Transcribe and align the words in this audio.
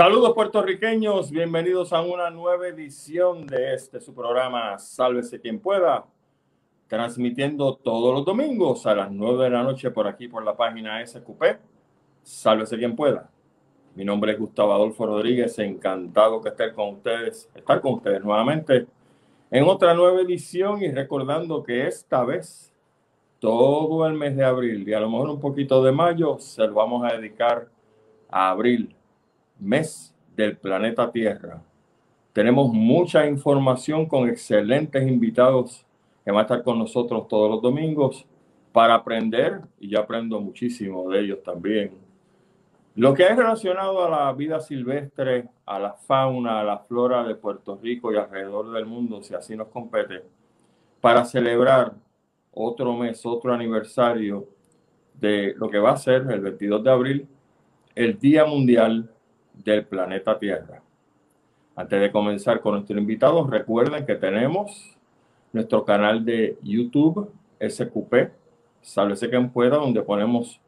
Saludos 0.00 0.32
puertorriqueños, 0.32 1.30
bienvenidos 1.30 1.92
a 1.92 2.00
una 2.00 2.30
nueva 2.30 2.66
edición 2.68 3.46
de 3.46 3.74
este 3.74 4.00
su 4.00 4.14
programa 4.14 4.78
Sálvese 4.78 5.38
quien 5.42 5.60
pueda, 5.60 6.06
transmitiendo 6.88 7.74
todos 7.74 8.14
los 8.14 8.24
domingos 8.24 8.86
a 8.86 8.94
las 8.94 9.12
9 9.12 9.44
de 9.44 9.50
la 9.50 9.62
noche 9.62 9.90
por 9.90 10.08
aquí 10.08 10.26
por 10.26 10.42
la 10.42 10.56
página 10.56 11.06
SQP. 11.06 11.42
Sálvese 12.22 12.78
quien 12.78 12.96
pueda. 12.96 13.28
Mi 13.94 14.02
nombre 14.06 14.32
es 14.32 14.38
Gustavo 14.38 14.72
Adolfo 14.72 15.04
Rodríguez, 15.04 15.58
encantado 15.58 16.40
que 16.40 16.48
esté 16.48 16.72
con 16.72 16.94
ustedes, 16.94 17.50
estar 17.54 17.82
con 17.82 17.92
ustedes 17.96 18.24
nuevamente 18.24 18.86
en 19.50 19.64
otra 19.64 19.92
nueva 19.92 20.22
edición 20.22 20.82
y 20.82 20.90
recordando 20.90 21.62
que 21.62 21.86
esta 21.86 22.24
vez 22.24 22.72
todo 23.38 24.06
el 24.06 24.14
mes 24.14 24.34
de 24.34 24.46
abril 24.46 24.88
y 24.88 24.94
a 24.94 25.00
lo 25.00 25.10
mejor 25.10 25.28
un 25.28 25.40
poquito 25.40 25.84
de 25.84 25.92
mayo 25.92 26.38
se 26.38 26.66
lo 26.66 26.72
vamos 26.72 27.04
a 27.04 27.18
dedicar 27.18 27.68
a 28.30 28.48
abril 28.48 28.96
mes 29.60 30.14
del 30.36 30.56
planeta 30.56 31.10
Tierra. 31.10 31.62
Tenemos 32.32 32.72
mucha 32.72 33.26
información 33.26 34.06
con 34.06 34.28
excelentes 34.28 35.06
invitados 35.06 35.84
que 36.24 36.30
van 36.30 36.40
a 36.40 36.42
estar 36.42 36.62
con 36.62 36.78
nosotros 36.78 37.28
todos 37.28 37.50
los 37.50 37.62
domingos 37.62 38.26
para 38.72 38.94
aprender, 38.94 39.60
y 39.80 39.88
yo 39.88 40.00
aprendo 40.00 40.40
muchísimo 40.40 41.10
de 41.10 41.20
ellos 41.20 41.42
también. 41.42 41.92
Lo 42.94 43.14
que 43.14 43.24
es 43.24 43.36
relacionado 43.36 44.04
a 44.04 44.10
la 44.10 44.32
vida 44.32 44.60
silvestre, 44.60 45.48
a 45.66 45.78
la 45.78 45.92
fauna, 45.94 46.60
a 46.60 46.64
la 46.64 46.78
flora 46.78 47.24
de 47.24 47.34
Puerto 47.34 47.78
Rico 47.80 48.12
y 48.12 48.16
alrededor 48.16 48.70
del 48.72 48.86
mundo, 48.86 49.22
si 49.22 49.34
así 49.34 49.56
nos 49.56 49.68
compete, 49.68 50.22
para 51.00 51.24
celebrar 51.24 51.94
otro 52.52 52.96
mes, 52.96 53.24
otro 53.24 53.52
aniversario 53.52 54.46
de 55.14 55.54
lo 55.56 55.68
que 55.68 55.78
va 55.78 55.92
a 55.92 55.96
ser 55.96 56.26
el 56.30 56.40
22 56.40 56.84
de 56.84 56.90
abril, 56.90 57.28
el 57.94 58.18
Día 58.18 58.44
Mundial 58.44 59.10
del 59.64 59.84
planeta 59.84 60.38
Tierra. 60.38 60.82
Antes 61.76 62.00
de 62.00 62.12
comenzar 62.12 62.60
con 62.60 62.74
nuestro 62.74 62.98
invitado, 62.98 63.46
recuerden 63.46 64.04
que 64.04 64.14
tenemos 64.14 64.96
nuestro 65.52 65.84
canal 65.84 66.24
de 66.24 66.58
YouTube, 66.62 67.30
SQP, 67.60 68.30
Sálvese 68.82 69.28
quien 69.28 69.50
pueda, 69.50 69.76
donde 69.76 70.02
ponemos 70.02 70.60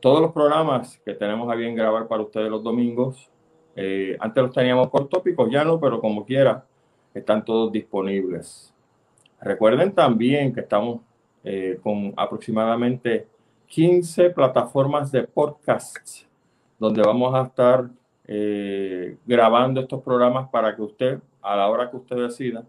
todos 0.00 0.20
los 0.20 0.32
programas 0.32 1.00
que 1.04 1.14
tenemos 1.14 1.50
a 1.50 1.56
bien 1.56 1.74
grabar 1.74 2.06
para 2.06 2.22
ustedes 2.22 2.48
los 2.48 2.62
domingos. 2.62 3.28
Eh, 3.74 4.16
antes 4.20 4.42
los 4.42 4.54
teníamos 4.54 4.88
por 4.88 5.08
tópicos, 5.08 5.50
ya 5.50 5.64
no, 5.64 5.80
pero 5.80 6.00
como 6.00 6.24
quiera, 6.24 6.64
están 7.12 7.44
todos 7.44 7.72
disponibles. 7.72 8.72
Recuerden 9.40 9.92
también 9.92 10.52
que 10.52 10.60
estamos 10.60 11.00
eh, 11.42 11.78
con 11.82 12.12
aproximadamente 12.16 13.26
15 13.66 14.30
plataformas 14.30 15.10
de 15.10 15.24
podcasts, 15.24 16.26
donde 16.78 17.02
vamos 17.02 17.34
a 17.34 17.42
estar 17.42 17.88
eh, 18.26 19.16
grabando 19.24 19.80
estos 19.80 20.02
programas 20.02 20.48
para 20.48 20.74
que 20.74 20.82
usted, 20.82 21.20
a 21.42 21.56
la 21.56 21.68
hora 21.68 21.90
que 21.90 21.96
usted 21.96 22.16
decida, 22.16 22.64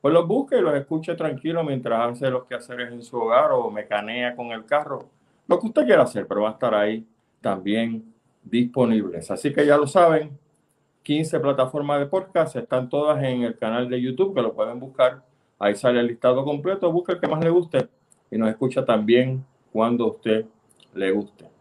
pues 0.00 0.12
los 0.12 0.26
busque 0.26 0.58
y 0.58 0.60
los 0.60 0.74
escuche 0.74 1.14
tranquilo 1.14 1.62
mientras 1.62 2.10
hace 2.10 2.30
los 2.30 2.44
quehaceres 2.46 2.92
en 2.92 3.02
su 3.02 3.16
hogar 3.18 3.52
o 3.52 3.70
mecanea 3.70 4.34
con 4.34 4.48
el 4.48 4.64
carro, 4.64 5.08
lo 5.46 5.60
que 5.60 5.66
usted 5.66 5.84
quiera 5.84 6.02
hacer, 6.02 6.26
pero 6.26 6.42
va 6.42 6.50
a 6.50 6.52
estar 6.52 6.74
ahí 6.74 7.06
también 7.40 8.12
disponibles. 8.42 9.30
Así 9.30 9.52
que 9.52 9.66
ya 9.66 9.76
lo 9.76 9.86
saben, 9.86 10.38
15 11.02 11.40
plataformas 11.40 12.00
de 12.00 12.06
podcast 12.06 12.56
están 12.56 12.88
todas 12.88 13.22
en 13.22 13.42
el 13.42 13.56
canal 13.56 13.88
de 13.88 14.00
YouTube 14.00 14.34
que 14.34 14.42
lo 14.42 14.54
pueden 14.54 14.80
buscar. 14.80 15.22
Ahí 15.58 15.76
sale 15.76 16.00
el 16.00 16.06
listado 16.06 16.44
completo, 16.44 16.90
busque 16.90 17.12
el 17.12 17.20
que 17.20 17.28
más 17.28 17.42
le 17.44 17.50
guste 17.50 17.88
y 18.30 18.38
nos 18.38 18.48
escucha 18.48 18.84
también 18.84 19.44
cuando 19.72 20.04
a 20.04 20.08
usted 20.08 20.46
le 20.94 21.10
guste. 21.10 21.51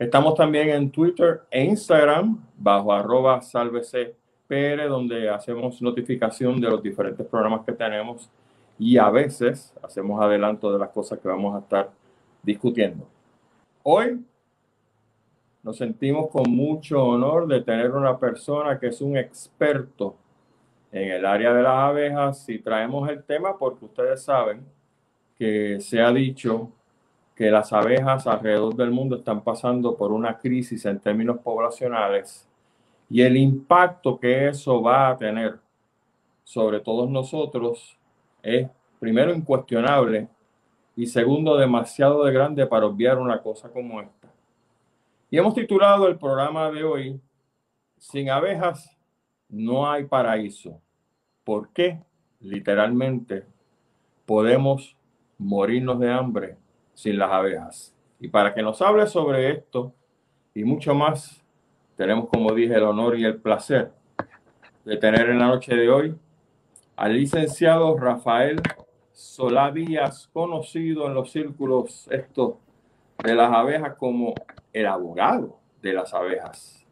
Estamos 0.00 0.34
también 0.34 0.70
en 0.70 0.90
Twitter 0.90 1.42
e 1.50 1.62
Instagram 1.62 2.42
bajo 2.56 2.90
arroba 2.90 3.38
PR, 3.38 4.88
donde 4.88 5.28
hacemos 5.28 5.82
notificación 5.82 6.58
de 6.58 6.70
los 6.70 6.82
diferentes 6.82 7.26
programas 7.26 7.66
que 7.66 7.72
tenemos 7.72 8.30
y 8.78 8.96
a 8.96 9.10
veces 9.10 9.74
hacemos 9.82 10.18
adelanto 10.22 10.72
de 10.72 10.78
las 10.78 10.88
cosas 10.88 11.18
que 11.18 11.28
vamos 11.28 11.54
a 11.54 11.58
estar 11.58 11.90
discutiendo. 12.42 13.06
Hoy 13.82 14.24
nos 15.62 15.76
sentimos 15.76 16.30
con 16.30 16.50
mucho 16.50 17.04
honor 17.04 17.46
de 17.46 17.60
tener 17.60 17.90
una 17.90 18.18
persona 18.18 18.80
que 18.80 18.86
es 18.86 19.02
un 19.02 19.18
experto 19.18 20.16
en 20.92 21.10
el 21.10 21.26
área 21.26 21.52
de 21.52 21.62
las 21.62 21.74
abejas 21.74 22.48
y 22.48 22.58
traemos 22.58 23.06
el 23.10 23.22
tema 23.22 23.58
porque 23.58 23.84
ustedes 23.84 24.22
saben 24.22 24.64
que 25.36 25.78
se 25.78 26.00
ha 26.00 26.10
dicho 26.10 26.72
que 27.40 27.50
las 27.50 27.72
abejas 27.72 28.26
alrededor 28.26 28.76
del 28.76 28.90
mundo 28.90 29.16
están 29.16 29.42
pasando 29.42 29.96
por 29.96 30.12
una 30.12 30.36
crisis 30.36 30.84
en 30.84 31.00
términos 31.00 31.38
poblacionales 31.38 32.46
y 33.08 33.22
el 33.22 33.34
impacto 33.38 34.20
que 34.20 34.48
eso 34.48 34.82
va 34.82 35.08
a 35.08 35.16
tener 35.16 35.58
sobre 36.44 36.80
todos 36.80 37.08
nosotros 37.08 37.96
es 38.42 38.68
primero 38.98 39.34
incuestionable 39.34 40.28
y 40.94 41.06
segundo 41.06 41.56
demasiado 41.56 42.26
de 42.26 42.32
grande 42.34 42.66
para 42.66 42.84
obviar 42.84 43.16
una 43.16 43.40
cosa 43.40 43.70
como 43.70 44.02
esta. 44.02 44.28
Y 45.30 45.38
hemos 45.38 45.54
titulado 45.54 46.08
el 46.08 46.18
programa 46.18 46.70
de 46.70 46.84
hoy 46.84 47.20
Sin 47.96 48.28
abejas 48.28 48.94
no 49.48 49.90
hay 49.90 50.04
paraíso. 50.04 50.78
¿Por 51.42 51.70
qué? 51.70 52.02
Literalmente 52.38 53.46
podemos 54.26 54.94
morirnos 55.38 55.98
de 55.98 56.12
hambre 56.12 56.59
sin 57.00 57.18
las 57.18 57.30
abejas. 57.30 57.94
Y 58.18 58.28
para 58.28 58.52
que 58.52 58.62
nos 58.62 58.82
hable 58.82 59.06
sobre 59.06 59.50
esto 59.50 59.94
y 60.52 60.64
mucho 60.64 60.94
más, 60.94 61.42
tenemos, 61.96 62.28
como 62.28 62.52
dije, 62.52 62.74
el 62.74 62.82
honor 62.82 63.18
y 63.18 63.24
el 63.24 63.40
placer 63.40 63.90
de 64.84 64.96
tener 64.98 65.30
en 65.30 65.38
la 65.38 65.46
noche 65.46 65.74
de 65.74 65.88
hoy 65.88 66.14
al 66.96 67.14
licenciado 67.14 67.96
Rafael 67.96 68.60
Solá 69.12 69.70
Díaz, 69.70 70.28
conocido 70.30 71.06
en 71.06 71.14
los 71.14 71.32
círculos 71.32 72.06
estos 72.10 72.56
de 73.24 73.34
las 73.34 73.50
abejas 73.50 73.94
como 73.96 74.34
el 74.70 74.86
abogado 74.86 75.58
de 75.80 75.94
las 75.94 76.12
abejas. 76.12 76.86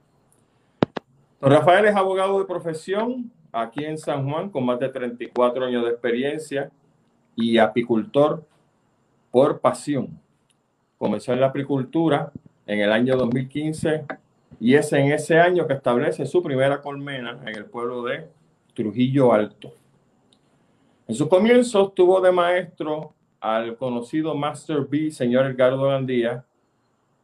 Rafael 1.38 1.84
es 1.84 1.94
abogado 1.94 2.38
de 2.38 2.46
profesión 2.46 3.30
aquí 3.52 3.84
en 3.84 3.98
San 3.98 4.26
Juan 4.26 4.48
con 4.48 4.64
más 4.64 4.78
de 4.78 4.88
34 4.88 5.66
años 5.66 5.84
de 5.84 5.90
experiencia 5.90 6.70
y 7.36 7.58
apicultor 7.58 8.46
por 9.38 9.60
pasión. 9.60 10.20
Comenzó 10.98 11.32
en 11.32 11.38
la 11.38 11.46
apicultura 11.46 12.32
en 12.66 12.80
el 12.80 12.90
año 12.90 13.16
2015 13.16 14.04
y 14.58 14.74
es 14.74 14.92
en 14.92 15.12
ese 15.12 15.38
año 15.38 15.64
que 15.64 15.74
establece 15.74 16.26
su 16.26 16.42
primera 16.42 16.82
colmena 16.82 17.38
en 17.46 17.54
el 17.54 17.66
pueblo 17.66 18.02
de 18.02 18.26
Trujillo 18.74 19.32
Alto. 19.32 19.72
En 21.06 21.14
sus 21.14 21.28
comienzos 21.28 21.94
tuvo 21.94 22.20
de 22.20 22.32
maestro 22.32 23.14
al 23.38 23.76
conocido 23.76 24.34
Master 24.34 24.80
B, 24.80 25.12
señor 25.12 25.46
Edgardo 25.46 25.84
Gandía, 25.84 26.44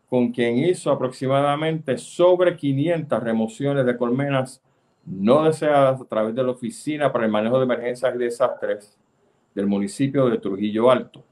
con 0.08 0.30
quien 0.30 0.58
hizo 0.58 0.92
aproximadamente 0.92 1.98
sobre 1.98 2.54
500 2.54 3.24
remociones 3.24 3.84
de 3.84 3.96
colmenas 3.96 4.62
no 5.04 5.42
deseadas 5.42 6.00
a 6.00 6.04
través 6.04 6.32
de 6.32 6.44
la 6.44 6.52
Oficina 6.52 7.10
para 7.10 7.24
el 7.24 7.32
Manejo 7.32 7.58
de 7.58 7.64
Emergencias 7.64 8.14
y 8.14 8.18
Desastres 8.18 8.96
del 9.52 9.66
municipio 9.66 10.26
de 10.26 10.38
Trujillo 10.38 10.92
Alto. 10.92 11.24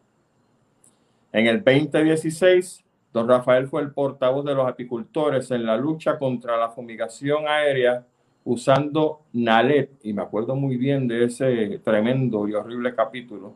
En 1.32 1.46
el 1.46 1.64
2016, 1.64 2.84
don 3.10 3.26
Rafael 3.26 3.66
fue 3.66 3.80
el 3.80 3.92
portavoz 3.92 4.44
de 4.44 4.54
los 4.54 4.68
apicultores 4.68 5.50
en 5.50 5.64
la 5.64 5.78
lucha 5.78 6.18
contra 6.18 6.58
la 6.58 6.68
fumigación 6.68 7.48
aérea 7.48 8.04
usando 8.44 9.22
Nalet, 9.32 9.90
y 10.02 10.12
me 10.12 10.22
acuerdo 10.22 10.54
muy 10.54 10.76
bien 10.76 11.08
de 11.08 11.24
ese 11.24 11.78
tremendo 11.78 12.46
y 12.48 12.54
horrible 12.54 12.94
capítulo. 12.94 13.54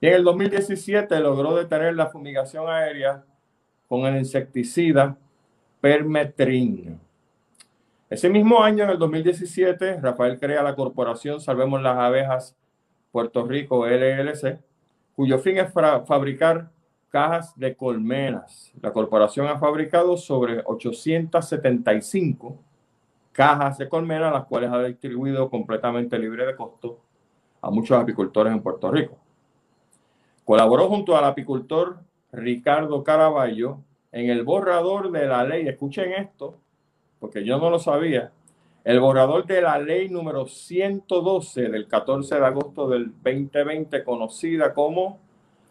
Y 0.00 0.08
en 0.08 0.14
el 0.14 0.24
2017 0.24 1.18
logró 1.20 1.56
detener 1.56 1.94
la 1.94 2.08
fumigación 2.08 2.68
aérea 2.68 3.24
con 3.88 4.04
el 4.06 4.18
insecticida 4.18 5.16
Permetrin. 5.80 7.00
Ese 8.10 8.28
mismo 8.28 8.62
año, 8.62 8.84
en 8.84 8.90
el 8.90 8.98
2017, 8.98 10.00
Rafael 10.00 10.38
crea 10.38 10.62
la 10.62 10.74
corporación 10.74 11.40
Salvemos 11.40 11.80
las 11.80 11.96
Abejas 11.96 12.56
Puerto 13.12 13.46
Rico 13.46 13.86
LLC, 13.86 14.60
cuyo 15.14 15.38
fin 15.38 15.58
es 15.58 15.72
fabricar 15.72 16.70
cajas 17.10 17.52
de 17.58 17.74
colmenas. 17.74 18.72
La 18.80 18.92
corporación 18.92 19.46
ha 19.48 19.58
fabricado 19.58 20.16
sobre 20.16 20.62
875 20.64 22.56
cajas 23.32 23.78
de 23.78 23.88
colmenas, 23.88 24.32
las 24.32 24.44
cuales 24.46 24.70
ha 24.70 24.82
distribuido 24.82 25.50
completamente 25.50 26.18
libre 26.18 26.46
de 26.46 26.56
costo 26.56 27.00
a 27.60 27.70
muchos 27.70 27.98
apicultores 27.98 28.52
en 28.52 28.62
Puerto 28.62 28.90
Rico. 28.90 29.18
Colaboró 30.44 30.88
junto 30.88 31.16
al 31.16 31.24
apicultor 31.24 32.00
Ricardo 32.32 33.04
Caraballo 33.04 33.78
en 34.12 34.30
el 34.30 34.44
borrador 34.44 35.10
de 35.10 35.26
la 35.26 35.44
ley, 35.44 35.68
escuchen 35.68 36.12
esto, 36.12 36.58
porque 37.18 37.44
yo 37.44 37.58
no 37.58 37.70
lo 37.70 37.78
sabía, 37.78 38.32
el 38.82 38.98
borrador 38.98 39.46
de 39.46 39.60
la 39.60 39.78
ley 39.78 40.08
número 40.08 40.46
112 40.46 41.68
del 41.68 41.86
14 41.86 42.36
de 42.36 42.46
agosto 42.46 42.88
del 42.88 43.12
2020, 43.12 44.02
conocida 44.04 44.72
como 44.72 45.18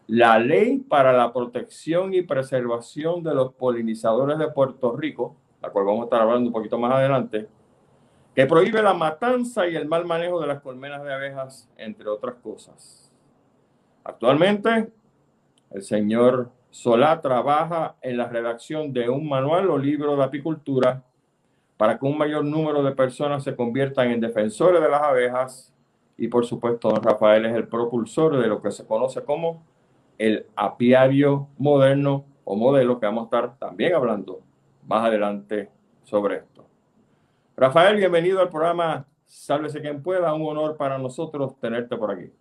la 0.10 0.40
ley 0.40 0.80
para 0.80 1.14
la 1.14 1.32
protección 1.32 2.16
y 2.16 2.24
preservación 2.24 3.22
de 3.22 3.36
los 3.36 3.54
polinizadores 3.54 4.40
de 4.40 4.48
Puerto 4.48 4.98
Rico, 4.98 5.36
la 5.62 5.70
cual 5.70 5.86
vamos 5.86 6.02
a 6.02 6.04
estar 6.06 6.22
hablando 6.22 6.48
un 6.48 6.54
poquito 6.54 6.80
más 6.80 6.94
adelante, 6.94 7.48
que 8.34 8.48
prohíbe 8.48 8.82
la 8.82 8.96
matanza 8.96 9.68
y 9.68 9.76
el 9.76 9.88
mal 9.88 10.06
manejo 10.06 10.42
de 10.42 10.48
las 10.48 10.62
colmenas 10.62 11.04
de 11.04 11.14
abejas, 11.14 11.70
entre 11.78 12.10
otras 12.10 12.36
cosas. 12.42 13.12
Actualmente, 14.04 14.92
el 15.70 15.84
señor 15.84 16.50
Solá 16.72 17.22
trabaja 17.22 17.96
en 18.02 18.18
la 18.18 18.28
redacción 18.28 18.92
de 18.92 19.10
un 19.10 19.30
manual 19.30 19.70
o 19.70 19.78
libro 19.78 20.16
de 20.16 20.24
apicultura 20.24 21.04
para 21.78 22.00
que 22.00 22.06
un 22.08 22.18
mayor 22.18 22.44
número 22.46 22.82
de 22.82 22.94
personas 22.94 23.44
se 23.44 23.56
conviertan 23.56 24.10
en 24.10 24.20
defensores 24.20 24.82
de 24.82 24.90
las 24.90 25.04
abejas 25.04 25.72
y 26.18 26.28
por 26.28 26.48
supuesto 26.48 26.90
don 26.90 27.04
Rafael 27.04 27.46
es 27.46 27.56
el 27.56 27.68
propulsor 27.68 28.38
de 28.42 28.48
lo 28.48 28.60
que 28.60 28.72
se 28.72 28.88
conoce 28.88 29.24
como 29.24 29.64
el 30.20 30.46
apiario 30.56 31.48
moderno 31.58 32.26
o 32.44 32.56
modelo 32.56 33.00
que 33.00 33.06
vamos 33.08 33.24
a 33.24 33.26
estar 33.26 33.58
también 33.58 33.96
hablando 33.96 34.42
más 34.86 35.06
adelante 35.06 35.70
sobre 36.04 36.38
esto. 36.38 36.68
Rafael, 37.56 37.96
bienvenido 37.96 38.40
al 38.42 38.50
programa 38.50 39.08
Sálvese 39.26 39.80
quien 39.80 40.02
pueda, 40.02 40.34
un 40.34 40.46
honor 40.48 40.76
para 40.76 40.98
nosotros 40.98 41.60
tenerte 41.60 41.96
por 41.96 42.12
aquí. 42.12 42.32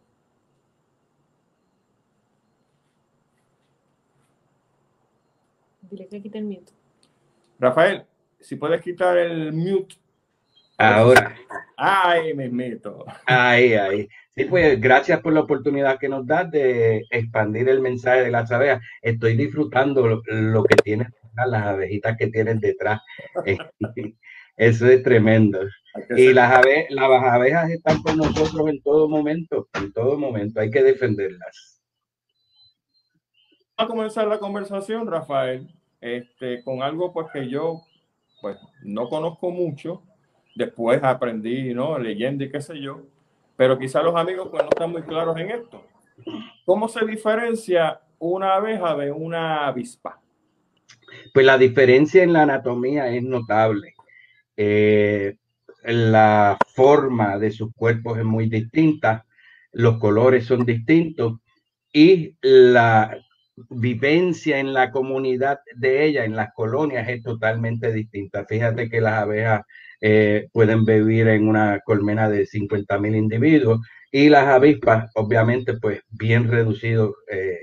Dile 5.83 6.09
que 6.09 6.23
quite 6.23 6.39
el 6.39 6.45
mute. 6.45 6.73
Rafael, 7.59 8.05
si 8.41 8.57
puedes 8.57 8.81
quitar 8.81 9.17
el 9.19 9.53
mute. 9.53 9.97
Ahora. 10.79 11.37
Ay, 11.77 12.35
mismito. 12.35 13.05
Ahí, 13.27 13.75
ahí. 13.75 14.09
Sí, 14.38 14.44
pues 14.44 14.81
gracias 14.81 15.20
por 15.20 15.32
la 15.32 15.40
oportunidad 15.40 15.99
que 15.99 16.08
nos 16.08 16.25
das 16.25 16.49
de 16.52 17.05
expandir 17.11 17.69
el 17.69 17.81
mensaje 17.81 18.23
de 18.23 18.31
las 18.31 18.52
abejas. 18.52 18.81
Estoy 19.02 19.37
disfrutando 19.37 20.06
lo, 20.06 20.62
que 20.62 20.76
tienen 20.76 21.12
las 21.35 21.67
abejitas 21.67 22.17
que 22.17 22.29
tienen 22.29 22.61
detrás. 22.61 23.00
Eso 24.56 24.87
es 24.87 25.02
tremendo. 25.02 25.58
Y 26.17 26.32
las, 26.32 26.52
abe 26.52 26.87
las 26.90 27.11
abejas 27.25 27.69
están 27.69 28.00
con 28.00 28.17
nosotros 28.17 28.69
en 28.69 28.81
todo 28.81 29.08
momento, 29.08 29.69
en 29.75 29.93
todo 29.93 30.17
momento. 30.17 30.61
Hay 30.61 30.70
que 30.70 30.84
defenderlas. 30.84 31.82
Vamos 33.76 33.91
a 33.91 33.96
comenzar 33.96 34.29
la 34.29 34.38
conversación, 34.38 35.08
Rafael, 35.08 35.67
este, 36.00 36.62
con 36.62 36.84
algo 36.84 37.12
pues 37.12 37.26
que 37.32 37.49
yo 37.49 37.81
pues 38.41 38.56
no 38.84 39.08
conozco 39.08 39.50
mucho. 39.50 40.05
Después 40.55 41.02
aprendí, 41.02 41.75
¿no? 41.75 41.99
Leyendo 41.99 42.44
y 42.44 42.52
qué 42.52 42.61
sé 42.61 42.81
yo 42.81 43.18
pero 43.58 43.76
quizá 43.76 44.05
los 44.05 44.14
amigos 44.14 44.49
pues 44.52 44.62
no 44.62 44.69
están 44.69 44.93
muy 44.93 45.02
claros 45.02 45.37
en 45.37 45.50
esto. 45.50 45.84
¿Cómo 46.64 46.88
se 46.88 47.05
diferencia 47.05 48.00
una 48.20 48.55
abeja 48.55 48.94
de 48.94 49.10
una 49.10 49.66
avispa? 49.66 50.20
Pues 51.34 51.44
la 51.44 51.58
diferencia 51.58 52.22
en 52.22 52.32
la 52.32 52.43
anatomía 52.43 53.08
es 53.08 53.20
notable. 53.25 53.94
Eh, 54.56 55.38
la 55.82 56.56
forma 56.72 57.37
de 57.37 57.50
sus 57.50 57.75
cuerpos 57.75 58.16
es 58.19 58.25
muy 58.25 58.49
distinta, 58.49 59.26
los 59.72 59.99
colores 59.99 60.46
son 60.46 60.64
distintos 60.64 61.40
y 61.93 62.37
la 62.40 63.19
vivencia 63.70 64.58
en 64.58 64.72
la 64.72 64.90
comunidad 64.90 65.60
de 65.76 66.05
ella, 66.05 66.25
en 66.25 66.37
las 66.37 66.52
colonias, 66.55 67.08
es 67.08 67.22
totalmente 67.22 67.93
distinta. 67.93 68.44
Fíjate 68.46 68.88
que 68.88 69.00
las 69.00 69.14
abejas 69.22 69.62
eh, 70.00 70.49
pueden 70.52 70.84
vivir 70.84 71.28
en 71.28 71.49
una 71.49 71.81
colmena 71.84 72.28
de 72.28 72.46
50 72.46 72.99
mil 72.99 73.14
individuos 73.16 73.81
y 74.12 74.28
las 74.28 74.46
avispas, 74.49 75.10
obviamente, 75.14 75.75
pues 75.78 76.00
bien 76.10 76.49
reducido. 76.50 77.16
Eh, 77.31 77.58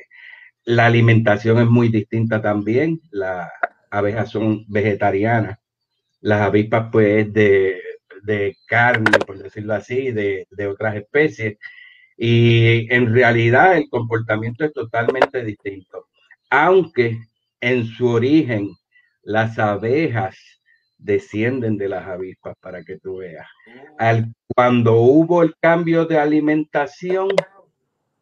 la 0.66 0.88
alimentación 0.88 1.60
es 1.60 1.68
muy 1.68 1.90
distinta 1.90 2.42
también. 2.42 3.00
Las 3.12 3.50
abejas 3.92 4.32
son 4.32 4.66
vegetarianas. 4.68 5.60
Las 6.22 6.42
avispas, 6.42 6.90
pues, 6.92 7.32
de, 7.34 7.80
de 8.24 8.56
carne, 8.68 9.12
por 9.26 9.38
decirlo 9.40 9.74
así, 9.76 10.12
de, 10.12 10.48
de 10.52 10.68
otras 10.68 10.96
especies. 10.96 11.58
Y 12.18 12.94
en 12.94 13.14
realidad 13.14 13.78
el 13.78 13.90
comportamiento 13.90 14.64
es 14.66 14.74
totalmente 14.74 15.44
distinto. 15.44 16.08
Aunque 16.50 17.20
en 17.60 17.86
su 17.86 18.08
origen 18.08 18.70
las 19.24 19.60
abejas 19.60 20.38
descienden 20.98 21.78
de 21.78 21.90
las 21.90 22.08
avispas 22.08 22.56
para 22.62 22.84
que 22.84 22.98
tú 22.98 23.18
veas. 23.18 23.48
Al, 23.98 24.34
cuando 24.48 24.96
hubo 24.96 25.44
el 25.44 25.54
cambio 25.60 26.06
de 26.06 26.18
alimentación, 26.18 27.30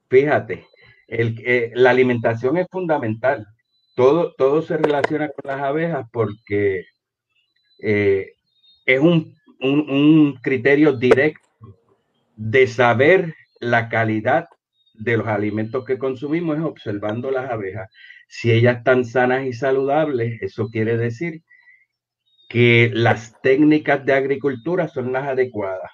fíjate, 0.09 0.65
el, 1.07 1.41
eh, 1.45 1.71
la 1.75 1.91
alimentación 1.91 2.57
es 2.57 2.67
fundamental. 2.69 3.45
Todo, 3.95 4.33
todo 4.33 4.61
se 4.61 4.77
relaciona 4.77 5.29
con 5.29 5.51
las 5.51 5.61
abejas 5.61 6.07
porque 6.11 6.85
eh, 7.79 8.33
es 8.85 8.99
un, 8.99 9.35
un, 9.59 9.89
un 9.89 10.39
criterio 10.41 10.93
directo 10.93 11.47
de 12.35 12.65
saber 12.67 13.35
la 13.63 13.89
calidad 13.89 14.47
de 14.93 15.17
los 15.17 15.27
alimentos 15.27 15.85
que 15.85 15.97
consumimos 15.97 16.57
es 16.57 16.63
observando 16.63 17.31
las 17.31 17.49
abejas. 17.49 17.89
Si 18.27 18.51
ellas 18.51 18.77
están 18.77 19.05
sanas 19.05 19.45
y 19.45 19.53
saludables, 19.53 20.41
eso 20.41 20.69
quiere 20.69 20.97
decir 20.97 21.41
que 22.49 22.91
las 22.93 23.41
técnicas 23.41 24.05
de 24.05 24.13
agricultura 24.13 24.87
son 24.87 25.11
las 25.11 25.27
adecuadas. 25.27 25.91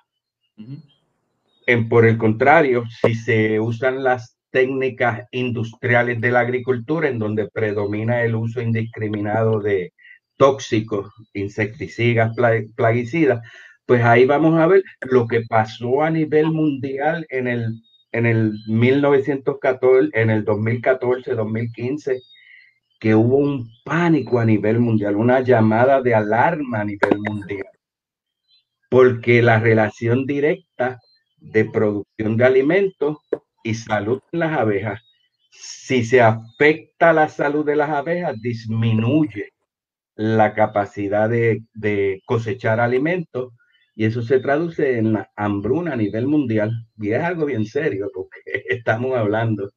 en, 1.65 1.87
por 1.87 2.05
el 2.05 2.17
contrario, 2.17 2.83
si 3.01 3.15
se 3.15 3.59
usan 3.59 4.03
las 4.03 4.37
técnicas 4.51 5.27
industriales 5.31 6.19
de 6.19 6.31
la 6.31 6.41
agricultura, 6.41 7.07
en 7.07 7.19
donde 7.19 7.47
predomina 7.47 8.23
el 8.23 8.35
uso 8.35 8.61
indiscriminado 8.61 9.59
de 9.59 9.93
tóxicos, 10.37 11.11
insecticidas, 11.33 12.35
plaguicidas, 12.75 13.41
pues 13.89 14.03
ahí 14.03 14.25
vamos 14.25 14.59
a 14.59 14.67
ver 14.67 14.83
lo 15.01 15.25
que 15.27 15.41
pasó 15.49 16.03
a 16.03 16.11
nivel 16.11 16.51
mundial 16.51 17.25
en 17.29 17.47
el, 17.47 17.81
en 18.11 18.27
el 18.27 18.53
1914, 18.67 20.11
en 20.13 20.29
el 20.29 20.45
2014, 20.45 21.33
2015 21.33 22.21
que 22.99 23.15
hubo 23.15 23.37
un 23.37 23.67
pánico 23.83 24.37
a 24.37 24.45
nivel 24.45 24.77
mundial, 24.77 25.15
una 25.15 25.39
llamada 25.39 26.03
de 26.03 26.13
alarma 26.13 26.81
a 26.81 26.85
nivel 26.85 27.17
mundial, 27.17 27.65
porque 28.91 29.41
la 29.41 29.59
relación 29.59 30.27
directa 30.27 30.99
de 31.37 31.65
producción 31.65 32.37
de 32.37 32.45
alimentos 32.45 33.17
y 33.63 33.73
salud 33.73 34.21
en 34.31 34.41
las 34.41 34.55
abejas, 34.55 35.01
si 35.49 36.05
se 36.05 36.21
afecta 36.21 37.11
la 37.11 37.27
salud 37.27 37.65
de 37.65 37.75
las 37.75 37.89
abejas, 37.89 38.39
disminuye 38.39 39.49
la 40.13 40.53
capacidad 40.53 41.27
de, 41.27 41.63
de 41.73 42.21
cosechar 42.27 42.79
alimentos 42.79 43.53
y 43.99 44.05
eso 44.05 44.21
se 44.21 44.39
traduce 44.39 44.97
en 44.97 45.11
la 45.11 45.29
hambruna 45.35 45.91
a 45.91 45.97
nivel 45.97 46.25
mundial. 46.25 46.71
Y 46.97 47.11
es 47.11 47.21
algo 47.21 47.45
bien 47.45 47.65
serio 47.65 48.09
porque 48.13 48.39
estamos 48.69 49.13
hablando. 49.17 49.71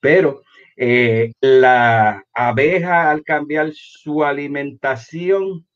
Pero 0.00 0.40
eh, 0.78 1.32
la 1.42 2.24
abeja 2.32 3.10
al 3.10 3.22
cambiar 3.22 3.72
su 3.74 4.24
alimentación, 4.24 5.66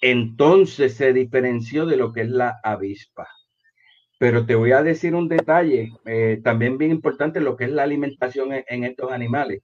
entonces 0.00 0.94
se 0.94 1.12
diferenció 1.12 1.86
de 1.86 1.96
lo 1.96 2.12
que 2.12 2.20
es 2.20 2.30
la 2.30 2.60
avispa. 2.62 3.26
Pero 4.16 4.46
te 4.46 4.54
voy 4.54 4.70
a 4.70 4.84
decir 4.84 5.16
un 5.16 5.26
detalle, 5.26 5.90
eh, 6.06 6.40
también 6.44 6.78
bien 6.78 6.92
importante, 6.92 7.40
lo 7.40 7.56
que 7.56 7.64
es 7.64 7.72
la 7.72 7.82
alimentación 7.82 8.50
en 8.52 8.84
estos 8.84 9.10
animales. 9.10 9.60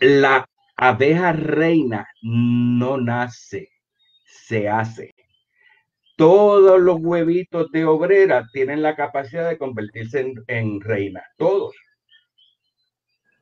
La 0.00 0.46
abeja 0.76 1.34
reina 1.34 2.08
no 2.22 2.96
nace, 2.96 3.68
se 4.50 4.68
hace. 4.68 5.14
Todos 6.16 6.80
los 6.80 6.98
huevitos 7.00 7.70
de 7.70 7.84
obrera 7.84 8.46
tienen 8.52 8.82
la 8.82 8.96
capacidad 8.96 9.48
de 9.48 9.56
convertirse 9.56 10.20
en, 10.20 10.34
en 10.48 10.80
reina, 10.80 11.22
todos. 11.38 11.74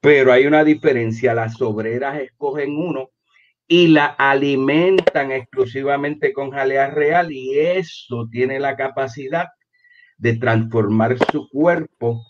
Pero 0.03 0.33
hay 0.33 0.47
una 0.47 0.63
diferencia, 0.65 1.35
las 1.35 1.61
obreras 1.63 2.21
escogen 2.21 2.77
uno 2.77 3.09
y 3.67 3.89
la 3.89 4.07
alimentan 4.07 5.33
exclusivamente 5.33 6.35
con 6.35 6.51
jalea 6.51 6.91
real 6.91 7.33
y 7.33 7.59
eso 7.59 8.29
tiene 8.31 8.61
la 8.61 8.77
capacidad 8.77 9.49
de 10.19 10.37
transformar 10.37 11.17
su 11.33 11.49
cuerpo 11.49 12.23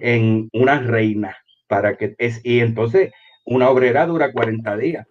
en 0.00 0.50
una 0.52 0.78
reina 0.78 1.36
para 1.68 1.96
que 1.96 2.14
es 2.18 2.40
y 2.44 2.60
entonces 2.60 3.12
una 3.46 3.70
obrera 3.70 4.06
dura 4.06 4.30
40 4.30 4.76
días. 4.76 5.06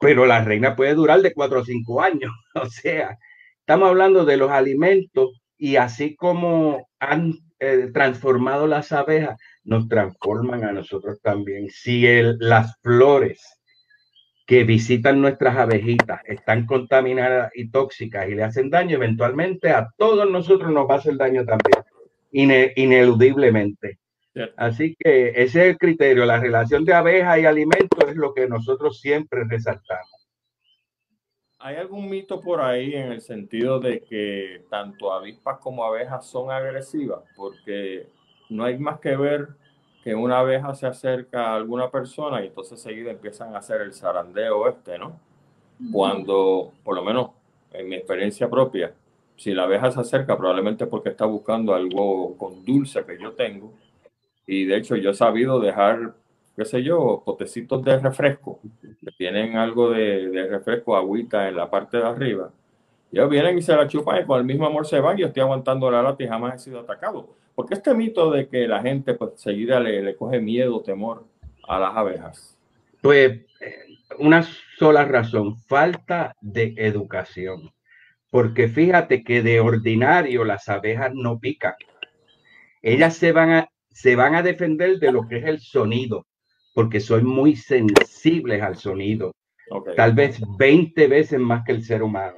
Pero 0.00 0.26
la 0.26 0.44
reina 0.44 0.76
puede 0.76 0.94
durar 0.94 1.22
de 1.22 1.32
4 1.32 1.60
o 1.60 1.64
5 1.64 2.02
años, 2.02 2.32
o 2.54 2.66
sea, 2.66 3.18
estamos 3.60 3.88
hablando 3.88 4.24
de 4.24 4.36
los 4.36 4.50
alimentos 4.50 5.40
y 5.56 5.76
así 5.76 6.14
como 6.14 6.88
han 7.00 7.34
eh, 7.60 7.90
transformado 7.92 8.68
las 8.68 8.92
abejas, 8.92 9.36
nos 9.64 9.88
transforman 9.88 10.64
a 10.64 10.72
nosotros 10.72 11.20
también. 11.20 11.68
Si 11.68 12.06
las 12.38 12.78
flores 12.82 13.58
que 14.46 14.64
visitan 14.64 15.20
nuestras 15.20 15.56
abejitas 15.56 16.20
están 16.24 16.64
contaminadas 16.66 17.50
y 17.54 17.70
tóxicas 17.70 18.28
y 18.28 18.34
le 18.34 18.44
hacen 18.44 18.70
daño, 18.70 18.96
eventualmente 18.96 19.70
a 19.70 19.88
todos 19.96 20.30
nosotros 20.30 20.72
nos 20.72 20.88
va 20.88 20.94
a 20.94 20.98
hacer 20.98 21.16
daño 21.16 21.44
también, 21.44 22.72
ineludiblemente. 22.76 23.98
Así 24.56 24.96
que 24.98 25.28
ese 25.30 25.42
es 25.42 25.56
el 25.56 25.78
criterio, 25.78 26.24
la 26.26 26.38
relación 26.38 26.84
de 26.84 26.94
abeja 26.94 27.38
y 27.38 27.44
alimento 27.44 28.06
es 28.06 28.16
lo 28.16 28.34
que 28.34 28.48
nosotros 28.48 29.00
siempre 29.00 29.44
resaltamos. 29.44 30.28
¿Hay 31.60 31.76
algún 31.76 32.08
mito 32.08 32.40
por 32.40 32.60
ahí 32.60 32.94
en 32.94 33.10
el 33.10 33.20
sentido 33.20 33.80
de 33.80 34.00
que 34.00 34.64
tanto 34.70 35.12
avispas 35.12 35.58
como 35.58 35.82
abejas 35.82 36.24
son 36.24 36.52
agresivas? 36.52 37.20
Porque 37.34 38.06
no 38.48 38.64
hay 38.64 38.78
más 38.78 39.00
que 39.00 39.16
ver 39.16 39.48
que 40.04 40.14
una 40.14 40.38
abeja 40.38 40.72
se 40.74 40.86
acerca 40.86 41.48
a 41.48 41.56
alguna 41.56 41.90
persona 41.90 42.42
y 42.42 42.46
entonces 42.46 42.80
seguida 42.80 43.10
empiezan 43.10 43.54
a 43.54 43.58
hacer 43.58 43.80
el 43.80 43.92
zarandeo 43.92 44.68
este, 44.68 44.98
¿no? 44.98 45.20
Cuando, 45.92 46.72
por 46.84 46.94
lo 46.94 47.02
menos 47.02 47.30
en 47.72 47.88
mi 47.88 47.96
experiencia 47.96 48.48
propia, 48.48 48.92
si 49.36 49.52
la 49.52 49.64
abeja 49.64 49.90
se 49.90 50.00
acerca, 50.00 50.36
probablemente 50.36 50.86
porque 50.86 51.10
está 51.10 51.24
buscando 51.24 51.74
algo 51.74 52.36
con 52.36 52.64
dulce 52.64 53.04
que 53.04 53.18
yo 53.20 53.32
tengo. 53.32 53.72
Y 54.50 54.64
de 54.64 54.78
hecho, 54.78 54.96
yo 54.96 55.10
he 55.10 55.14
sabido 55.14 55.60
dejar, 55.60 56.14
qué 56.56 56.64
sé 56.64 56.82
yo, 56.82 57.22
potecitos 57.22 57.84
de 57.84 57.98
refresco, 57.98 58.60
que 58.80 59.12
tienen 59.18 59.58
algo 59.58 59.90
de, 59.90 60.48
refresco, 60.48 60.96
agüita 60.96 61.48
en 61.48 61.56
la 61.56 61.68
parte 61.68 61.98
de 61.98 62.04
arriba. 62.04 62.50
Ellos 63.12 63.28
vienen 63.28 63.58
y 63.58 63.62
se 63.62 63.76
la 63.76 63.86
chupan 63.86 64.22
y 64.22 64.24
con 64.24 64.38
el 64.38 64.46
mismo 64.46 64.66
amor 64.66 64.86
se 64.86 65.00
van. 65.00 65.18
Y 65.18 65.20
yo 65.20 65.26
estoy 65.26 65.42
aguantando 65.42 65.90
la 65.90 66.02
lata 66.02 66.24
y 66.24 66.28
jamás 66.28 66.54
he 66.54 66.58
sido 66.64 66.80
atacado. 66.80 67.28
Porque 67.54 67.74
este 67.74 67.92
mito 67.92 68.30
de 68.30 68.48
que 68.48 68.66
la 68.66 68.80
gente, 68.80 69.12
pues, 69.12 69.32
seguida 69.36 69.80
le, 69.80 70.02
le 70.02 70.16
coge 70.16 70.40
miedo, 70.40 70.80
temor 70.80 71.26
a 71.68 71.78
las 71.78 71.94
abejas. 71.94 72.58
Pues, 73.02 73.40
una 74.18 74.46
sola 74.78 75.04
razón: 75.04 75.58
falta 75.58 76.34
de 76.40 76.72
educación. 76.78 77.70
Porque 78.30 78.68
fíjate 78.68 79.22
que 79.24 79.42
de 79.42 79.60
ordinario 79.60 80.44
las 80.44 80.70
abejas 80.70 81.10
no 81.12 81.38
pican. 81.38 81.74
Ellas 82.80 83.14
se 83.16 83.32
van 83.32 83.50
a, 83.50 83.68
se 84.00 84.14
van 84.14 84.36
a 84.36 84.42
defender 84.44 85.00
de 85.00 85.10
lo 85.10 85.26
que 85.26 85.38
es 85.38 85.44
el 85.44 85.58
sonido, 85.58 86.24
porque 86.72 87.00
son 87.00 87.26
muy 87.26 87.56
sensibles 87.56 88.62
al 88.62 88.76
sonido. 88.76 89.32
Tal 89.96 90.12
vez 90.12 90.40
20 90.56 91.08
veces 91.08 91.40
más 91.40 91.64
que 91.64 91.72
el 91.72 91.82
ser 91.82 92.04
humano. 92.04 92.36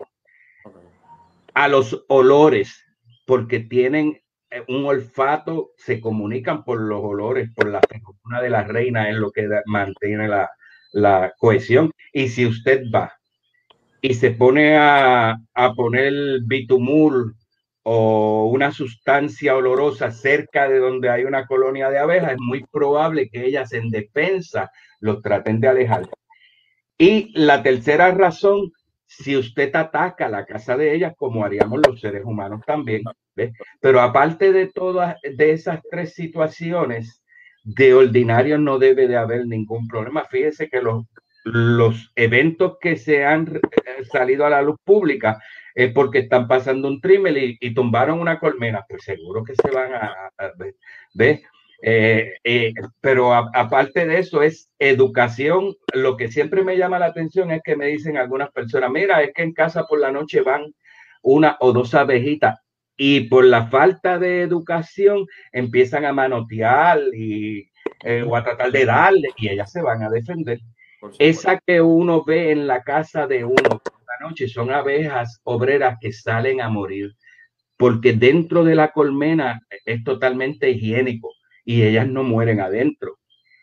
A 1.52 1.68
los 1.68 2.06
olores, 2.08 2.82
porque 3.26 3.60
tienen 3.60 4.18
eh, 4.50 4.64
un 4.68 4.86
olfato, 4.86 5.72
se 5.76 6.00
comunican 6.00 6.64
por 6.64 6.80
los 6.80 7.02
olores, 7.02 7.50
por 7.54 7.68
la 7.68 7.82
figura 7.90 8.40
de 8.40 8.48
la 8.48 8.64
reina, 8.64 9.10
es 9.10 9.16
lo 9.16 9.30
que 9.30 9.46
mantiene 9.66 10.28
la, 10.28 10.48
la 10.92 11.34
cohesión. 11.36 11.90
Y 12.14 12.28
si 12.30 12.46
usted 12.46 12.84
va 12.92 13.12
y 14.00 14.14
se 14.14 14.30
pone 14.30 14.78
a, 14.78 15.36
a 15.52 15.74
poner 15.74 16.40
bitumul 16.46 17.34
o 17.82 18.46
una 18.46 18.72
sustancia 18.72 19.56
olorosa 19.56 20.10
cerca 20.10 20.68
de 20.68 20.78
donde 20.78 21.08
hay 21.08 21.24
una 21.24 21.46
colonia 21.46 21.90
de 21.90 21.98
abejas, 21.98 22.32
es 22.32 22.38
muy 22.40 22.64
probable 22.64 23.28
que 23.30 23.44
ellas 23.46 23.72
en 23.72 23.90
defensa 23.90 24.70
los 25.00 25.22
traten 25.22 25.60
de 25.60 25.68
alejar. 25.68 26.08
Y 26.98 27.32
la 27.38 27.62
tercera 27.62 28.10
razón, 28.10 28.72
si 29.06 29.36
usted 29.36 29.74
ataca 29.74 30.28
la 30.28 30.44
casa 30.44 30.76
de 30.76 30.94
ellas, 30.94 31.14
como 31.16 31.44
haríamos 31.44 31.80
los 31.86 32.00
seres 32.00 32.24
humanos 32.24 32.60
también, 32.66 33.02
pero 33.80 34.00
aparte 34.00 34.52
de 34.52 34.66
todas 34.66 35.16
de 35.22 35.52
esas 35.52 35.80
tres 35.90 36.14
situaciones, 36.14 37.22
de 37.62 37.94
ordinario 37.94 38.58
no 38.58 38.78
debe 38.78 39.06
de 39.06 39.16
haber 39.16 39.46
ningún 39.46 39.86
problema. 39.86 40.24
Fíjese 40.24 40.68
que 40.68 40.80
los 40.80 41.04
los 41.44 42.12
eventos 42.16 42.76
que 42.80 42.96
se 42.96 43.24
han 43.24 43.56
eh, 43.56 44.04
salido 44.04 44.44
a 44.44 44.50
la 44.50 44.62
luz 44.62 44.76
pública 44.84 45.40
es 45.74 45.92
porque 45.92 46.20
están 46.20 46.48
pasando 46.48 46.88
un 46.88 47.00
trimel 47.00 47.56
y, 47.60 47.74
tumbaron 47.74 48.20
una 48.20 48.38
colmena, 48.38 48.84
pues 48.88 49.04
seguro 49.04 49.44
que 49.44 49.54
se 49.54 49.70
van 49.70 49.94
a, 49.94 50.30
ver. 51.14 51.40
Eh, 51.82 52.34
eh, 52.44 52.74
pero 53.00 53.32
aparte 53.32 54.06
de 54.06 54.18
eso 54.18 54.42
es 54.42 54.70
educación. 54.78 55.74
Lo 55.94 56.16
que 56.16 56.28
siempre 56.28 56.62
me 56.62 56.76
llama 56.76 56.98
la 56.98 57.06
atención 57.06 57.50
es 57.50 57.62
que 57.62 57.76
me 57.76 57.86
dicen 57.86 58.16
algunas 58.16 58.50
personas, 58.50 58.90
mira, 58.90 59.22
es 59.22 59.32
que 59.34 59.42
en 59.42 59.52
casa 59.52 59.84
por 59.84 60.00
la 60.00 60.12
noche 60.12 60.42
van 60.42 60.74
una 61.22 61.56
o 61.60 61.72
dos 61.72 61.94
abejitas 61.94 62.58
y 62.96 63.28
por 63.28 63.44
la 63.44 63.66
falta 63.66 64.18
de 64.18 64.42
educación 64.42 65.26
empiezan 65.52 66.04
a 66.04 66.12
manotear 66.12 67.00
y, 67.14 67.70
o 68.26 68.36
a 68.36 68.44
tratar 68.44 68.70
de 68.72 68.84
darle 68.84 69.28
y 69.36 69.48
ellas 69.48 69.72
se 69.72 69.80
van 69.80 70.02
a 70.02 70.10
defender. 70.10 70.60
Esa 71.18 71.58
que 71.66 71.80
uno 71.80 72.24
ve 72.24 72.50
en 72.50 72.66
la 72.66 72.82
casa 72.82 73.26
de 73.26 73.44
uno 73.44 73.80
noche 74.20 74.48
son 74.48 74.70
abejas 74.70 75.40
obreras 75.44 75.96
que 76.00 76.12
salen 76.12 76.60
a 76.60 76.68
morir, 76.68 77.14
porque 77.76 78.12
dentro 78.12 78.64
de 78.64 78.74
la 78.74 78.92
colmena 78.92 79.60
es 79.84 80.04
totalmente 80.04 80.70
higiénico 80.70 81.32
y 81.64 81.82
ellas 81.82 82.06
no 82.06 82.22
mueren 82.22 82.60
adentro. 82.60 83.18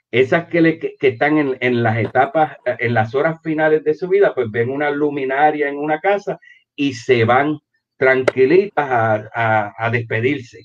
Esas 0.09 0.47
que, 0.47 0.61
le, 0.61 0.79
que, 0.79 0.95
están 0.99 1.37
en, 1.37 1.57
en, 1.59 1.83
las 1.83 1.97
etapas, 1.97 2.57
en 2.65 2.93
las 2.93 3.13
horas 3.13 3.39
finales 3.43 3.83
de 3.83 3.93
su 3.93 4.07
vida, 4.07 4.33
pues 4.33 4.49
ven 4.49 4.69
una 4.69 4.89
luminaria 4.89 5.67
en 5.67 5.77
una 5.77 5.99
casa 5.99 6.39
y 6.75 6.93
se 6.93 7.25
van 7.25 7.59
tranquilitas 7.97 8.89
a, 8.89 9.29
a, 9.33 9.73
a 9.77 9.89
despedirse. 9.89 10.61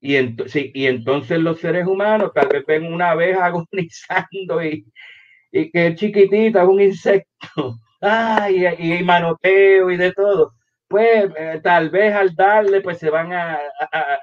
Y, 0.00 0.16
y 0.16 0.86
entonces 0.86 1.38
los 1.38 1.60
seres 1.60 1.86
humanos 1.86 2.32
tal 2.34 2.48
vez 2.48 2.64
ven 2.66 2.92
una 2.92 3.10
abeja 3.10 3.46
agonizando 3.46 4.62
y, 4.62 4.84
y 5.52 5.70
que 5.70 5.88
es 5.88 5.94
chiquitita, 5.94 6.62
es 6.62 6.68
un 6.68 6.80
insecto, 6.80 7.78
ay, 8.00 8.66
y, 8.78 9.02
manoteo 9.02 9.90
y 9.90 9.96
de 9.96 10.12
todo, 10.12 10.52
pues 10.88 11.30
eh, 11.36 11.60
tal 11.62 11.90
vez 11.90 12.14
al 12.14 12.34
darle, 12.34 12.80
pues 12.80 12.98
se 12.98 13.10
van 13.10 13.32
a, 13.32 13.58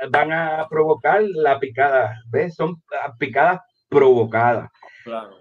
van 0.10 0.32
a 0.32 0.68
provocar 0.70 1.22
la 1.24 1.60
picada, 1.60 2.16
¿ves? 2.30 2.56
Son 2.56 2.82
picadas 3.20 3.62
provocadas. 3.90 4.70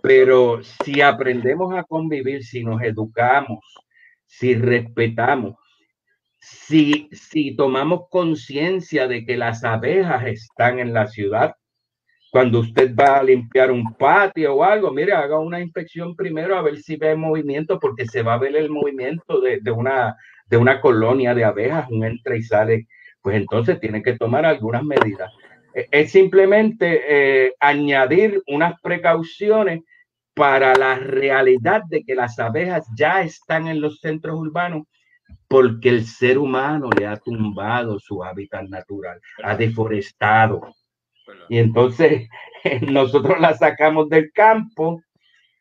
Pero 0.02 0.60
si 0.62 1.00
aprendemos 1.00 1.74
a 1.74 1.84
convivir, 1.84 2.42
si 2.42 2.64
nos 2.64 2.82
educamos, 2.82 3.60
si 4.26 4.54
respetamos, 4.54 5.54
si, 6.40 7.08
si 7.12 7.54
tomamos 7.54 8.08
conciencia 8.10 9.06
de 9.06 9.24
que 9.24 9.36
las 9.36 9.62
abejas 9.62 10.26
están 10.26 10.80
en 10.80 10.92
la 10.92 11.06
ciudad, 11.06 11.54
cuando 12.32 12.60
usted 12.60 12.94
va 12.96 13.18
a 13.18 13.22
limpiar 13.22 13.70
un 13.70 13.92
patio 13.92 14.54
o 14.54 14.64
algo, 14.64 14.90
mire, 14.90 15.12
haga 15.12 15.38
una 15.38 15.60
inspección 15.60 16.16
primero 16.16 16.56
a 16.56 16.62
ver 16.62 16.78
si 16.78 16.96
ve 16.96 17.14
movimiento, 17.14 17.78
porque 17.78 18.06
se 18.06 18.22
va 18.22 18.32
a 18.32 18.38
ver 18.38 18.56
el 18.56 18.70
movimiento 18.70 19.38
de, 19.38 19.70
una, 19.70 20.16
de 20.46 20.56
una 20.56 20.80
colonia 20.80 21.34
de 21.34 21.44
abejas, 21.44 21.90
un 21.90 22.04
entra 22.04 22.34
y 22.34 22.42
sale, 22.42 22.86
pues 23.20 23.36
entonces 23.36 23.78
tiene 23.80 24.02
que 24.02 24.16
tomar 24.16 24.46
algunas 24.46 24.82
medidas. 24.82 25.30
E, 25.74 25.86
es 25.90 26.10
simplemente 26.10 27.02
eh, 27.06 27.52
añadir 27.60 28.42
unas 28.46 28.80
precauciones 28.80 29.82
para 30.32 30.74
la 30.74 30.94
realidad 30.94 31.82
de 31.86 32.02
que 32.02 32.14
las 32.14 32.38
abejas 32.38 32.86
ya 32.96 33.20
están 33.20 33.68
en 33.68 33.82
los 33.82 34.00
centros 34.00 34.40
urbanos 34.40 34.84
porque 35.48 35.90
el 35.90 36.06
ser 36.06 36.38
humano 36.38 36.88
le 36.98 37.06
ha 37.06 37.18
tumbado 37.18 37.98
su 37.98 38.24
hábitat 38.24 38.70
natural, 38.70 39.20
ha 39.42 39.54
deforestado, 39.54 40.74
y 41.48 41.58
entonces 41.58 42.28
nosotros 42.88 43.40
la 43.40 43.54
sacamos 43.54 44.08
del 44.08 44.32
campo 44.32 45.02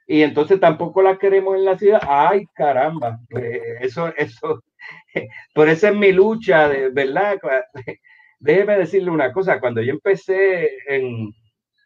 y 0.08 0.24
entonces 0.24 0.60
tampoco 0.60 1.01
la 1.01 1.18
queremos 1.18 1.56
en 1.56 1.65
la 1.65 1.77
ciudad. 1.77 2.01
Ay, 2.08 2.46
caramba, 2.53 3.20
pues, 3.30 3.62
eso, 3.80 4.13
eso, 4.18 4.63
por 5.53 5.70
eso 5.70 5.88
es 5.88 5.96
mi 5.96 6.12
lucha, 6.12 6.68
de 6.68 6.89
verdad. 6.89 7.39
Déjeme 8.39 8.77
decirle 8.77 9.12
una 9.12 9.32
cosa, 9.32 9.60
cuando 9.60 9.82
yo 9.82 9.94
empecé 9.94 10.70
en, 10.88 11.32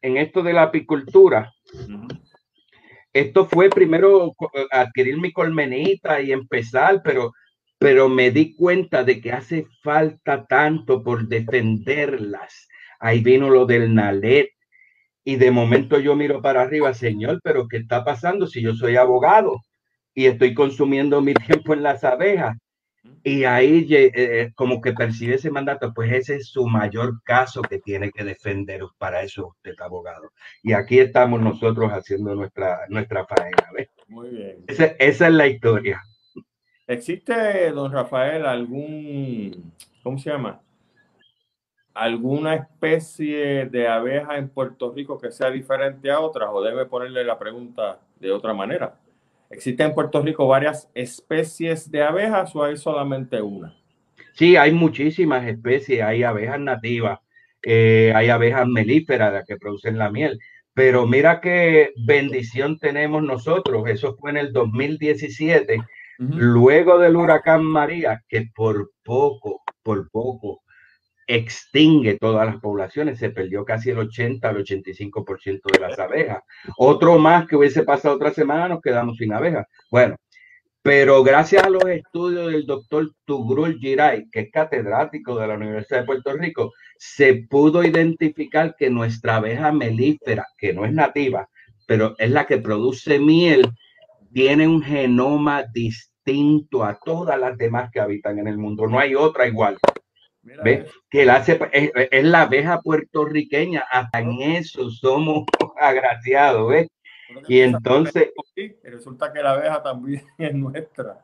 en 0.01 0.17
esto 0.17 0.41
de 0.41 0.53
la 0.53 0.63
apicultura, 0.63 1.51
esto 3.11 3.45
fue 3.45 3.69
primero 3.69 4.33
adquirir 4.71 5.17
mi 5.17 5.31
colmenita 5.31 6.21
y 6.21 6.31
empezar, 6.31 7.01
pero, 7.03 7.33
pero 7.77 8.07
me 8.07 8.31
di 8.31 8.55
cuenta 8.55 9.03
de 9.03 9.21
que 9.21 9.33
hace 9.33 9.67
falta 9.83 10.45
tanto 10.45 11.03
por 11.03 11.27
defenderlas 11.27 12.67
ahí 13.05 13.21
vino 13.21 13.49
lo 13.49 13.65
del 13.65 13.93
Nalet. 13.93 14.49
Y 15.23 15.37
de 15.37 15.51
momento 15.51 15.99
yo 15.99 16.15
miro 16.15 16.41
para 16.41 16.61
arriba, 16.61 16.93
Señor, 16.93 17.39
pero 17.43 17.67
¿qué 17.67 17.77
está 17.77 18.03
pasando 18.03 18.47
si 18.47 18.61
yo 18.61 18.73
soy 18.73 18.95
abogado 18.95 19.61
y 20.13 20.25
estoy 20.25 20.53
consumiendo 20.53 21.21
mi 21.21 21.33
tiempo 21.47 21.73
en 21.73 21.83
las 21.83 22.03
abejas? 22.03 22.57
Y 23.23 23.43
ahí 23.43 23.87
eh, 23.91 24.11
eh, 24.15 24.51
como 24.55 24.81
que 24.81 24.93
percibe 24.93 25.35
ese 25.35 25.51
mandato, 25.51 25.93
pues 25.93 26.11
ese 26.11 26.35
es 26.37 26.49
su 26.49 26.67
mayor 26.67 27.21
caso 27.23 27.61
que 27.61 27.79
tiene 27.79 28.11
que 28.11 28.23
defender. 28.23 28.81
Para 28.97 29.21
eso 29.21 29.47
usted 29.49 29.71
es 29.71 29.81
abogado. 29.81 30.31
Y 30.63 30.73
aquí 30.73 30.99
estamos 30.99 31.41
nosotros 31.41 31.91
haciendo 31.91 32.33
nuestra, 32.33 32.79
nuestra 32.89 33.25
faena. 33.25 33.67
Muy 34.07 34.29
bien. 34.29 34.63
esa 34.67 34.95
es 34.97 35.33
la 35.33 35.47
historia. 35.47 36.01
¿Existe, 36.87 37.71
don 37.71 37.91
Rafael, 37.91 38.45
algún, 38.45 39.73
¿cómo 40.03 40.17
se 40.19 40.29
llama? 40.29 40.61
Alguna 41.95 42.55
especie 42.55 43.65
de 43.65 43.87
abeja 43.87 44.37
en 44.37 44.49
Puerto 44.49 44.91
Rico 44.91 45.17
que 45.17 45.31
sea 45.31 45.49
diferente 45.49 46.11
a 46.11 46.19
otras 46.19 46.49
o 46.51 46.61
debe 46.61 46.85
ponerle 46.85 47.23
la 47.23 47.39
pregunta 47.39 47.99
de 48.19 48.31
otra 48.31 48.53
manera? 48.53 48.99
¿Existen 49.49 49.87
en 49.87 49.95
Puerto 49.95 50.21
Rico 50.21 50.47
varias 50.47 50.89
especies 50.93 51.89
de 51.89 52.03
abejas 52.03 52.55
o 52.55 52.63
hay 52.63 52.77
solamente 52.77 53.41
una? 53.41 53.75
Sí, 54.33 54.57
hay 54.57 54.73
muchísimas 54.73 55.47
especies, 55.47 56.03
hay 56.03 56.23
abejas 56.23 56.59
nativas. 56.59 57.19
eh, 57.67 58.13
hay 58.15 58.29
abejas 58.29 58.67
melíferas 58.67 59.43
que 59.47 59.57
producen 59.57 59.97
la 59.97 60.11
miel. 60.11 60.39
Pero 60.75 61.07
mira 61.07 61.39
qué 61.41 61.93
bendición 62.05 62.77
tenemos 62.77 63.23
nosotros. 63.23 63.87
Eso 63.87 64.15
fue 64.17 64.31
en 64.31 64.37
el 64.37 64.51
2017, 64.53 65.77
luego 66.19 66.99
del 66.99 67.15
huracán 67.15 67.63
María, 67.63 68.21
que 68.27 68.43
por 68.53 68.91
poco, 69.03 69.63
por 69.81 70.09
poco, 70.11 70.61
extingue 71.27 72.17
todas 72.19 72.45
las 72.45 72.59
poblaciones. 72.59 73.19
Se 73.19 73.29
perdió 73.29 73.65
casi 73.65 73.91
el 73.91 73.99
80 73.99 74.47
al 74.47 74.57
85% 74.57 75.71
de 75.71 75.79
las 75.79 75.97
abejas. 75.99 76.43
Otro 76.77 77.17
más 77.17 77.47
que 77.47 77.55
hubiese 77.55 77.83
pasado 77.83 78.15
otra 78.15 78.31
semana, 78.31 78.67
nos 78.67 78.81
quedamos 78.81 79.17
sin 79.17 79.33
abejas. 79.33 79.65
Bueno, 79.89 80.15
pero 80.85 81.23
gracias 81.23 81.63
a 81.63 81.69
los 81.71 81.83
estudios 81.85 82.51
del 82.51 82.67
doctor 82.67 83.11
Tugrul 83.25 83.79
Giray, 83.79 84.29
que 84.29 84.41
es 84.41 84.51
catedrático 84.51 85.35
de 85.35 85.47
la 85.47 85.55
Universidad 85.55 86.01
de 86.01 86.05
Puerto 86.05 86.33
Rico, 86.33 86.73
se 86.97 87.47
pudo 87.49 87.83
identificar 87.83 88.75
que 88.77 88.91
nuestra 88.91 89.37
abeja 89.37 89.71
melífera, 89.71 90.45
que 90.57 90.73
no 90.73 90.85
es 90.85 90.93
nativa, 90.93 91.49
pero 91.87 92.13
es 92.19 92.29
la 92.29 92.45
que 92.45 92.59
produce 92.59 93.17
miel, 93.17 93.67
tiene 94.31 94.67
un 94.67 94.83
genoma 94.83 95.63
distinto 95.63 96.83
a 96.83 96.99
todas 97.03 97.39
las 97.39 97.57
demás 97.57 97.89
que 97.91 97.99
habitan 97.99 98.37
en 98.37 98.47
el 98.47 98.59
mundo. 98.59 98.85
No 98.85 98.99
hay 98.99 99.15
otra 99.15 99.47
igual. 99.47 99.77
¿Ve? 100.63 100.85
Que 101.09 101.25
la 101.25 101.37
hace, 101.37 101.59
es, 101.71 101.91
es, 102.11 102.23
la 102.23 102.43
abeja 102.43 102.79
puertorriqueña, 102.81 103.83
hasta 103.91 104.19
en 104.19 104.41
eso 104.41 104.89
somos 104.89 105.45
agraciados, 105.79 106.69
¿ves? 106.69 106.87
Y 107.47 107.59
entonces... 107.61 108.31
Resulta 108.83 109.33
que 109.33 109.41
la 109.41 109.51
abeja 109.51 109.81
también 109.81 110.23
es 110.37 110.53
nuestra. 110.53 111.23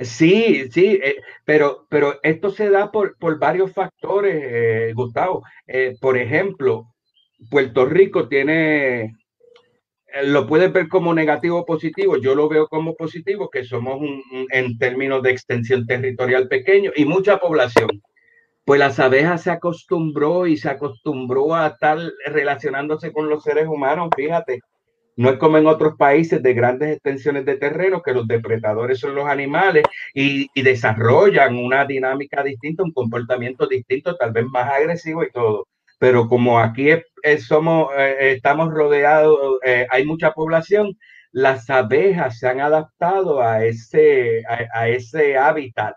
Sí, 0.00 0.70
sí, 0.70 0.98
eh, 1.02 1.16
pero, 1.44 1.86
pero 1.88 2.18
esto 2.22 2.50
se 2.50 2.70
da 2.70 2.90
por, 2.90 3.16
por 3.18 3.38
varios 3.38 3.72
factores, 3.72 4.42
eh, 4.44 4.92
Gustavo. 4.94 5.42
Eh, 5.66 5.96
por 6.00 6.16
ejemplo, 6.16 6.94
Puerto 7.50 7.84
Rico 7.84 8.28
tiene, 8.28 9.14
lo 10.24 10.46
puedes 10.46 10.72
ver 10.72 10.88
como 10.88 11.12
negativo 11.12 11.58
o 11.58 11.66
positivo, 11.66 12.16
yo 12.16 12.34
lo 12.34 12.48
veo 12.48 12.68
como 12.68 12.94
positivo, 12.94 13.50
que 13.50 13.64
somos 13.64 14.00
en 14.50 14.78
términos 14.78 15.22
de 15.22 15.30
extensión 15.30 15.86
territorial 15.86 16.48
pequeño 16.48 16.92
y 16.96 17.04
mucha 17.04 17.38
población. 17.38 18.02
Pues 18.68 18.80
las 18.80 19.00
abejas 19.00 19.44
se 19.44 19.50
acostumbró 19.50 20.46
y 20.46 20.58
se 20.58 20.68
acostumbró 20.68 21.54
a 21.54 21.68
estar 21.68 21.96
relacionándose 22.26 23.14
con 23.14 23.30
los 23.30 23.42
seres 23.42 23.66
humanos, 23.66 24.10
fíjate, 24.14 24.60
no 25.16 25.30
es 25.30 25.38
como 25.38 25.56
en 25.56 25.66
otros 25.66 25.96
países 25.96 26.42
de 26.42 26.52
grandes 26.52 26.90
extensiones 26.92 27.46
de 27.46 27.56
terreno, 27.56 28.02
que 28.02 28.12
los 28.12 28.28
depredadores 28.28 29.00
son 29.00 29.14
los 29.14 29.26
animales 29.26 29.84
y, 30.12 30.50
desarrollan 30.60 31.56
una 31.56 31.86
dinámica 31.86 32.42
distinta, 32.42 32.82
un 32.82 32.92
comportamiento 32.92 33.66
distinto, 33.66 34.14
tal 34.16 34.32
vez 34.32 34.44
más 34.44 34.70
agresivo 34.70 35.24
y 35.24 35.30
todo. 35.30 35.66
Pero 35.98 36.28
como 36.28 36.60
aquí 36.60 36.90
somos, 37.38 37.88
eh, 37.96 38.34
estamos 38.36 38.68
rodeados, 38.68 39.60
eh, 39.64 39.86
hay 39.90 40.04
mucha 40.04 40.32
población, 40.32 40.94
las 41.32 41.70
abejas 41.70 42.38
se 42.38 42.48
han 42.48 42.60
adaptado 42.60 43.40
a 43.40 43.64
ese, 43.64 44.42
a 44.46 44.88
ese 44.90 45.38
hábitat 45.38 45.94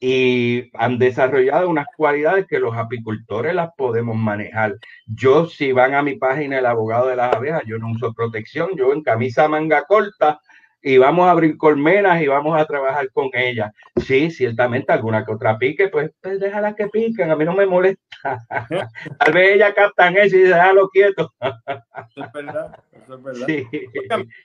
y 0.00 0.70
han 0.74 0.98
desarrollado 0.98 1.68
unas 1.68 1.86
cualidades 1.96 2.46
que 2.46 2.60
los 2.60 2.76
apicultores 2.76 3.54
las 3.54 3.70
podemos 3.76 4.16
manejar. 4.16 4.76
Yo, 5.06 5.46
si 5.46 5.72
van 5.72 5.94
a 5.94 6.02
mi 6.02 6.16
página, 6.16 6.58
el 6.58 6.66
abogado 6.66 7.08
de 7.08 7.16
las 7.16 7.34
abejas, 7.34 7.62
yo 7.66 7.78
no 7.78 7.90
uso 7.90 8.12
protección, 8.12 8.70
yo 8.76 8.92
en 8.92 9.02
camisa 9.02 9.48
manga 9.48 9.84
corta 9.84 10.40
y 10.80 10.98
vamos 10.98 11.26
a 11.26 11.32
abrir 11.32 11.56
colmenas 11.56 12.22
y 12.22 12.28
vamos 12.28 12.58
a 12.58 12.64
trabajar 12.64 13.10
con 13.12 13.30
ellas. 13.34 13.72
Sí, 13.96 14.30
ciertamente 14.30 14.92
alguna 14.92 15.24
que 15.24 15.32
otra 15.32 15.58
pique, 15.58 15.88
pues, 15.88 16.12
pues 16.20 16.38
déjala 16.38 16.76
que 16.76 16.86
piquen, 16.86 17.30
a 17.32 17.36
mí 17.36 17.44
no 17.44 17.54
me 17.54 17.66
molesta. 17.66 17.98
Tal 19.18 19.32
vez 19.32 19.56
ellas 19.56 19.74
captan 19.74 20.16
eso 20.16 20.36
y 20.36 20.42
déjalo 20.42 20.88
quieto. 20.90 21.34
eso 21.40 22.24
es 22.24 22.32
verdad, 22.32 22.78
eso 22.92 23.14
es 23.14 23.22
verdad. 23.22 23.46
Sí. 23.46 23.66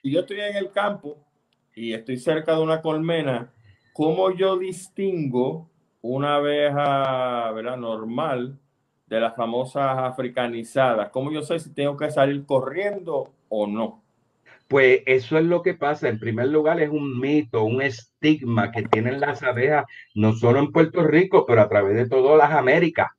yo 0.03 0.21
estoy 0.21 0.39
en 0.39 0.55
el 0.55 0.71
campo 0.71 1.17
y 1.75 1.93
estoy 1.93 2.17
cerca 2.17 2.55
de 2.55 2.61
una 2.61 2.81
colmena 2.81 3.51
¿cómo 3.93 4.31
yo 4.31 4.57
distingo 4.57 5.69
una 6.01 6.35
abeja 6.35 7.51
¿verdad? 7.51 7.77
normal 7.77 8.59
de 9.07 9.19
las 9.19 9.35
famosas 9.35 9.99
africanizadas? 9.99 11.09
¿Cómo 11.11 11.31
yo 11.31 11.41
sé 11.43 11.59
si 11.59 11.73
tengo 11.73 11.95
que 11.95 12.11
salir 12.11 12.45
corriendo 12.45 13.31
o 13.49 13.67
no? 13.67 14.03
Pues 14.67 15.03
eso 15.05 15.37
es 15.37 15.45
lo 15.45 15.61
que 15.61 15.75
pasa. 15.75 16.09
En 16.09 16.19
primer 16.19 16.47
lugar, 16.47 16.81
es 16.81 16.89
un 16.89 17.19
mito, 17.19 17.63
un 17.63 17.81
estigma 17.81 18.71
que 18.71 18.83
tienen 18.83 19.19
las 19.19 19.43
abejas, 19.43 19.85
no 20.15 20.33
solo 20.33 20.59
en 20.59 20.71
Puerto 20.71 21.03
Rico, 21.03 21.45
pero 21.45 21.61
a 21.61 21.69
través 21.69 21.95
de 21.95 22.09
todas 22.09 22.37
las 22.37 22.57
Américas, 22.57 23.11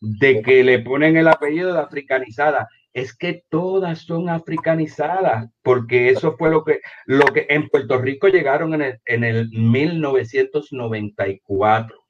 de 0.00 0.40
que 0.40 0.62
le 0.62 0.78
ponen 0.78 1.16
el 1.16 1.28
apellido 1.28 1.72
de 1.72 1.80
africanizada 1.80 2.68
es 2.92 3.16
que 3.16 3.44
todas 3.48 4.00
son 4.00 4.28
africanizadas, 4.28 5.48
porque 5.62 6.10
eso 6.10 6.36
fue 6.36 6.50
lo 6.50 6.64
que, 6.64 6.80
lo 7.06 7.24
que 7.26 7.46
en 7.48 7.68
Puerto 7.68 7.98
Rico 7.98 8.26
llegaron 8.28 8.74
en 8.74 8.82
el, 8.82 8.98
en 9.04 9.22
el 9.24 9.48
1994 9.50 12.00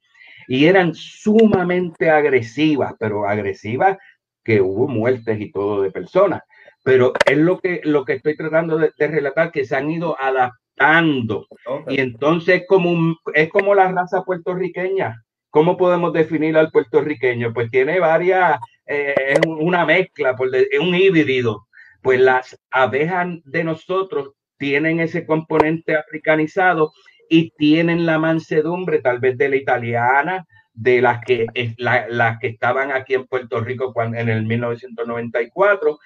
y 0.47 0.65
eran 0.65 0.93
sumamente 0.95 2.09
agresivas, 2.09 2.93
pero 2.99 3.27
agresivas 3.27 3.97
que 4.43 4.61
hubo 4.61 4.87
muertes 4.87 5.39
y 5.39 5.51
todo 5.51 5.81
de 5.81 5.91
personas. 5.91 6.41
Pero 6.83 7.13
es 7.25 7.37
lo 7.37 7.59
que, 7.59 7.81
lo 7.83 8.05
que 8.05 8.13
estoy 8.13 8.35
tratando 8.35 8.77
de, 8.77 8.91
relatar, 8.97 9.51
que 9.51 9.65
se 9.65 9.75
han 9.75 9.91
ido 9.91 10.17
adaptando. 10.19 11.45
Y 11.87 12.01
entonces 12.01 12.63
como, 12.67 13.15
es 13.33 13.49
como 13.49 13.75
la 13.75 13.91
raza 13.91 14.23
puertorriqueña. 14.23 15.23
¿Cómo 15.51 15.77
podemos 15.77 16.13
definir 16.13 16.57
al 16.57 16.71
puertorriqueño? 16.71 17.53
Pues 17.53 17.69
tiene 17.69 17.99
varias, 17.99 18.57
es 18.91 19.39
una 19.45 19.85
mezcla, 19.85 20.35
es 20.71 20.79
un 20.79 20.95
híbrido. 20.95 21.67
Pues 22.01 22.19
las 22.19 22.59
abejas 22.71 23.27
de 23.45 23.63
nosotros 23.63 24.31
tienen 24.57 24.99
ese 24.99 25.25
componente 25.25 25.95
africanizado 25.95 26.91
y 27.29 27.51
tienen 27.51 28.05
la 28.05 28.19
mansedumbre 28.19 29.01
tal 29.01 29.19
vez 29.19 29.37
de 29.37 29.49
la 29.49 29.55
italiana, 29.55 30.45
de 30.73 31.01
las 31.01 31.23
que, 31.23 31.47
las 31.77 32.39
que 32.39 32.47
estaban 32.47 32.91
aquí 32.91 33.13
en 33.13 33.27
Puerto 33.27 33.61
Rico 33.61 33.93
cuando, 33.93 34.17
en 34.17 34.29
el 34.29 34.45
1994, 34.45 35.99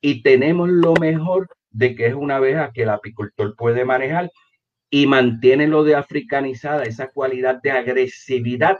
y 0.00 0.22
tenemos 0.22 0.68
lo 0.68 0.94
mejor 0.94 1.48
de 1.70 1.94
que 1.94 2.06
es 2.06 2.14
una 2.14 2.36
abeja 2.36 2.72
que 2.72 2.82
el 2.82 2.90
apicultor 2.90 3.56
puede 3.56 3.84
manejar 3.84 4.30
y 4.90 5.06
mantiene 5.06 5.66
lo 5.66 5.84
de 5.84 5.96
africanizada, 5.96 6.84
esa 6.84 7.08
cualidad 7.08 7.60
de 7.62 7.72
agresividad 7.72 8.78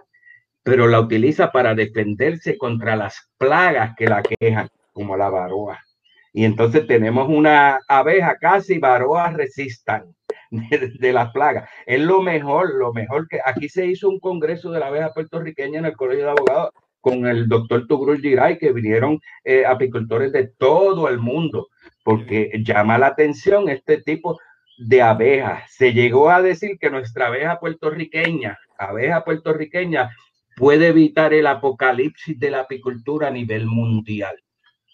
pero 0.69 0.87
la 0.87 1.01
utiliza 1.01 1.51
para 1.51 1.75
defenderse 1.75 2.59
contra 2.59 2.95
las 2.95 3.31
plagas 3.39 3.95
que 3.97 4.07
la 4.07 4.23
quejan, 4.23 4.69
como 4.93 5.17
la 5.17 5.31
varoa. 5.31 5.83
Y 6.31 6.45
entonces 6.45 6.87
tenemos 6.87 7.27
una 7.27 7.81
abeja 7.89 8.37
casi 8.39 8.79
varoa 8.79 9.31
resistan 9.31 10.15
de, 10.51 11.13
las 11.15 11.33
plagas. 11.33 11.71
Es 11.87 12.01
lo 12.01 12.21
mejor, 12.21 12.75
lo 12.75 12.93
mejor 12.93 13.27
que 13.29 13.41
aquí 13.43 13.71
se 13.71 13.87
hizo 13.87 14.11
un 14.11 14.21
congreso 14.21 14.71
de 14.71 14.81
la 14.81 14.89
abeja 14.89 15.15
puertorriqueña 15.15 15.79
en 15.79 15.87
el 15.87 15.97
Colegio 15.97 16.27
de 16.27 16.31
Abogados 16.33 16.71
con 17.01 17.27
el 17.27 17.49
doctor 17.49 17.87
Tugrul 17.87 18.21
Giray, 18.21 18.59
que 18.59 18.73
vinieron 18.73 19.19
eh, 19.45 19.65
apicultores 19.65 20.33
de 20.33 20.49
todo 20.49 21.09
el 21.09 21.19
mundo, 21.19 21.69
porque 22.05 22.51
llama 22.63 22.99
la 22.99 23.07
atención 23.07 23.71
este 23.71 24.03
tipo 24.03 24.39
de 24.77 25.01
abejas. 25.01 25.63
Se 25.73 25.95
llegó 25.95 26.29
a 26.29 26.43
decir 26.43 26.77
que 26.79 26.91
nuestra 26.91 27.29
abeja 27.29 27.59
puertorriqueña, 27.59 28.59
abeja 28.77 29.25
puertorriqueña, 29.25 30.11
puede 30.59 30.89
evitar 30.89 31.33
el 31.33 31.47
apocalipsis 31.47 32.39
de 32.39 32.51
la 32.51 32.61
apicultura 32.61 33.29
a 33.29 33.31
nivel 33.31 33.67
mundial, 33.67 34.37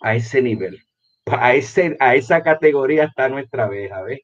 a 0.02 0.14
ese 0.14 0.42
nivel. 0.42 0.78
A, 1.26 1.54
ese, 1.54 1.96
a 2.00 2.14
esa 2.14 2.42
categoría 2.42 3.04
está 3.04 3.30
nuestra 3.30 3.64
abeja, 3.64 4.02
¿ves? 4.02 4.20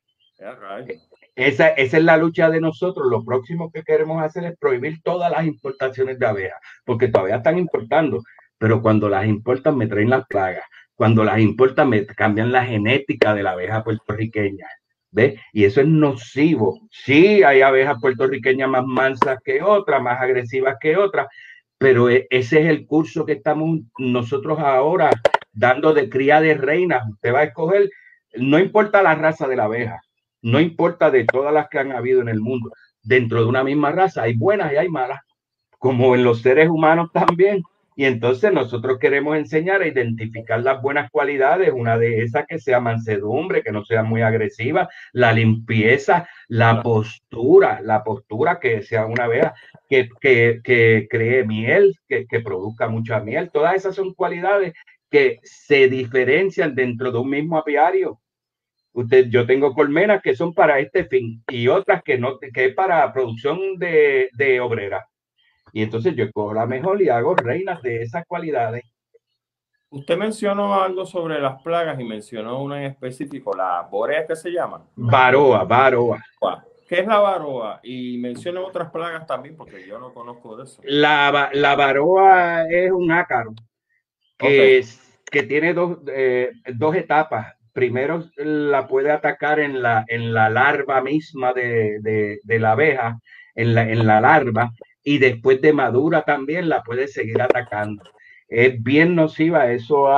Esa, 1.35 1.69
esa, 1.69 1.97
es 1.97 2.05
la 2.05 2.19
lucha 2.19 2.51
de 2.51 2.61
nosotros. 2.61 3.07
Lo 3.11 3.25
próximo 3.25 3.71
que 3.73 3.83
queremos 3.83 4.23
hacer 4.23 4.45
es 4.45 4.59
prohibir 4.59 5.01
todas 5.03 5.31
las 5.31 5.47
importaciones 5.47 6.19
de 6.19 6.27
abejas, 6.27 6.61
porque 6.85 7.09
todavía 7.09 7.37
están 7.37 7.59
importando, 7.59 8.23
pero 8.59 8.83
cuando 8.83 9.09
las 9.09 9.27
importan 9.27 9.79
me 9.79 9.87
traen 9.87 10.11
las 10.11 10.27
plagas, 10.27 10.65
cuando 10.95 11.25
las 11.25 11.41
importan 11.41 11.89
me 11.89 12.05
cambian 12.05 12.53
la 12.53 12.67
genética 12.67 13.35
de 13.35 13.43
la 13.43 13.53
abeja 13.53 13.83
puertorriqueña. 13.83 14.67
Y 15.53 15.65
eso 15.65 15.81
es 15.81 15.89
nocivo. 15.89 16.81
Sí, 16.91 17.43
hay 17.43 17.63
abejas 17.63 17.97
puertorriqueñas 18.01 18.69
más 18.69 18.85
mansas 18.87 19.39
que 19.45 19.63
otras, 19.63 20.01
más 20.03 20.21
agresivas 20.21 20.77
que 20.81 20.97
otras, 20.97 21.27
pero 21.79 22.09
e, 22.09 22.27
ese 22.31 22.61
es 22.61 22.67
el 22.67 22.87
curso 22.87 23.27
que 23.27 23.33
estamos 23.33 23.81
nosotros 23.99 24.59
ahora 24.59 25.11
dando 25.53 25.93
de 25.95 26.09
cría 26.09 26.41
de 26.41 26.55
reinas. 26.55 27.09
Usted 27.09 27.35
va 27.35 27.41
a 27.41 27.45
escoger, 27.45 27.91
no 28.35 28.59
importa 28.59 29.03
la 29.03 29.15
raza 29.15 29.49
de 29.49 29.57
la 29.57 29.65
abeja, 29.65 30.01
no 30.43 30.61
importa 30.61 31.11
de 31.11 31.25
todas 31.25 31.53
las 31.53 31.69
que 31.69 31.79
han 31.79 31.93
habido 31.93 32.21
en 32.21 32.29
el 32.29 32.41
mundo. 32.41 32.71
Dentro 33.03 33.41
de 33.41 33.47
una 33.47 33.65
misma 33.65 33.91
raza 33.93 34.23
hay 34.23 34.37
buenas 34.37 34.73
y 34.73 34.77
hay 34.77 34.89
malas, 34.89 35.21
como 35.79 36.15
en 36.15 36.23
los 36.23 36.43
seres 36.43 36.69
humanos 36.69 37.11
también. 37.13 37.63
Y 37.97 38.05
entonces 38.05 38.53
nosotros 38.53 38.99
queremos 38.99 39.37
enseñar 39.37 39.83
a 39.83 39.89
identificar 39.89 40.61
las 40.63 40.81
buenas 40.81 41.11
cualidades, 41.11 41.73
una 41.73 41.99
de 41.99 42.23
esas 42.23 42.47
que 42.47 42.59
sea 42.59 42.81
mansedumbre, 42.81 43.63
que 43.63 43.73
no 43.73 43.85
sea 43.85 44.03
muy 44.03 44.23
agresiva, 44.23 44.89
la 45.13 45.33
limpieza, 45.33 46.29
la 46.49 46.83
postura, 46.83 47.81
la 47.83 48.03
postura 48.05 48.59
que 48.61 48.83
sea 48.83 49.07
una 49.07 49.25
abeja 49.25 49.55
que, 49.89 50.09
que, 50.21 50.61
que 50.63 51.09
cree 51.11 51.45
miel, 51.45 51.95
que, 52.09 52.27
que 52.27 52.41
produzca 52.41 52.89
mucha 52.89 53.21
miel. 53.21 53.51
Todas 53.53 53.75
esas 53.75 53.95
son 53.97 54.15
cualidades 54.15 54.73
que 55.11 55.41
se 55.43 55.89
diferencian 55.89 56.75
dentro 56.75 57.11
de 57.11 57.19
un 57.19 57.29
mismo 57.29 57.59
apiario. 57.59 58.21
Usted, 58.93 59.29
yo 59.29 59.47
tengo 59.47 59.75
colmenas 59.75 60.23
que 60.23 60.35
son 60.35 60.53
para 60.55 60.79
este 60.81 61.05
fin 61.05 61.43
y 61.49 61.69
otras 61.69 62.03
que 62.03 62.19
no, 62.19 62.39
que 62.39 62.67
es 62.67 62.75
para 62.75 63.13
producción 63.13 63.77
de, 63.79 64.31
de 64.33 64.61
obrera. 64.61 65.07
Y 65.73 65.83
entonces 65.83 66.15
yo 66.15 66.27
la 66.55 66.67
mejor 66.67 67.01
y 67.03 67.09
hago 67.09 67.35
reinas 67.35 67.83
de 67.83 68.03
esas 68.03 68.25
cualidades. 68.27 68.85
Usted 69.93 70.17
mencionó 70.17 70.81
algo 70.81 71.05
sobre 71.05 71.41
las 71.41 71.61
plagas 71.63 71.99
y 71.99 72.05
mencionó 72.05 72.63
una 72.63 72.79
en 72.85 72.93
específico, 72.93 73.57
la 73.57 73.83
borea 73.91 74.25
que 74.27 74.37
se 74.37 74.51
llama. 74.51 74.87
Varoa, 74.95 75.65
varoa. 75.65 76.25
¿Qué 76.89 77.01
es 77.01 77.07
la 77.07 77.19
varoa? 77.19 77.81
Y 77.83 78.19
menciona 78.19 78.61
otras 78.61 78.91
plagas 78.91 79.27
también, 79.27 79.57
porque 79.57 79.87
yo 79.87 79.99
no 79.99 80.13
conozco 80.13 80.57
de 80.57 80.65
eso. 80.65 80.81
La, 80.85 81.51
la 81.53 81.77
varoa 81.77 82.69
es 82.69 82.91
un 82.93 83.11
ácaro 83.11 83.53
que, 84.39 84.85
que 85.31 85.43
tiene 85.43 85.75
dos, 85.75 85.99
eh, 86.09 86.53
dos 86.75 86.95
etapas. 86.95 87.55
Primero 87.73 88.25
la 88.37 88.87
puede 88.87 89.11
atacar 89.11 89.61
en 89.61 89.83
la, 89.83 90.05
en 90.09 90.35
la 90.35 90.51
larva 90.51 91.01
misma 91.01 91.53
de, 91.53 91.99
de, 92.01 92.41
de 92.43 92.59
la 92.59 92.73
abeja, 92.73 93.19
en 93.55 93.75
la, 93.75 93.83
en 93.89 94.07
la 94.07 94.21
larva, 94.21 94.71
y 95.03 95.19
después 95.19 95.61
de 95.61 95.73
madura 95.73 96.23
también 96.23 96.69
la 96.69 96.83
puede 96.83 97.09
seguir 97.09 97.41
atacando. 97.41 98.03
Es 98.49 98.83
bien 98.83 99.15
nociva, 99.15 99.71
eso 99.71 100.09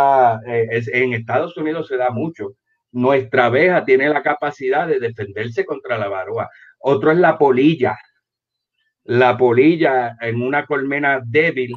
eh, 0.47 0.83
en 0.93 1.13
Estados 1.13 1.57
Unidos 1.57 1.89
se 1.89 1.97
da 1.97 2.11
mucho. 2.11 2.55
Nuestra 2.91 3.47
abeja 3.47 3.85
tiene 3.85 4.09
la 4.09 4.23
capacidad 4.23 4.87
de 4.87 5.01
defenderse 5.01 5.65
contra 5.65 5.99
la 5.99 6.09
varoa. 6.09 6.49
Otro 6.79 7.13
es 7.13 7.19
la 7.19 7.39
polilla. 7.39 7.97
La 9.05 9.37
polilla 9.37 10.17
en 10.21 10.43
una 10.43 10.65
colmena 10.67 11.21
débil, 11.25 11.75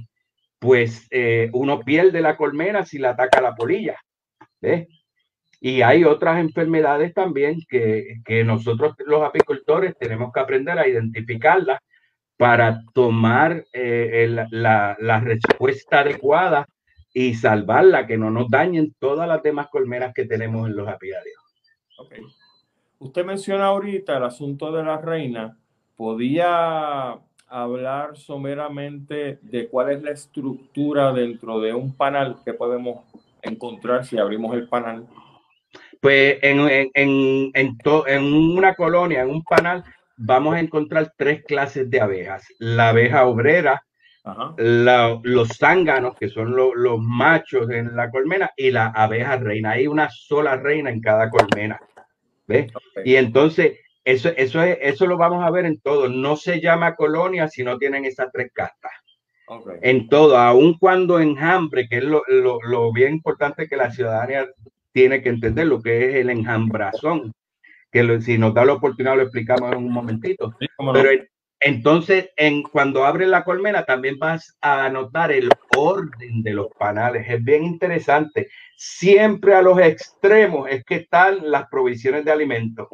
pues 0.59 1.07
eh, 1.11 1.49
uno 1.53 1.79
pierde 1.81 2.21
la 2.21 2.37
colmena 2.37 2.85
si 2.85 2.99
la 2.99 3.11
ataca 3.11 3.41
la 3.41 3.55
polilla. 3.55 3.97
Y 5.59 5.81
hay 5.81 6.03
otras 6.03 6.39
enfermedades 6.39 7.13
también 7.13 7.59
que, 7.67 8.15
que 8.25 8.43
nosotros 8.43 8.95
los 9.05 9.23
apicultores 9.23 9.95
tenemos 9.97 10.31
que 10.33 10.39
aprender 10.39 10.77
a 10.79 10.87
identificarlas 10.87 11.79
para 12.37 12.81
tomar 12.93 13.65
eh, 13.71 14.27
la, 14.51 14.97
la, 14.99 15.19
respuesta 15.19 15.99
adecuada 15.99 16.67
y 17.13 17.33
salvarla, 17.35 18.05
que 18.05 18.17
no 18.17 18.29
nos 18.29 18.49
dañen 18.49 18.93
todas 18.99 19.27
las 19.27 19.41
demás 19.41 19.67
colmenas 19.69 20.13
que 20.13 20.25
tenemos 20.25 20.67
en 20.67 20.75
los 20.75 20.87
apiarios. 20.87 21.37
Okay. 21.97 22.21
Usted 22.99 23.25
menciona 23.25 23.65
ahorita 23.65 24.17
el 24.17 24.23
asunto 24.23 24.71
de 24.71 24.83
la 24.83 24.97
reina. 24.97 25.57
¿Podía 25.95 27.17
hablar 27.47 28.17
someramente 28.17 29.39
de 29.41 29.67
cuál 29.69 29.91
es 29.91 30.03
la 30.03 30.11
estructura 30.11 31.13
dentro 31.13 31.59
de 31.61 31.73
un 31.73 31.95
panel 31.95 32.35
que 32.43 32.53
podemos 32.53 33.05
encontrar 33.41 34.05
si 34.05 34.17
abrimos 34.17 34.53
el 34.55 34.67
panel? 34.67 35.05
Pues 36.01 36.37
en, 36.41 36.59
en, 36.59 36.91
en, 36.93 37.51
en, 37.53 37.77
en 38.07 38.33
una 38.33 38.75
colonia, 38.75 39.21
en 39.21 39.29
un 39.29 39.43
panel, 39.43 39.83
vamos 40.17 40.55
a 40.55 40.59
encontrar 40.59 41.13
tres 41.17 41.43
clases 41.45 41.89
de 41.89 42.01
abejas. 42.01 42.45
La 42.59 42.89
abeja 42.89 43.25
obrera, 43.25 43.83
la, 44.57 45.19
los 45.23 45.57
zánganos, 45.57 46.15
que 46.15 46.29
son 46.29 46.55
los 46.55 46.99
machos 46.99 47.69
en 47.69 47.95
la 47.95 48.09
colmena, 48.09 48.49
y 48.55 48.71
la 48.71 48.87
abeja 48.87 49.37
reina. 49.37 49.71
Hay 49.71 49.87
una 49.87 50.09
sola 50.09 50.55
reina 50.55 50.89
en 50.89 51.01
cada 51.01 51.29
colmena. 51.29 51.79
¿Ves? 52.47 52.71
Y 53.03 53.15
entonces, 53.15 53.79
eso, 54.03 54.29
eso, 54.35 54.61
es, 54.61 54.77
eso 54.81 55.07
lo 55.07 55.17
vamos 55.17 55.43
a 55.43 55.51
ver 55.51 55.65
en 55.65 55.79
todo. 55.79 56.09
No 56.09 56.35
se 56.35 56.61
llama 56.61 56.95
colonia 56.95 57.47
si 57.47 57.63
no 57.63 57.77
tienen 57.77 58.05
esas 58.05 58.31
tres 58.31 58.51
castas. 58.53 58.91
En 59.83 60.09
todo, 60.09 60.37
aun 60.37 60.75
cuando 60.79 61.19
enjambre, 61.19 61.87
que 61.87 61.97
es 61.97 62.03
lo, 62.03 62.23
lo, 62.27 62.59
lo 62.63 62.91
bien 62.91 63.13
importante 63.13 63.67
que 63.67 63.75
la 63.75 63.91
ciudadanía 63.91 64.47
tiene 64.91 65.21
que 65.21 65.29
entender, 65.29 65.67
lo 65.67 65.81
que 65.81 66.09
es 66.09 66.15
el 66.15 66.31
enjambrazón 66.31 67.31
que 67.95 68.21
si 68.21 68.37
nos 68.37 68.53
da 68.53 68.65
la 68.65 68.73
oportunidad 68.73 69.15
lo 69.15 69.21
explicamos 69.21 69.71
en 69.71 69.77
un 69.77 69.93
momentito. 69.93 70.53
Pero 70.93 71.09
entonces, 71.61 72.29
en, 72.35 72.63
cuando 72.63 73.05
abres 73.05 73.29
la 73.29 73.45
colmena, 73.45 73.85
también 73.85 74.19
vas 74.19 74.57
a 74.59 74.83
anotar 74.83 75.31
el 75.31 75.49
orden 75.77 76.43
de 76.43 76.51
los 76.51 76.67
panales. 76.77 77.25
Es 77.29 77.41
bien 77.41 77.63
interesante. 77.63 78.49
Siempre 78.75 79.55
a 79.55 79.61
los 79.61 79.79
extremos 79.79 80.67
es 80.69 80.83
que 80.83 80.95
están 80.95 81.49
las 81.49 81.69
provisiones 81.69 82.25
de 82.25 82.31
alimentos. 82.33 82.89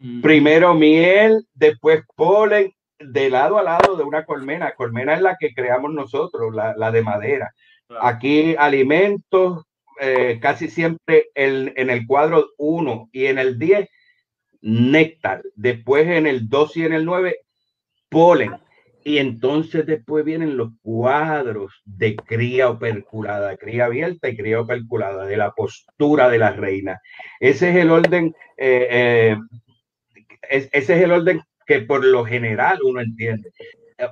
Mm. 0.00 0.22
Primero 0.22 0.74
miel, 0.74 1.46
después 1.54 2.02
polen, 2.16 2.72
de 2.98 3.30
lado 3.30 3.58
a 3.58 3.62
lado 3.62 3.96
de 3.96 4.02
una 4.02 4.24
colmena. 4.24 4.72
Colmena 4.72 5.14
es 5.14 5.22
la 5.22 5.36
que 5.38 5.54
creamos 5.54 5.92
nosotros, 5.92 6.52
la, 6.52 6.74
la 6.76 6.90
de 6.90 7.02
madera. 7.02 7.54
Aquí 8.00 8.56
alimentos, 8.58 9.62
eh, 10.00 10.40
casi 10.42 10.68
siempre 10.68 11.26
el, 11.36 11.72
en 11.76 11.90
el 11.90 12.08
cuadro 12.08 12.48
1 12.58 13.10
y 13.12 13.26
en 13.26 13.38
el 13.38 13.56
10 13.56 13.88
néctar, 14.60 15.42
después 15.54 16.06
en 16.06 16.26
el 16.26 16.48
2 16.48 16.76
y 16.76 16.84
en 16.84 16.92
el 16.92 17.04
9, 17.04 17.36
polen. 18.08 18.56
Y 19.04 19.18
entonces 19.18 19.86
después 19.86 20.24
vienen 20.24 20.56
los 20.56 20.70
cuadros 20.82 21.80
de 21.84 22.16
cría 22.16 22.68
operculada, 22.68 23.56
cría 23.56 23.84
abierta 23.84 24.28
y 24.28 24.36
cría 24.36 24.60
operculada, 24.60 25.26
de 25.26 25.36
la 25.36 25.52
postura 25.52 26.28
de 26.28 26.38
la 26.38 26.50
reina. 26.52 27.00
Ese 27.38 27.70
es 27.70 27.76
el 27.76 27.90
orden, 27.90 28.34
eh, 28.56 28.88
eh, 28.90 29.36
ese 30.50 30.70
es 30.72 30.90
el 30.90 31.12
orden 31.12 31.40
que 31.66 31.82
por 31.82 32.04
lo 32.04 32.24
general 32.24 32.78
uno 32.82 33.00
entiende, 33.00 33.50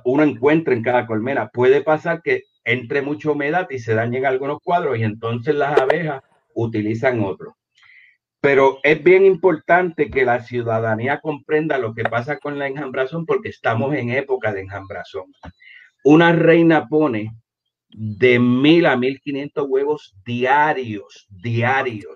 uno 0.05 0.23
encuentra 0.23 0.73
en 0.73 0.83
cada 0.83 1.05
colmena. 1.05 1.49
Puede 1.49 1.81
pasar 1.81 2.21
que 2.21 2.43
entre 2.63 3.01
mucha 3.01 3.31
humedad 3.31 3.67
y 3.69 3.79
se 3.79 3.93
dañen 3.93 4.25
algunos 4.25 4.59
cuadros 4.63 4.97
y 4.97 5.03
entonces 5.03 5.55
las 5.55 5.77
abejas 5.79 6.21
utilizan 6.53 7.21
otros. 7.21 7.53
Pero 8.45 8.77
es 8.83 9.03
bien 9.03 9.25
importante 9.25 10.11
que 10.11 10.23
la 10.23 10.39
ciudadanía 10.39 11.19
comprenda 11.19 11.79
lo 11.79 11.95
que 11.95 12.03
pasa 12.03 12.37
con 12.37 12.59
la 12.59 12.67
enjambrazón 12.67 13.25
porque 13.25 13.49
estamos 13.49 13.95
en 13.95 14.11
época 14.11 14.53
de 14.53 14.61
enjambrazón. 14.61 15.33
Una 16.03 16.31
reina 16.31 16.87
pone 16.87 17.31
de 17.89 18.37
mil 18.37 18.85
a 18.85 18.97
mil 18.97 19.19
quinientos 19.19 19.65
huevos 19.67 20.13
diarios, 20.23 21.25
diarios. 21.27 22.13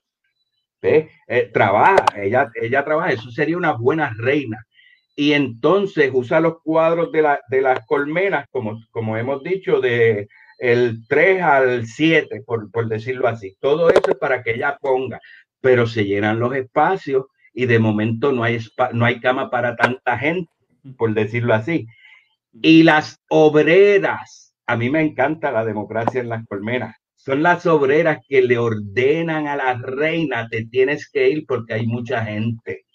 Eh, 0.83 1.09
trabaja, 1.51 2.05
ella, 2.15 2.51
ella 2.61 2.85
trabaja, 2.85 3.11
eso 3.11 3.31
sería 3.31 3.57
una 3.57 3.71
buena 3.71 4.13
reina. 4.15 4.63
Y 5.15 5.33
entonces 5.33 6.11
usa 6.13 6.39
los 6.41 6.61
cuadros 6.61 7.11
de, 7.11 7.23
la, 7.23 7.41
de 7.49 7.63
las 7.63 7.83
colmenas, 7.87 8.45
como, 8.51 8.79
como 8.91 9.17
hemos 9.17 9.41
dicho, 9.41 9.81
de 9.81 10.27
el 10.59 11.07
3 11.07 11.41
al 11.41 11.87
7, 11.87 12.43
por, 12.45 12.69
por 12.69 12.87
decirlo 12.87 13.27
así. 13.27 13.55
Todo 13.59 13.89
eso 13.89 14.11
es 14.11 14.17
para 14.17 14.43
que 14.43 14.51
ella 14.51 14.77
ponga 14.79 15.19
pero 15.61 15.87
se 15.87 16.05
llenan 16.05 16.39
los 16.39 16.55
espacios 16.55 17.25
y 17.53 17.65
de 17.65 17.79
momento 17.79 18.31
no 18.31 18.43
hay, 18.43 18.59
no 18.93 19.05
hay 19.05 19.19
cama 19.19 19.49
para 19.49 19.75
tanta 19.75 20.17
gente, 20.17 20.51
por 20.97 21.13
decirlo 21.13 21.53
así. 21.53 21.87
Y 22.61 22.83
las 22.83 23.19
obreras, 23.29 24.55
a 24.65 24.75
mí 24.75 24.89
me 24.89 25.01
encanta 25.01 25.51
la 25.51 25.65
democracia 25.65 26.21
en 26.21 26.29
las 26.29 26.45
colmenas, 26.45 26.95
son 27.15 27.43
las 27.43 27.65
obreras 27.65 28.19
que 28.27 28.41
le 28.41 28.57
ordenan 28.57 29.47
a 29.47 29.55
la 29.55 29.73
reina, 29.75 30.47
te 30.49 30.65
tienes 30.65 31.09
que 31.09 31.29
ir 31.29 31.45
porque 31.45 31.73
hay 31.73 31.85
mucha 31.85 32.23
gente. 32.23 32.85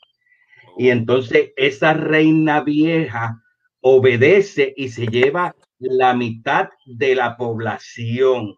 Y 0.79 0.89
entonces 0.89 1.53
esa 1.57 1.93
reina 1.93 2.63
vieja 2.63 3.41
obedece 3.81 4.73
y 4.77 4.89
se 4.89 5.07
lleva 5.07 5.55
la 5.79 6.15
mitad 6.15 6.71
de 6.87 7.15
la 7.15 7.37
población. 7.37 8.57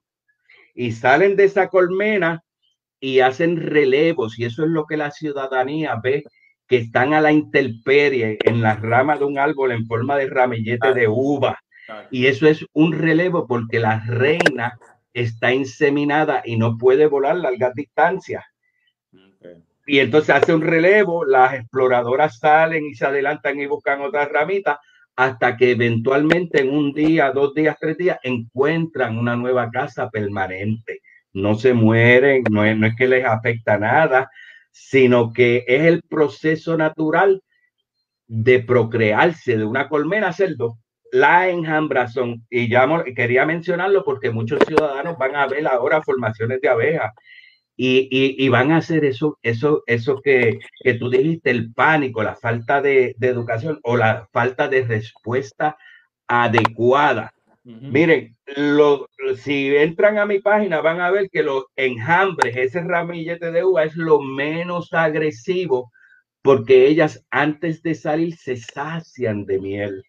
Y 0.75 0.93
salen 0.93 1.37
de 1.37 1.45
esa 1.45 1.69
colmena 1.69 2.45
y 3.01 3.21
hacen 3.21 3.57
relevos 3.57 4.39
y 4.39 4.45
eso 4.45 4.65
es 4.65 4.71
lo 4.71 4.87
que 4.87 4.97
la 4.97 5.11
ciudadanía 5.11 5.97
ve 6.03 6.25
que 6.67 6.79
están 6.79 7.15
a 7.15 7.21
la 7.21 7.33
intemperie 7.33 8.39
en 8.45 8.61
las 8.61 8.81
ramas 8.81 9.21
de 9.21 9.25
un 9.25 9.39
árbol 9.39 9.73
en 9.73 9.87
forma 9.87 10.17
de 10.17 10.29
ramillete 10.29 10.95
de 10.95 11.07
uva. 11.07 11.59
Y 12.11 12.27
eso 12.27 12.49
es 12.49 12.65
un 12.73 12.93
relevo 12.93 13.47
porque 13.47 13.79
la 13.79 14.01
reina 14.05 14.77
está 15.13 15.53
inseminada 15.53 16.43
y 16.45 16.57
no 16.57 16.77
puede 16.77 17.07
volar 17.07 17.37
largas 17.37 17.73
distancias. 17.75 18.45
Y 19.87 20.01
entonces 20.01 20.35
hace 20.35 20.53
un 20.53 20.63
relevo, 20.63 21.25
las 21.25 21.55
exploradoras 21.55 22.39
salen 22.39 22.85
y 22.87 22.95
se 22.95 23.07
adelantan 23.07 23.61
y 23.61 23.67
buscan 23.67 24.01
otras 24.01 24.29
ramitas 24.29 24.79
hasta 25.15 25.57
que 25.57 25.71
eventualmente 25.71 26.61
en 26.61 26.71
un 26.71 26.93
día, 26.93 27.31
dos 27.31 27.55
días, 27.55 27.77
tres 27.81 27.97
días 27.97 28.19
encuentran 28.25 29.17
una 29.17 29.37
nueva 29.37 29.71
casa 29.71 30.11
permanente 30.11 31.01
no 31.37 31.55
se 31.55 31.75
mueren, 31.75 32.45
no 32.51 32.65
es, 32.65 32.77
no 32.79 32.89
que 32.97 33.07
les 33.07 33.25
afecta 33.25 33.79
nada, 33.79 34.31
sino 34.73 35.33
que 35.33 35.65
es 35.67 35.83
el 35.85 36.03
proceso 36.03 36.77
natural 36.79 37.43
de 38.27 38.61
procrearse 38.61 39.57
de 39.59 39.65
una 39.65 39.89
colmena 39.89 40.33
cerdo. 40.33 40.79
la 41.13 41.49
enjambrazón. 41.49 42.47
Y 42.51 42.69
ya 42.69 42.89
quería 43.15 43.47
mencionarlo 43.47 44.05
porque 44.05 44.31
muchos 44.31 44.61
ciudadanos 44.67 45.19
van 45.19 45.37
a 45.37 45.47
ver 45.47 45.67
ahora 45.67 46.03
formaciones 46.03 46.61
de 46.61 46.69
abejas 46.69 47.13
y, 47.77 48.49
van 48.49 48.73
a 48.73 48.79
hacer 48.79 49.05
eso, 49.05 49.39
eso, 49.43 49.83
eso 49.87 50.21
que, 50.23 50.59
que 50.83 50.95
tú 50.95 51.11
dijiste, 51.11 51.51
el 51.51 51.73
pánico, 51.73 52.23
la 52.23 52.35
falta 52.35 52.81
de, 52.81 53.15
de, 53.19 53.29
educación 53.29 53.79
o 53.83 53.97
la 53.97 54.29
falta 54.33 54.69
de 54.69 54.85
respuesta 54.85 55.77
adecuada. 56.27 57.33
Miren, 57.67 58.37
lo, 58.57 59.09
si 59.37 59.75
entran 59.77 60.19
a 60.19 60.27
mi 60.27 60.39
página 60.39 60.81
van 60.81 61.01
a 61.01 61.11
ver 61.11 61.29
que 61.31 61.43
los 61.43 61.65
enjambres, 61.75 62.57
ese 62.57 62.81
ramillete 62.83 63.51
de 63.51 63.65
uva 63.65 63.83
es 63.83 63.97
lo 63.97 64.21
menos 64.21 64.93
agresivo 64.93 65.91
porque 66.43 66.87
ellas 66.87 67.27
antes 67.31 67.83
de 67.83 67.97
salir 67.97 68.37
se 68.37 68.57
sacian 68.57 69.47
de 69.47 69.59
miel. 69.59 70.05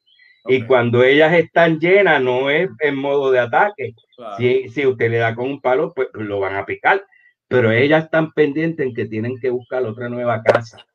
Y 0.45 0.61
cuando 0.65 1.03
ellas 1.03 1.33
están 1.33 1.79
llenas, 1.79 2.21
no 2.21 2.49
es 2.49 2.69
en 2.79 2.95
modo 2.95 3.31
de 3.31 3.39
ataque. 3.39 3.93
Si, 4.37 4.69
si 4.69 4.85
usted 4.85 5.09
le 5.09 5.17
da 5.17 5.35
con 5.35 5.49
un 5.49 5.59
palo, 5.59 5.93
pues 5.95 6.09
lo 6.13 6.39
van 6.39 6.55
a 6.55 6.65
picar 6.65 7.03
pero 7.47 7.71
ellas 7.71 8.05
están 8.05 8.31
pendientes 8.33 8.85
en 8.85 8.93
que 8.93 9.05
tienen 9.05 9.39
que 9.39 9.49
buscar 9.49 9.83
otra 9.83 10.09
nueva 10.09 10.41
casa. 10.43 10.85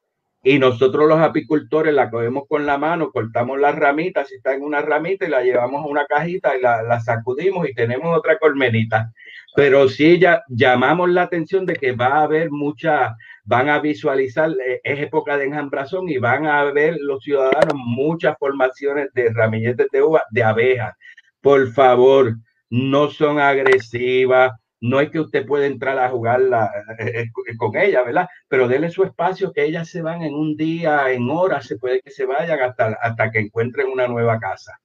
Y 0.44 0.58
nosotros 0.58 1.08
los 1.08 1.20
apicultores 1.20 1.94
la 1.94 2.10
cogemos 2.10 2.44
con 2.48 2.66
la 2.66 2.76
mano, 2.76 3.12
cortamos 3.12 3.60
las 3.60 3.76
ramitas, 3.76 4.28
si 4.28 4.34
está 4.34 4.54
en 4.54 4.62
una 4.62 4.82
ramita, 4.82 5.24
y 5.24 5.30
la 5.30 5.42
llevamos 5.42 5.84
a 5.84 5.88
una 5.88 6.04
cajita 6.06 6.56
y 6.56 6.60
la, 6.60 7.00
sacudimos 7.00 7.68
y 7.68 7.74
tenemos 7.74 8.16
otra 8.16 8.38
colmenita. 8.38 9.12
Pero 9.54 9.88
sí 9.88 10.18
ya 10.18 10.42
llamamos 10.48 11.10
la 11.10 11.22
atención 11.22 11.64
de 11.64 11.74
que 11.74 11.92
va 11.92 12.06
a 12.06 12.22
haber 12.22 12.50
mucha, 12.50 13.14
van 13.44 13.68
a 13.68 13.78
visualizar, 13.78 14.50
eh, 14.50 14.80
es 14.82 14.98
época 15.00 15.36
de 15.36 15.44
enjambrazón 15.44 16.08
y 16.08 16.18
van 16.18 16.46
a 16.46 16.64
ver 16.72 16.96
los 16.98 17.22
ciudadanos 17.22 17.74
muchas 17.76 18.36
formaciones 18.38 19.12
de 19.14 19.32
ramilletes 19.32 19.86
de 19.92 20.02
uva, 20.02 20.24
de 20.30 20.42
abejas. 20.42 20.94
Por 21.40 21.70
favor, 21.72 22.34
no 22.70 23.10
son 23.10 23.38
agresivas, 23.38 24.52
no 24.82 25.00
es 25.00 25.10
que 25.10 25.20
usted 25.20 25.46
pueda 25.46 25.64
entrar 25.66 25.96
a 25.96 26.10
jugarla 26.10 26.68
eh, 26.98 27.22
eh, 27.22 27.56
con 27.56 27.76
ella, 27.76 28.02
¿verdad? 28.02 28.28
Pero 28.48 28.66
déle 28.66 28.90
su 28.90 29.04
espacio, 29.04 29.52
que 29.52 29.64
ellas 29.64 29.88
se 29.88 30.02
van 30.02 30.22
en 30.22 30.34
un 30.34 30.56
día, 30.56 31.12
en 31.12 31.30
horas, 31.30 31.66
se 31.66 31.78
puede 31.78 32.02
que 32.02 32.10
se 32.10 32.26
vayan 32.26 32.60
hasta, 32.60 32.98
hasta 33.00 33.30
que 33.30 33.38
encuentren 33.38 33.86
una 33.88 34.08
nueva 34.08 34.40
casa. 34.40 34.76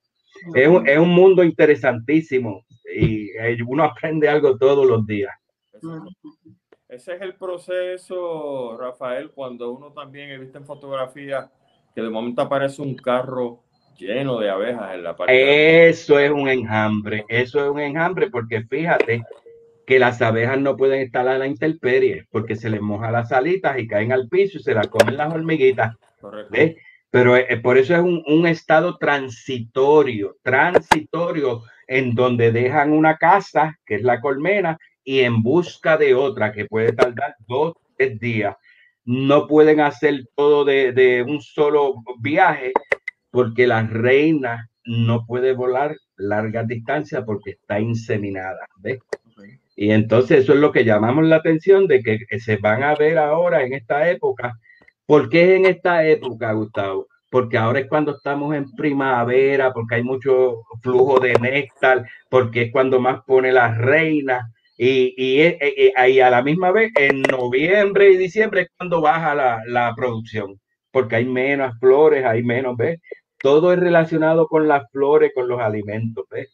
Es 0.53 0.67
un, 0.67 0.87
es 0.87 0.99
un 0.99 1.09
mundo 1.09 1.43
interesantísimo 1.43 2.63
y 2.95 3.31
eh, 3.39 3.57
uno 3.65 3.85
aprende 3.85 4.29
algo 4.29 4.55
todos 4.55 4.85
los 4.85 5.03
días. 5.07 5.33
Ese 6.87 7.15
es 7.15 7.21
el 7.21 7.33
proceso, 7.33 8.77
Rafael, 8.79 9.31
cuando 9.31 9.71
uno 9.71 9.91
también 9.93 10.29
he 10.29 10.37
visto 10.37 10.59
en 10.59 10.65
fotografías 10.65 11.49
que 11.95 12.03
de 12.03 12.09
momento 12.09 12.43
aparece 12.43 12.83
un 12.83 12.95
carro 12.95 13.63
lleno 13.97 14.37
de 14.37 14.51
abejas 14.51 14.93
en 14.93 15.03
la 15.03 15.15
parte. 15.15 15.89
Eso 15.89 16.19
es 16.19 16.29
un 16.29 16.47
enjambre, 16.47 17.25
eso 17.27 17.65
es 17.65 17.71
un 17.71 17.79
enjambre, 17.79 18.29
porque 18.29 18.61
fíjate 18.61 19.23
que 19.87 19.99
las 19.99 20.21
abejas 20.21 20.59
no 20.59 20.75
pueden 20.75 20.99
estar 20.99 21.25
a 21.29 21.37
la 21.37 21.47
intemperie 21.47 22.25
porque 22.29 22.57
se 22.57 22.69
les 22.69 22.81
moja 22.81 23.09
las 23.09 23.31
alitas 23.31 23.79
y 23.79 23.87
caen 23.87 24.11
al 24.11 24.27
piso 24.27 24.57
y 24.57 24.61
se 24.61 24.73
las 24.73 24.87
comen 24.89 25.15
las 25.15 25.33
hormiguitas. 25.33 25.95
Pero 27.09 27.37
eh, 27.37 27.57
por 27.63 27.77
eso 27.77 27.95
es 27.95 28.01
un, 28.01 28.45
estado 28.47 28.97
transitorio, 28.97 30.35
transitorio, 30.43 31.63
en 31.87 32.13
donde 32.13 32.51
dejan 32.51 32.91
una 32.91 33.15
casa, 33.15 33.79
que 33.85 33.95
es 33.95 34.03
la 34.03 34.19
colmena, 34.19 34.77
y 35.05 35.21
en 35.21 35.41
busca 35.41 35.95
de 35.95 36.13
otra, 36.13 36.51
que 36.51 36.65
puede 36.65 36.91
tardar 36.91 37.35
dos, 37.47 37.75
tres 37.97 38.19
días. 38.19 38.57
No 39.05 39.47
pueden 39.47 39.79
hacer 39.79 40.25
todo 40.35 40.65
de, 40.65 40.91
de 40.91 41.23
un 41.23 41.41
solo 41.41 42.03
viaje 42.19 42.73
porque 43.31 43.65
la 43.65 43.83
reina 43.83 44.69
no 44.83 45.25
puede 45.25 45.53
volar 45.53 45.95
largas 46.17 46.67
distancias 46.67 47.23
porque 47.25 47.51
está 47.51 47.79
inseminada. 47.79 48.67
¿ves? 48.79 48.99
Y 49.77 49.91
entonces 49.91 50.39
eso 50.43 50.53
es 50.53 50.59
lo 50.59 50.71
que 50.73 50.83
llamamos 50.83 51.25
la 51.25 51.37
atención 51.37 51.87
de 51.87 52.01
que 52.01 52.39
se 52.39 52.57
van 52.57 52.83
a 52.83 52.95
ver 52.95 53.17
ahora 53.19 53.63
en 53.63 53.73
esta 53.73 54.09
época. 54.09 54.59
¿Por 55.05 55.29
qué 55.29 55.55
en 55.55 55.65
esta 55.65 56.05
época, 56.05 56.51
Gustavo? 56.51 57.07
Porque 57.31 57.57
ahora 57.57 57.79
es 57.79 57.87
cuando 57.87 58.17
estamos 58.17 58.55
en 58.55 58.71
primavera, 58.73 59.71
porque 59.73 59.95
hay 59.95 60.03
mucho 60.03 60.63
flujo 60.81 61.19
de 61.19 61.33
néctar, 61.35 62.05
porque 62.29 62.63
es 62.63 62.71
cuando 62.73 62.99
más 62.99 63.21
pone 63.25 63.51
la 63.53 63.73
reina. 63.73 64.51
Y, 64.77 65.13
y, 65.17 65.57
y, 65.97 66.19
a 66.19 66.29
la 66.29 66.41
misma 66.43 66.71
vez, 66.71 66.91
en 66.95 67.21
noviembre 67.23 68.11
y 68.11 68.17
diciembre 68.17 68.61
es 68.61 68.69
cuando 68.77 69.01
baja 69.01 69.33
la, 69.35 69.61
la 69.67 69.93
producción, 69.95 70.59
porque 70.91 71.15
hay 71.17 71.25
menos 71.25 71.73
flores, 71.79 72.25
hay 72.25 72.43
menos, 72.43 72.77
¿ves? 72.77 72.99
Todo 73.39 73.73
es 73.73 73.79
relacionado 73.79 74.47
con 74.47 74.67
las 74.67 74.89
flores, 74.91 75.31
con 75.35 75.47
los 75.47 75.59
alimentos, 75.61 76.25
¿ves? 76.29 76.49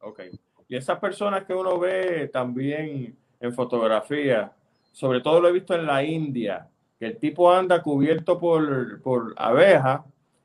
Ok. 0.00 0.22
Y 0.68 0.76
esas 0.76 0.98
personas 0.98 1.44
que 1.44 1.54
uno 1.54 1.78
ve 1.78 2.28
también 2.32 3.16
en 3.40 3.54
fotografía, 3.54 4.52
sobre 4.92 5.20
todo 5.20 5.40
lo 5.40 5.48
he 5.48 5.52
visto 5.52 5.74
en 5.74 5.86
la 5.86 6.04
India, 6.04 6.68
que 6.98 7.06
el 7.06 7.16
tipo 7.16 7.50
anda 7.50 7.82
cubierto 7.82 8.38
por, 8.38 9.00
por 9.00 9.34
abejas 9.36 10.02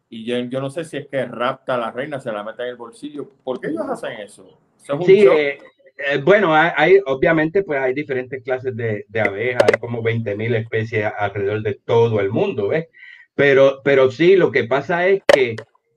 y 0.09 0.25
yo, 0.25 0.37
yo, 0.37 0.61
no 0.61 0.69
sé 0.69 0.85
si 0.85 0.97
es 0.97 1.07
que 1.07 1.25
rapta 1.25 1.75
a 1.75 1.77
la 1.79 1.91
reina, 1.91 2.19
se 2.19 2.31
la 2.31 2.43
mete 2.43 2.61
en 2.61 2.69
el 2.69 2.75
bolsillo. 2.75 3.27
¿Por 3.43 3.59
qué 3.59 3.69
ellos 3.69 3.89
hacen 3.89 4.13
eso? 4.19 4.59
sí, 5.05 5.25
eh, 5.25 5.57
eh, 5.97 6.17
bueno, 6.23 6.53
hay, 6.53 6.99
obviamente 7.05 7.63
pues 7.63 7.79
hay 7.79 7.93
diferentes 7.93 8.43
clases 8.43 8.75
de, 8.75 9.05
de 9.07 9.21
abejas, 9.21 9.63
hay 9.63 9.79
como 9.79 10.03
20 10.03 10.35
mil 10.35 10.53
especies 10.55 11.11
alrededor 11.17 11.63
de 11.63 11.79
todo 11.83 12.19
el 12.19 12.29
mundo, 12.29 12.67
¿ves? 12.69 12.87
Pero, 13.35 13.81
pero 13.83 14.11
sí, 14.11 14.35
lo 14.35 14.51
que 14.51 14.65
pasa 14.65 15.07
es 15.07 15.23
que 15.25 15.55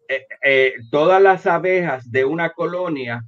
eh, 0.09 0.75
todas 0.91 1.21
las 1.21 1.47
abejas 1.47 2.11
de 2.11 2.25
una 2.25 2.51
colonia 2.51 3.25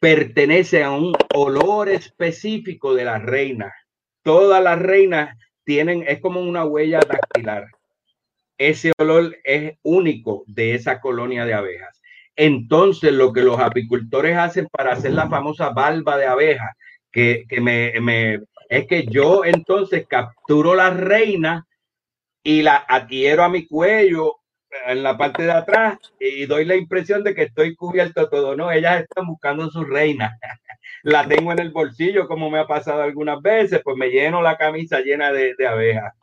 pertenece 0.00 0.82
a 0.82 0.90
un 0.90 1.12
olor 1.34 1.90
específico 1.90 2.94
de 2.94 3.04
la 3.04 3.18
reina. 3.18 3.72
Todas 4.22 4.62
las 4.62 4.78
reinas 4.80 5.36
tienen, 5.64 6.04
es 6.08 6.20
como 6.20 6.40
una 6.40 6.64
huella 6.64 7.00
dactilar. 7.00 7.66
Ese 8.58 8.92
olor 8.98 9.36
es 9.44 9.78
único 9.82 10.42
de 10.46 10.74
esa 10.74 11.00
colonia 11.00 11.44
de 11.44 11.54
abejas. 11.54 12.00
Entonces, 12.34 13.12
lo 13.12 13.32
que 13.32 13.42
los 13.42 13.60
apicultores 13.60 14.36
hacen 14.36 14.66
para 14.72 14.92
hacer 14.92 15.12
la 15.12 15.28
famosa 15.28 15.70
balba 15.70 16.16
de 16.16 16.26
abeja, 16.26 16.74
que, 17.12 17.46
me, 17.60 17.92
me, 18.00 18.40
es 18.68 18.86
que 18.86 19.04
yo 19.06 19.44
entonces 19.44 20.06
capturo 20.06 20.74
la 20.74 20.90
reina 20.90 21.66
y 22.42 22.62
la 22.62 22.76
adhiero 22.76 23.44
a 23.44 23.48
mi 23.48 23.66
cuello 23.66 24.39
en 24.86 25.02
la 25.02 25.16
parte 25.16 25.42
de 25.42 25.52
atrás 25.52 25.98
y 26.18 26.46
doy 26.46 26.64
la 26.64 26.76
impresión 26.76 27.24
de 27.24 27.34
que 27.34 27.44
estoy 27.44 27.74
cubierto 27.74 28.28
todo. 28.28 28.56
No, 28.56 28.70
ellas 28.70 29.02
están 29.02 29.26
buscando 29.26 29.70
su 29.70 29.84
reina. 29.84 30.38
la 31.02 31.26
tengo 31.26 31.52
en 31.52 31.58
el 31.58 31.70
bolsillo, 31.70 32.26
como 32.26 32.50
me 32.50 32.58
ha 32.58 32.66
pasado 32.66 33.02
algunas 33.02 33.40
veces, 33.42 33.80
pues 33.82 33.96
me 33.96 34.10
lleno 34.10 34.42
la 34.42 34.56
camisa 34.56 35.00
llena 35.00 35.32
de, 35.32 35.54
abejas. 35.66 36.14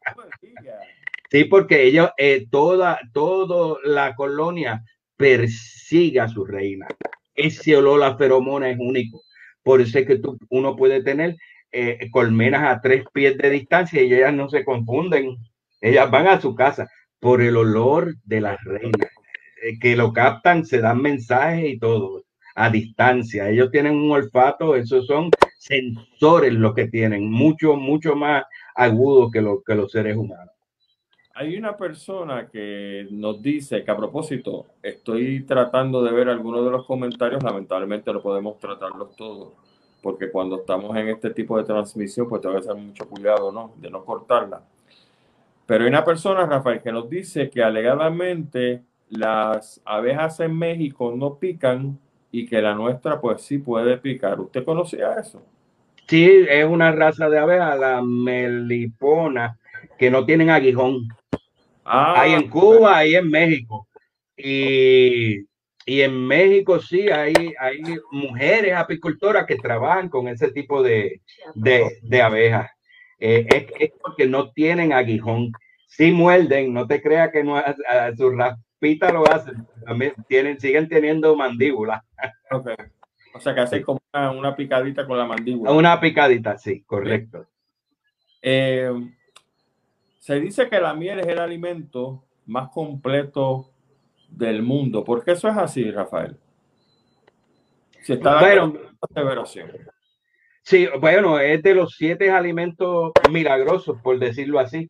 sí, 1.29 1.45
porque 1.45 1.83
ellos, 1.83 2.09
eh, 2.17 2.47
toda, 2.49 2.99
toda 3.13 3.79
la 3.83 4.15
colonia 4.15 4.83
persigue 5.15 6.19
a 6.19 6.27
su 6.27 6.45
reina. 6.45 6.87
Ese 7.33 7.75
olor 7.75 8.03
a 8.03 8.17
feromona 8.17 8.69
es 8.69 8.77
único. 8.79 9.21
Por 9.63 9.81
eso 9.81 9.99
es 9.99 10.07
que 10.07 10.19
tú, 10.19 10.37
uno 10.49 10.75
puede 10.75 11.03
tener 11.03 11.35
eh, 11.71 12.07
colmenas 12.11 12.63
a 12.63 12.81
tres 12.81 13.03
pies 13.13 13.37
de 13.37 13.49
distancia 13.49 14.01
y 14.01 14.13
ellas 14.13 14.33
no 14.33 14.49
se 14.49 14.63
confunden. 14.63 15.37
Ellas 15.81 16.09
van 16.09 16.27
a 16.27 16.41
su 16.41 16.55
casa 16.55 16.89
por 17.27 17.41
el 17.41 17.57
olor 17.57 18.15
de 18.23 18.39
la 18.39 18.55
reina, 18.63 19.05
eh, 19.61 19.77
que 19.81 19.97
lo 19.97 20.13
captan, 20.13 20.65
se 20.65 20.79
dan 20.79 21.01
mensajes 21.01 21.73
y 21.73 21.77
todo 21.77 22.23
a 22.55 22.69
distancia. 22.69 23.49
Ellos 23.49 23.69
tienen 23.69 23.97
un 23.97 24.11
olfato, 24.11 24.77
esos 24.77 25.05
son 25.07 25.29
sensores 25.57 26.53
los 26.53 26.73
que 26.73 26.87
tienen, 26.87 27.29
mucho, 27.29 27.75
mucho 27.75 28.15
más 28.15 28.45
agudo 28.73 29.29
que, 29.29 29.41
lo, 29.41 29.61
que 29.61 29.75
los 29.75 29.91
seres 29.91 30.15
humanos. 30.15 30.53
Hay 31.33 31.57
una 31.57 31.75
persona 31.75 32.47
que 32.49 33.09
nos 33.11 33.41
dice 33.41 33.83
que 33.83 33.91
a 33.91 33.97
propósito, 33.97 34.67
estoy 34.81 35.43
tratando 35.43 36.01
de 36.01 36.13
ver 36.13 36.29
algunos 36.29 36.63
de 36.63 36.71
los 36.71 36.85
comentarios, 36.85 37.43
lamentablemente 37.43 38.13
no 38.13 38.21
podemos 38.21 38.57
tratarlos 38.57 39.17
todos, 39.17 39.51
porque 40.01 40.31
cuando 40.31 40.61
estamos 40.61 40.95
en 40.95 41.09
este 41.09 41.31
tipo 41.31 41.57
de 41.57 41.65
transmisión, 41.65 42.29
pues 42.29 42.41
tengo 42.41 42.55
que 42.55 42.63
ser 42.63 42.75
mucho 42.75 43.05
cuidado, 43.09 43.51
¿no? 43.51 43.73
De 43.75 43.89
no 43.89 44.05
cortarla. 44.05 44.61
Pero 45.67 45.83
hay 45.83 45.89
una 45.89 46.05
persona, 46.05 46.45
Rafael, 46.45 46.81
que 46.81 46.93
nos 46.93 47.09
dice 47.09 47.49
que 47.49 47.61
alegadamente 47.61 48.83
las 49.09 49.81
abejas 49.85 50.39
en 50.39 50.57
México 50.57 51.13
no 51.15 51.37
pican 51.37 51.99
y 52.31 52.47
que 52.47 52.61
la 52.61 52.73
nuestra 52.73 53.19
pues 53.19 53.41
sí 53.41 53.57
puede 53.57 53.97
picar. 53.97 54.39
¿Usted 54.39 54.63
conocía 54.63 55.15
eso? 55.19 55.43
Sí, 56.07 56.45
es 56.49 56.65
una 56.65 56.93
raza 56.93 57.29
de 57.29 57.37
abeja, 57.37 57.75
la 57.75 58.01
melipona, 58.01 59.59
que 59.97 60.09
no 60.09 60.25
tienen 60.25 60.49
aguijón. 60.49 61.09
Ah, 61.83 62.21
hay 62.21 62.33
en 62.33 62.49
Cuba, 62.49 62.97
hay 62.97 63.15
en 63.15 63.29
México. 63.29 63.89
Y, 64.37 65.45
en 65.85 66.27
México 66.27 66.79
sí 66.79 67.09
hay, 67.09 67.33
hay 67.59 67.81
mujeres 68.11 68.73
apicultoras 68.73 69.45
que 69.45 69.55
trabajan 69.55 70.07
con 70.07 70.29
ese 70.29 70.51
tipo 70.51 70.81
de, 70.81 71.21
de 71.55 72.21
abejas. 72.21 72.76
Eh, 73.19 73.47
es, 73.79 73.91
porque 74.01 74.27
no 74.27 74.51
tienen 74.51 74.93
aguijón. 74.93 75.51
Si 75.87 76.11
muerden, 76.11 76.73
no 76.73 76.85
te 76.85 77.01
creas 77.01 77.31
que 77.31 77.43
no 77.43 77.57
es 77.59 77.75
su 78.17 78.31
Pita 78.79 79.11
lo 79.11 79.27
hace, 79.27 79.53
también 79.85 80.13
tienen, 80.27 80.59
siguen 80.59 80.87
teniendo 80.87 81.35
mandíbula. 81.35 82.03
Okay. 82.49 82.75
O 83.33 83.41
sea 83.41 83.53
que 83.53 83.59
hace 83.59 83.81
como 83.81 83.99
una, 84.13 84.55
picadita 84.55 85.05
con 85.05 85.17
la 85.17 85.25
mandíbula. 85.25 85.71
Una 85.73 85.99
picadita, 85.99 86.57
sí, 86.57 86.81
correcto. 86.83 87.45
Eh, 88.41 88.89
se 90.19 90.39
dice 90.39 90.69
que 90.69 90.79
la 90.79 90.93
miel 90.93 91.19
es 91.19 91.27
el 91.27 91.39
alimento 91.39 92.23
más 92.45 92.69
completo 92.69 93.69
del 94.29 94.63
mundo. 94.63 95.03
¿Por 95.03 95.25
qué 95.25 95.33
eso 95.33 95.49
es 95.49 95.57
así, 95.57 95.91
Rafael? 95.91 96.37
Si 98.01 98.13
está 98.13 98.39
bueno, 98.39 98.73
Sí, 100.69 100.85
bueno, 100.99 101.39
es 101.39 101.63
de 101.63 101.73
los 101.73 101.95
siete 101.95 102.29
alimentos 102.29 103.13
milagrosos, 103.31 104.01
por 104.01 104.19
decirlo 104.19 104.59
así, 104.59 104.89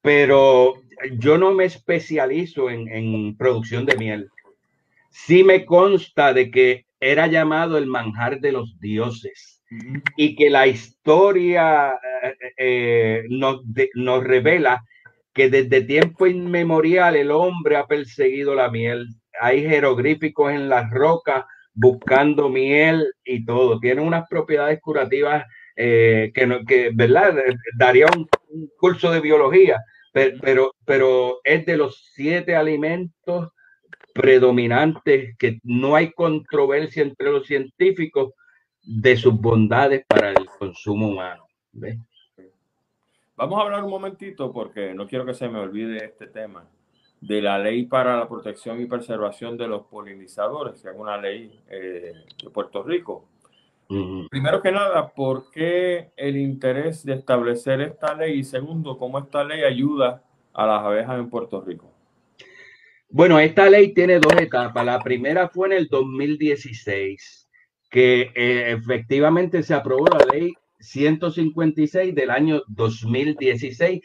pero 0.00 0.74
yo 1.18 1.36
no 1.36 1.52
me 1.52 1.64
especializo 1.64 2.70
en, 2.70 3.36
producción 3.36 3.86
de 3.86 3.96
miel. 3.96 4.30
Sí 5.10 5.42
me 5.42 5.64
consta 5.64 6.32
de 6.32 6.52
que 6.52 6.86
era 7.00 7.26
llamado 7.26 7.76
el 7.76 7.86
manjar 7.86 8.38
de 8.38 8.52
los 8.52 8.78
dioses 8.78 9.64
y 10.16 10.36
que 10.36 10.48
la 10.48 10.68
historia 10.68 11.98
eh, 12.22 12.36
eh, 12.56 13.22
nos, 13.28 13.62
nos 13.96 14.22
revela 14.22 14.84
que 15.34 15.50
desde 15.50 15.80
tiempo 15.80 16.28
inmemorial 16.28 17.16
el 17.16 17.32
hombre 17.32 17.74
ha 17.74 17.88
perseguido 17.88 18.54
la 18.54 18.70
miel. 18.70 19.08
Hay 19.40 19.62
jeroglíficos 19.62 20.52
en 20.52 20.68
las 20.68 20.88
rocas 20.88 21.46
buscando 21.76 22.48
miel 22.48 23.06
y 23.24 23.44
todo. 23.44 23.78
Tiene 23.78 24.00
unas 24.00 24.26
propiedades 24.28 24.80
curativas 24.80 25.44
eh, 25.76 26.32
que, 26.34 26.64
que, 26.66 26.90
¿verdad? 26.92 27.36
Daría 27.78 28.06
un, 28.16 28.26
curso 28.78 29.10
de 29.10 29.20
biología, 29.20 29.78
pero, 30.12 30.74
pero, 30.86 31.40
es 31.44 31.66
de 31.66 31.76
los 31.76 32.10
siete 32.14 32.56
alimentos 32.56 33.50
predominantes 34.14 35.36
que 35.36 35.58
no 35.62 35.94
hay 35.94 36.10
controversia 36.12 37.02
entre 37.02 37.30
los 37.30 37.46
científicos 37.46 38.32
de 38.82 39.16
sus 39.16 39.38
bondades 39.38 40.06
para 40.08 40.30
el 40.30 40.46
consumo 40.58 41.08
humano. 41.08 41.46
Vamos 43.36 43.58
a 43.58 43.62
hablar 43.62 43.84
un 43.84 43.90
momentito 43.90 44.50
porque 44.50 44.94
no 44.94 45.06
quiero 45.06 45.26
que 45.26 45.34
se 45.34 45.50
me 45.50 45.58
olvide 45.58 46.06
este 46.06 46.28
tema 46.28 46.66
de 47.20 47.42
la 47.42 47.58
ley 47.58 47.86
para 47.86 48.16
la 48.16 48.28
protección 48.28 48.80
y 48.80 48.86
preservación 48.86 49.56
de 49.56 49.68
los 49.68 49.86
polinizadores, 49.86 50.82
que 50.82 50.88
es 50.88 50.94
una 50.96 51.16
ley 51.16 51.60
eh, 51.68 52.12
de 52.42 52.50
Puerto 52.50 52.82
Rico. 52.82 53.28
Primero 54.30 54.60
que 54.62 54.72
nada, 54.72 55.08
¿por 55.08 55.50
qué 55.52 56.10
el 56.16 56.36
interés 56.36 57.04
de 57.04 57.14
establecer 57.14 57.80
esta 57.80 58.14
ley? 58.14 58.40
Y 58.40 58.44
segundo, 58.44 58.98
¿cómo 58.98 59.20
esta 59.20 59.44
ley 59.44 59.62
ayuda 59.62 60.24
a 60.52 60.66
las 60.66 60.82
abejas 60.82 61.20
en 61.20 61.30
Puerto 61.30 61.60
Rico? 61.60 61.92
Bueno, 63.08 63.38
esta 63.38 63.70
ley 63.70 63.94
tiene 63.94 64.18
dos 64.18 64.32
etapas. 64.40 64.84
La 64.84 64.98
primera 64.98 65.48
fue 65.48 65.68
en 65.68 65.74
el 65.74 65.86
2016, 65.86 67.48
que 67.88 68.32
eh, 68.34 68.72
efectivamente 68.72 69.62
se 69.62 69.74
aprobó 69.74 70.06
la 70.06 70.24
ley 70.34 70.54
156 70.80 72.14
del 72.14 72.30
año 72.30 72.62
2016, 72.66 74.02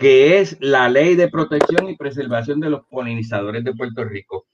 que 0.00 0.38
es 0.38 0.56
la 0.60 0.88
ley 0.88 1.14
de 1.14 1.28
protección 1.28 1.90
y 1.90 1.96
preservación 1.96 2.58
de 2.58 2.70
los 2.70 2.86
polinizadores 2.86 3.62
de 3.62 3.74
Puerto 3.74 4.02
Rico. 4.02 4.46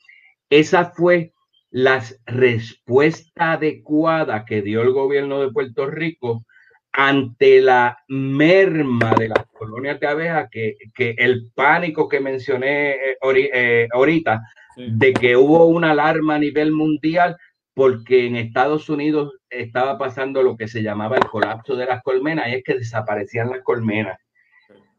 Esa 0.51 0.87
fue 0.87 1.35
la 1.71 2.03
respuesta 2.27 3.53
adecuada 3.53 4.45
que 4.45 4.61
dio 4.61 4.83
el 4.83 4.91
gobierno 4.91 5.41
de 5.41 5.53
Puerto 5.53 5.87
Rico 5.87 6.45
ante 6.91 7.61
la 7.61 7.97
merma 8.09 9.15
de 9.17 9.29
las 9.29 9.47
colonias 9.53 10.01
de 10.01 10.07
abejas, 10.09 10.49
que, 10.51 10.77
el 10.99 11.53
pánico 11.55 12.09
que 12.09 12.19
mencioné 12.19 12.91
eh, 12.95 13.17
eh, 13.23 13.89
ahorita, 13.93 14.43
de 14.77 15.13
que 15.13 15.37
hubo 15.37 15.67
una 15.67 15.93
alarma 15.93 16.35
a 16.35 16.41
nivel 16.41 16.73
mundial, 16.73 17.37
porque 17.73 18.27
en 18.27 18.35
Estados 18.35 18.89
Unidos 18.89 19.39
estaba 19.49 19.97
pasando 19.97 20.43
lo 20.43 20.57
que 20.57 20.67
se 20.67 20.83
llamaba 20.83 21.19
el 21.19 21.27
colapso 21.27 21.77
de 21.77 21.87
las 21.87 22.03
colmenas, 22.03 22.49
y 22.49 22.55
es 22.55 22.65
que 22.65 22.79
desaparecían 22.79 23.51
las 23.51 23.63
colmenas. 23.63 24.19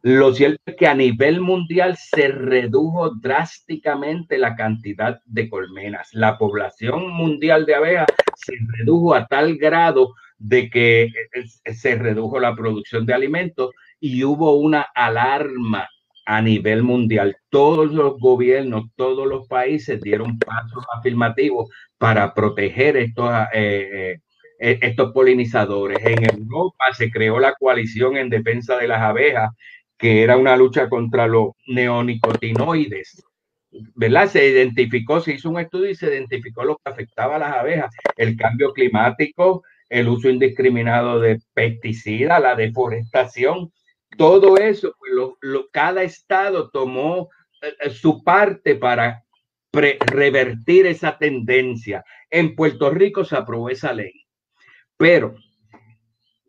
Lo 0.04 0.34
cierto 0.34 0.62
es 0.66 0.76
que 0.76 0.88
a 0.88 0.94
nivel 0.94 1.42
mundial 1.42 1.98
se 1.98 2.28
redujo 2.28 3.16
drásticamente 3.16 4.38
la 4.38 4.56
cantidad 4.56 5.20
de 5.26 5.50
colmenas. 5.50 6.10
La 6.14 6.38
población 6.38 7.10
mundial 7.10 7.66
de 7.66 7.76
abejas 7.76 8.08
se 8.36 8.54
redujo 8.78 9.16
a 9.16 9.26
tal 9.28 9.58
grado 9.58 10.14
de 10.38 10.70
que 10.70 11.04
eh, 11.04 11.74
se 11.74 11.96
redujo 11.96 12.40
la 12.40 12.56
producción 12.56 13.06
de 13.06 13.14
alimentos 13.14 13.72
y 14.00 14.24
hubo 14.24 14.56
una 14.58 14.82
alarma 14.94 15.90
a 16.26 16.42
nivel 16.42 16.84
mundial. 16.84 17.38
Todos 17.50 17.92
los 17.92 18.20
gobiernos, 18.20 18.86
todos 18.96 19.28
los 19.28 19.48
países 19.48 20.00
dieron 20.02 20.38
pasos 20.38 20.86
afirmativos 20.96 21.70
para 21.98 22.34
proteger 22.34 22.98
estos, 22.98 23.32
eh, 23.54 24.20
eh, 24.60 24.80
estos 24.82 25.12
polinizadores. 25.14 26.00
En 26.06 26.24
Europa 26.24 26.86
se 26.94 27.10
creó 27.10 27.40
la 27.40 27.54
coalición 27.54 28.18
en 28.18 28.30
defensa 28.30 28.78
de 28.78 28.88
las 28.88 29.02
abejas 29.02 29.52
que 29.98 30.24
era 30.24 30.38
una 30.38 30.56
lucha 30.56 30.90
contra 30.90 31.28
los 31.28 31.52
neonicotinoides. 31.68 33.24
¿verdad? 33.96 34.28
Se 34.28 34.48
identificó, 34.48 35.20
se 35.20 35.34
hizo 35.34 35.50
un 35.50 35.60
estudio 35.60 35.90
y 35.90 35.96
se 35.96 36.08
identificó 36.08 36.64
lo 36.64 36.78
que 36.78 36.90
afectaba 36.92 37.36
a 37.36 37.40
las 37.40 37.54
abejas, 37.54 37.94
el 38.16 38.38
cambio 38.38 38.74
climático, 38.74 39.64
el 39.90 40.08
uso 40.08 40.30
indiscriminado 40.30 41.20
de 41.20 41.40
pesticidas, 41.54 42.42
la 42.42 42.56
deforestación, 42.56 43.72
todo 44.18 44.58
eso, 44.58 44.96
pues, 45.00 45.66
cada 45.72 46.04
estado 46.04 46.70
tomó 46.70 47.30
eh, 47.62 47.74
eh, 47.82 47.90
su 47.90 48.24
parte 48.24 48.76
para 48.76 49.24
revertir 49.72 50.88
esa 50.88 51.18
tendencia. 51.18 52.04
En 52.30 52.56
Puerto 52.56 52.90
Rico 52.90 53.26
se 53.26 53.36
aprobó 53.36 53.70
esa 53.70 53.94
ley, 53.94 54.26
pero 54.98 55.36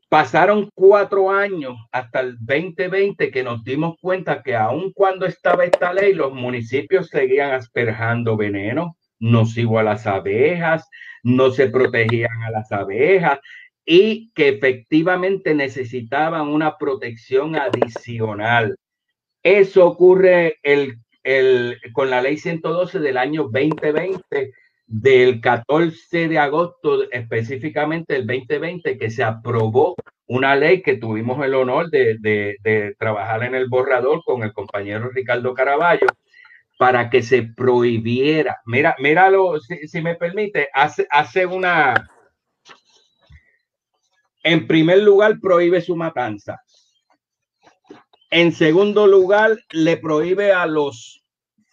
Pasaron 0.09 0.71
cuatro 0.75 1.31
años 1.31 1.77
hasta 1.93 2.21
el 2.21 2.39
2020 2.39 3.31
que 3.31 3.43
nos 3.43 3.63
dimos 3.63 3.97
cuenta 4.01 4.43
que 4.43 4.57
aun 4.57 4.91
cuando 4.95 5.27
estaba 5.27 5.65
esta 5.65 5.93
ley, 5.93 6.15
los 6.15 6.33
municipios 6.33 7.09
seguían 7.09 7.53
asperjando 7.53 8.37
veneno 8.37 8.97
nocivo 9.19 9.79
a 9.79 9.83
las 9.83 10.07
abejas, 10.07 10.89
no 11.23 11.51
se 11.51 11.69
protegían 11.69 12.43
a 12.43 12.51
las 12.51 12.73
abejas 12.73 13.39
y 13.85 14.31
que 14.33 14.49
efectivamente 14.49 15.55
necesitaban 15.55 16.49
una 16.49 16.79
protección 16.79 17.57
adicional. 17.57 18.77
Eso 19.43 19.87
ocurre 19.87 20.59
con 21.93 22.09
la 22.09 22.23
ley 22.23 22.39
112 22.39 23.01
del 23.01 23.19
año 23.19 23.49
2020 23.51 24.53
del 24.89 25.43
14 25.43 26.29
de 26.29 26.39
agosto, 26.39 27.11
específicamente 27.11 28.17
el 28.17 28.27
2020, 28.27 28.97
que 28.97 29.11
se 29.11 29.23
aprobó 29.23 29.95
una 30.27 30.57
ley 30.57 30.83
que 30.83 30.97
tuvimos 30.97 31.45
el 31.45 31.55
honor 31.55 31.91
de, 31.91 32.97
trabajar 32.99 33.45
en 33.45 33.55
el 33.55 33.69
borrador 33.69 34.23
con 34.25 34.43
el 34.43 34.53
compañero 34.53 35.11
Ricardo 35.11 35.53
Caraballo 35.53 36.07
para 36.79 37.11
que 37.11 37.23
se 37.23 37.43
prohibiera. 37.43 38.61
Mira, 38.65 38.97
míralo, 38.99 39.59
si, 39.61 40.01
me 40.01 40.15
permite, 40.15 40.69
hace, 40.73 41.07
hace 41.11 41.45
una. 41.45 42.09
En 44.43 44.67
primer 44.67 45.03
lugar, 45.03 45.39
prohíbe 45.41 45.83
su 45.83 45.97
matanza. 45.97 46.63
En 48.31 48.53
segundo 48.53 49.07
lugar, 49.07 49.59
le 49.71 49.99
prohíbe 49.99 50.53
a 50.53 50.67
los 50.67 51.18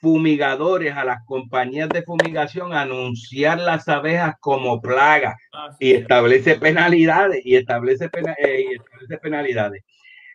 fumigadores, 0.06 0.96
a 0.96 1.04
las 1.04 1.26
compañías 1.26 1.90
de 1.90 2.04
fumigación, 2.04 2.74
anunciar 2.74 3.60
las 3.60 3.88
abejas 3.88 4.36
como 4.40 4.80
plaga 4.80 5.36
y 5.80 5.94
establece 5.94 6.60
penalidades 6.60 7.44
y 7.44 7.56
establece, 7.56 8.12
eh, 8.38 8.66
y 8.70 8.76
establece 8.76 9.18
penalidades. 9.18 9.84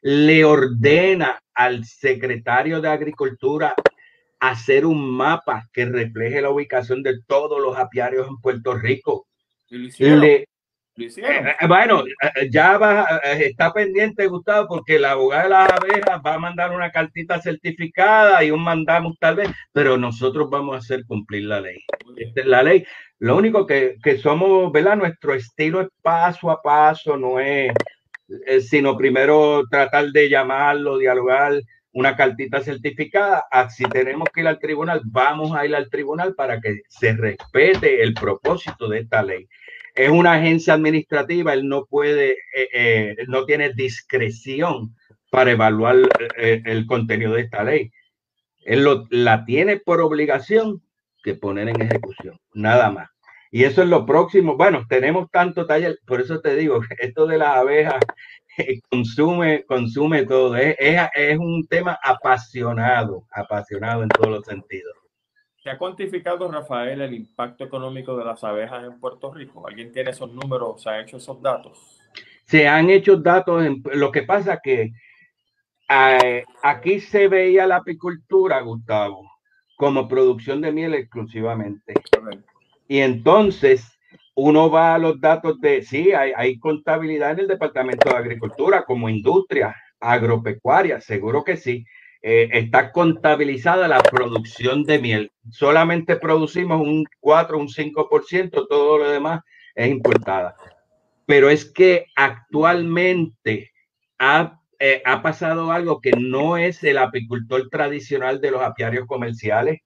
Le 0.03 0.45
ordena 0.45 1.41
al 1.55 1.85
secretario 1.85 2.81
de 2.81 2.89
Agricultura 2.89 3.73
hacer 4.41 4.85
un 4.85 5.09
mapa 5.09 5.69
que 5.73 5.85
refleje 5.85 6.43
la 6.43 6.51
ubicación 6.51 7.05
de 7.05 7.23
todos 7.29 7.63
los 7.63 7.79
apiarios 7.79 8.27
en 8.27 8.39
Puerto 8.39 8.75
Rico. 8.75 9.29
Le, 9.69 10.49
eh, 11.01 11.57
eh, 11.61 11.67
bueno, 11.67 12.05
eh, 12.07 12.49
ya 12.51 12.79
va, 12.79 13.21
está 13.23 13.73
pendiente, 13.73 14.27
Gustavo, 14.27 14.69
porque 14.69 14.99
la 14.99 15.13
abogada 15.13 15.45
de 15.45 15.49
las 15.51 15.73
abejas 15.73 16.21
va 16.25 16.35
a 16.35 16.39
mandar 16.39 16.73
una 16.73 16.91
cartita 16.91 17.41
certificada 17.41 18.43
y 18.45 18.51
un 18.51 18.63
mandamos 18.63 19.17
tal 19.19 19.37
vez, 19.37 19.51
pero 19.73 19.97
nosotros 19.97 20.49
vamos 20.51 20.75
a 20.75 20.79
hacer 20.79 21.05
cumplir 21.07 21.45
la 21.45 21.61
ley. 21.61 21.79
Esta 22.17 22.41
es 22.41 22.47
la 22.47 22.63
ley. 22.63 22.85
Lo 23.19 23.37
único 23.37 23.67
que, 23.67 23.97
que 24.03 24.19
somos, 24.19 24.73
¿verdad? 24.73 24.97
Nuestro 24.97 25.35
estilo 25.35 25.81
es 25.81 25.89
paso 26.03 26.51
a 26.51 26.61
paso, 26.61 27.17
no 27.17 27.41
es, 27.41 27.73
sino 28.69 28.97
primero 28.97 29.65
tratar 29.71 30.07
de 30.07 30.29
llamarlo, 30.29 30.99
dialogar, 30.99 31.61
una 31.93 32.17
cartita 32.17 32.61
certificada. 32.61 33.47
Si 33.69 33.85
tenemos 33.85 34.29
que 34.33 34.41
ir 34.41 34.49
al 34.49 34.59
tribunal, 34.59 35.03
vamos 35.05 35.55
a 35.55 35.67
ir 35.67 35.75
al 35.75 35.91
tribunal 35.91 36.35
para 36.35 36.61
que 36.61 36.83
se 36.89 37.13
respete 37.13 38.03
el 38.03 38.15
propósito 38.15 38.89
de 38.89 39.01
esta 39.01 39.23
ley 39.23 39.49
es 39.95 40.11
una 40.11 40.35
agencia 40.35 40.75
administrativa, 40.75 41.55
él 41.55 41.69
no 41.69 41.87
puede, 41.87 42.33
eh, 42.55 42.69
eh, 42.73 43.17
no 43.29 43.45
tiene 43.45 43.73
discreción 43.73 44.95
para 45.31 45.53
evaluar 45.53 45.97
eh, 46.37 46.63
el 46.65 46.87
contenido 46.87 47.35
de 47.35 47.43
esta 47.43 47.65
ley. 47.65 47.91
Él 48.65 48.85
lo, 48.85 49.07
la 49.11 49.45
tiene 49.45 49.79
por 49.79 50.01
obligación 50.01 50.83
que 51.23 51.35
poner 51.35 51.69
en 51.69 51.83
ejecución, 51.83 52.39
nada 52.55 52.91
más. 52.91 53.09
Y 53.51 53.65
eso 53.65 53.83
es 53.83 53.89
lo 53.89 54.07
próximo. 54.07 54.57
Bueno, 54.57 54.85
tenemos 54.89 55.31
tanto 55.31 55.67
taller, 55.67 55.99
por 56.07 56.21
eso 56.21 56.41
te 56.41 56.55
digo, 56.55 56.81
esto 56.99 57.27
de 57.27 57.39
las 57.39 57.57
abejas 57.57 58.01
consume, 58.91 59.65
consume 59.65 60.25
todo. 60.25 60.57
Es, 60.57 60.77
es, 61.15 61.39
un 61.39 61.67
tema 61.69 61.99
apasionado, 62.03 63.27
apasionado 63.31 64.03
en 64.03 64.09
todos 64.09 64.31
los 64.31 64.45
sentidos. 64.45 65.00
¿Se 65.63 65.69
ha 65.69 65.77
cuantificado, 65.77 66.51
Rafael, 66.51 67.03
el 67.03 67.13
impacto 67.13 67.65
económico 67.65 68.17
de 68.17 68.25
las 68.25 68.43
abejas 68.43 68.83
en 68.83 68.99
Puerto 68.99 69.31
Rico? 69.31 69.67
¿Alguien 69.67 69.93
tiene 69.93 70.11
esos 70.11 70.33
números? 70.33 70.83
¿Se 70.83 70.89
han 70.89 71.03
hecho 71.03 71.19
esos 71.19 71.43
datos? 71.43 71.99
Se 72.47 72.67
han 72.67 72.89
hecho 72.89 73.19
datos. 73.19 73.67
En, 73.67 73.83
lo 73.93 74.11
que 74.11 74.23
pasa 74.23 74.59
que 74.63 74.91
eh, 75.91 76.45
aquí 76.63 77.01
se 77.01 77.29
veía 77.29 77.67
la 77.67 77.77
apicultura, 77.77 78.63
Gustavo, 78.63 79.31
como 79.77 80.09
producción 80.09 80.63
de 80.63 80.73
miel 80.73 80.95
exclusivamente. 80.95 81.93
Y 82.89 83.01
entonces 83.01 83.99
uno 84.35 84.71
va 84.71 84.95
a 84.95 84.99
los 84.99 85.21
datos 85.21 85.61
de, 85.61 85.83
sí, 85.83 86.13
hay, 86.13 86.33
hay, 86.35 86.59
contabilidad 86.59 87.33
en 87.33 87.41
el 87.41 87.49
Departamento 87.49 88.09
de 88.09 88.17
Agricultura 88.17 88.85
como 88.87 89.11
industria 89.11 89.77
agropecuaria, 90.01 91.03
seguro 91.03 91.45
que 91.45 91.59
sí. 91.59 91.85
Eh, 92.23 92.49
está 92.53 92.93
contabilizada 92.93 93.89
la 93.89 94.01
producción 94.01 94.85
de 94.85 94.99
miel. 94.99 95.33
Solamente 95.51 96.17
producimos 96.17 96.81
un 96.81 97.05
4, 97.21 97.59
un 97.59 97.69
5%, 97.69 98.67
todo 98.69 98.99
lo 98.99 99.11
demás 99.11 99.41
es 99.75 99.89
importada. 99.89 100.55
Pero 101.27 101.49
es 101.49 101.65
que 101.65 102.07
actualmente 102.17 103.73
ha, 104.19 104.61
eh, 104.79 105.03
ha 105.05 105.23
pasado 105.23 105.73
algo 105.73 106.01
que 106.01 106.13
no 106.13 106.57
es 106.57 106.85
el 106.85 106.99
apicultor 106.99 107.69
tradicional 107.71 108.41
de 108.41 108.51
los 108.51 108.63
apiarios 108.63 109.07
comerciales 109.07 109.81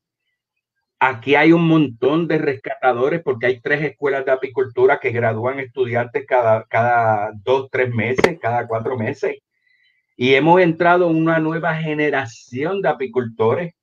Aquí 1.06 1.34
hay 1.34 1.52
un 1.52 1.68
montón 1.68 2.26
de 2.28 2.38
rescatadores 2.38 3.22
porque 3.22 3.44
hay 3.44 3.60
tres 3.60 3.82
escuelas 3.82 4.24
de 4.24 4.32
apicultura 4.32 5.00
que 5.00 5.10
gradúan 5.10 5.60
estudiantes 5.60 6.24
cada, 6.26 6.64
cada 6.64 7.32
dos, 7.42 7.68
tres 7.70 7.92
meses, 7.92 8.38
cada 8.40 8.66
cuatro 8.66 8.96
meses. 8.96 9.36
Y 10.16 10.34
hemos 10.34 10.60
entrado 10.60 11.10
en 11.10 11.16
una 11.16 11.38
nueva 11.38 11.74
generación 11.74 12.80
de 12.82 12.88
apicultores 12.88 13.74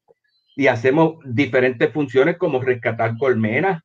y 0.56 0.68
hacemos 0.68 1.16
diferentes 1.26 1.92
funciones 1.92 2.38
como 2.38 2.62
rescatar 2.62 3.18
colmenas, 3.18 3.82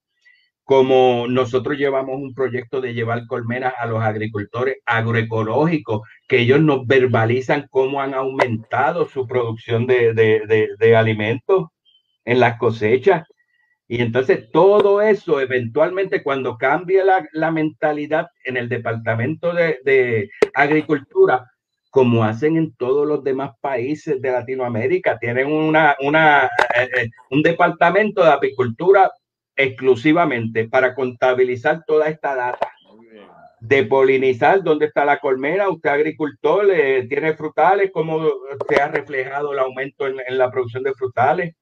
como 0.65 1.27
nosotros 1.29 1.79
llevamos 1.79 2.17
un 2.17 2.35
proyecto 2.35 2.81
de 2.81 2.95
llevar 2.95 3.27
colmenas 3.27 3.73
a 3.79 3.87
los 3.87 4.03
agricultores 4.03 4.77
agroecológicos, 4.85 6.01
que 6.29 6.41
ellos 6.41 6.61
nos 6.61 6.87
verbalizan 6.87 7.67
cómo 7.71 8.01
han 8.01 8.15
aumentado 8.15 9.07
su 9.07 9.27
producción 9.27 9.87
de, 9.87 10.13
de, 10.13 10.69
de 10.79 10.97
alimentos 10.97 11.69
en 12.25 12.41
las 12.41 12.59
cosechas. 12.59 13.27
Y 13.89 14.03
entonces 14.03 14.51
todo 14.51 15.01
eso, 15.01 15.41
eventualmente, 15.41 16.23
cuando 16.23 16.59
cambie 16.59 17.05
la, 17.05 17.27
la 17.33 17.53
mentalidad 17.53 18.27
en 18.45 18.57
el 18.57 18.69
Departamento 18.69 19.55
de, 19.55 19.79
de, 19.85 20.31
Agricultura, 20.55 21.49
como 21.97 22.25
hacen 22.25 22.59
en 22.59 22.75
todos 22.75 23.09
los 23.09 23.25
demás 23.25 23.53
países 23.59 24.21
de 24.21 24.31
Latinoamérica, 24.31 25.19
tienen 25.19 25.51
una, 25.51 25.97
una, 26.01 26.45
eh, 26.45 26.89
eh, 26.95 27.09
un 27.31 27.41
departamento 27.41 28.23
de 28.23 28.33
apicultura 28.33 29.11
exclusivamente 29.57 30.69
para 30.69 30.95
contabilizar 30.95 31.85
toda 31.87 32.11
esta 32.11 32.35
data. 32.35 32.71
De 33.61 33.85
polinizar, 33.85 34.63
dónde 34.63 34.85
está 34.85 35.07
la 35.07 35.21
colmena, 35.21 35.71
usted 35.71 35.89
agricultor, 35.89 36.71
eh, 36.71 37.07
tiene 37.09 37.33
frutales, 37.33 37.91
cómo 37.91 38.21
se 38.69 38.77
ha 38.77 38.89
reflejado 38.89 39.55
el 39.55 39.59
aumento 39.59 40.07
en, 40.07 40.17
en 40.29 40.37
la 40.37 40.51
producción 40.51 40.83
de 40.83 40.93
frutales 40.93 41.55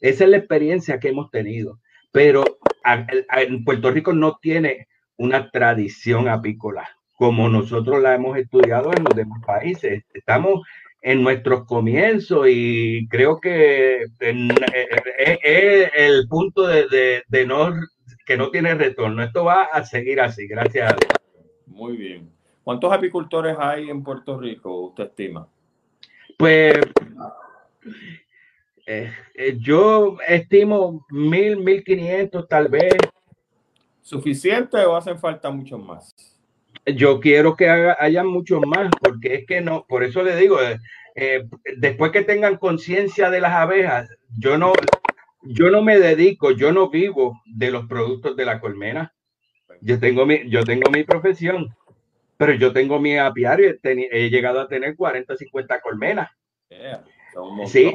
esa 0.00 0.22
es 0.22 0.30
la 0.30 0.36
experiencia 0.36 1.00
que 1.00 1.08
hemos 1.08 1.32
tenido. 1.32 1.80
Pero 2.12 2.44
en 2.84 3.64
Puerto 3.64 3.90
Rico 3.90 4.12
no 4.12 4.38
tiene 4.40 4.86
una 5.16 5.50
tradición 5.50 6.28
apícola 6.28 6.88
como 7.20 7.50
nosotros 7.50 8.00
la 8.00 8.14
hemos 8.14 8.38
estudiado 8.38 8.90
en 8.96 9.04
los 9.04 9.14
demás 9.14 9.44
países. 9.44 10.04
Estamos 10.14 10.66
en 11.02 11.22
nuestros 11.22 11.66
comienzos 11.66 12.46
y 12.48 13.06
creo 13.08 13.38
que 13.38 14.06
es 14.18 15.90
el 15.94 16.26
punto 16.30 16.66
de, 16.66 17.22
no, 17.46 17.74
que 18.24 18.38
no 18.38 18.50
tiene 18.50 18.74
retorno. 18.74 19.22
Esto 19.22 19.44
va 19.44 19.64
a 19.64 19.84
seguir 19.84 20.18
así, 20.18 20.46
gracias 20.46 20.94
a 20.94 20.96
Dios. 20.96 21.12
Muy 21.66 21.98
bien. 21.98 22.32
¿Cuántos 22.64 22.90
apicultores 22.90 23.54
hay 23.60 23.90
en 23.90 24.02
Puerto 24.02 24.40
Rico, 24.40 24.86
usted 24.86 25.04
estima? 25.04 25.46
Pues 26.38 26.72
eh, 28.86 29.12
eh, 29.34 29.58
yo 29.58 30.16
estimo 30.26 31.04
mil, 31.10 31.58
mil 31.58 31.84
quinientos 31.84 32.48
tal 32.48 32.68
vez. 32.68 32.96
¿Suficiente 34.00 34.78
o 34.86 34.96
hacen 34.96 35.18
falta 35.18 35.50
muchos 35.50 35.84
más? 35.84 36.29
Yo 36.86 37.20
quiero 37.20 37.56
que 37.56 37.68
haya 37.68 38.24
muchos 38.24 38.60
más, 38.66 38.90
porque 39.00 39.34
es 39.34 39.46
que 39.46 39.60
no, 39.60 39.84
por 39.88 40.02
eso 40.02 40.22
le 40.22 40.36
digo, 40.36 40.58
eh, 41.14 41.44
después 41.76 42.12
que 42.12 42.22
tengan 42.22 42.56
conciencia 42.56 43.30
de 43.30 43.40
las 43.40 43.52
abejas, 43.52 44.08
yo 44.38 44.56
no, 44.56 44.72
yo 45.42 45.70
no 45.70 45.82
me 45.82 45.98
dedico, 45.98 46.50
yo 46.52 46.72
no 46.72 46.90
vivo 46.90 47.40
de 47.46 47.70
los 47.70 47.86
productos 47.86 48.36
de 48.36 48.44
la 48.44 48.60
colmena. 48.60 49.14
Yo 49.82 49.98
tengo 49.98 50.26
mi, 50.26 50.48
yo 50.48 50.64
tengo 50.64 50.90
mi 50.90 51.04
profesión, 51.04 51.74
pero 52.36 52.54
yo 52.54 52.72
tengo 52.72 52.98
mi 52.98 53.18
apiario, 53.18 53.74
he, 53.82 54.30
llegado 54.30 54.60
a 54.60 54.68
tener 54.68 54.96
40, 54.96 55.36
50 55.36 55.80
colmenas. 55.80 56.30
sí, 57.66 57.94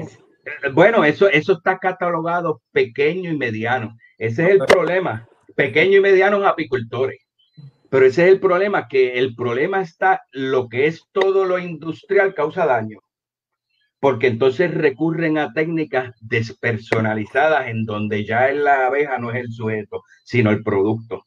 bueno, 0.74 1.04
eso, 1.04 1.30
eso 1.30 1.54
está 1.54 1.78
catalogado 1.80 2.62
pequeño 2.72 3.32
y 3.32 3.38
mediano. 3.38 3.98
Ese 4.18 4.44
es 4.44 4.50
el 4.52 4.60
problema. 4.60 5.28
Pequeño 5.56 5.98
y 5.98 6.02
medianos 6.02 6.46
apicultores. 6.46 7.25
Pero 7.96 8.08
ese 8.08 8.26
es 8.26 8.34
el 8.34 8.41
problema, 8.41 8.89
que 8.89 9.14
el 9.14 9.36
problema 9.36 9.80
está 9.80 10.22
lo 10.34 10.68
que 10.68 10.88
es 10.88 11.06
todo 11.14 11.46
lo 11.46 11.60
industrial 11.60 12.34
causa 12.34 12.66
daño. 12.66 13.00
Porque 14.02 14.28
entonces 14.28 14.74
recurren 14.74 15.38
a 15.38 15.54
técnicas 15.54 16.14
despersonalizadas 16.20 17.70
en 17.70 17.86
donde 17.86 18.26
ya 18.26 18.52
la 18.52 18.88
abeja 18.88 19.18
no 19.18 19.32
es 19.32 19.38
el 19.38 19.50
sujeto, 19.50 20.04
sino 20.26 20.50
el 20.50 20.62
producto. 20.62 21.26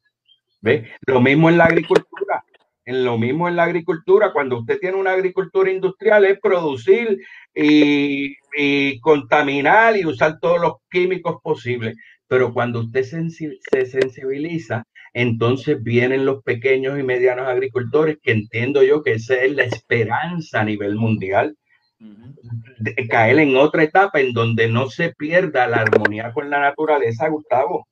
¿Ve? 0.60 0.90
Lo 1.06 1.22
mismo 1.22 1.48
en 1.48 1.56
la 1.56 1.64
agricultura. 1.64 2.44
En 2.84 3.02
lo 3.02 3.16
mismo 3.16 3.48
en 3.48 3.56
la 3.56 3.64
agricultura, 3.64 4.34
cuando 4.34 4.58
usted 4.58 4.78
tiene 4.78 4.98
una 4.98 5.12
agricultura 5.12 5.70
industrial, 5.70 6.26
es 6.26 6.38
producir 6.38 7.18
y, 7.54 9.00
contaminar 9.00 9.96
y 9.96 10.04
usar 10.04 10.38
todos 10.38 10.60
los 10.60 10.72
químicos 10.90 11.36
posibles. 11.42 11.96
Pero 12.26 12.52
cuando 12.52 12.80
usted 12.80 13.04
se 13.04 13.86
sensibiliza, 13.86 14.84
entonces 15.12 15.82
vienen 15.82 16.24
los 16.24 16.42
pequeños 16.42 16.98
y 16.98 17.02
medianos 17.02 17.48
agricultores, 17.48 18.18
que 18.22 18.32
entiendo 18.32 18.82
yo 18.82 19.02
que 19.02 19.12
esa 19.12 19.34
es 19.34 19.54
la 19.54 19.64
esperanza 19.64 20.60
a 20.60 20.64
nivel 20.64 20.96
mundial, 20.96 21.56
de 22.78 23.08
caer 23.08 23.40
en 23.40 23.56
otra 23.56 23.82
etapa 23.82 24.20
en 24.20 24.32
donde 24.32 24.68
no 24.68 24.88
se 24.88 25.12
pierda 25.14 25.66
la 25.66 25.78
armonía 25.78 26.32
con 26.32 26.48
la 26.48 26.60
naturaleza, 26.60 27.28
Gustavo 27.28 27.88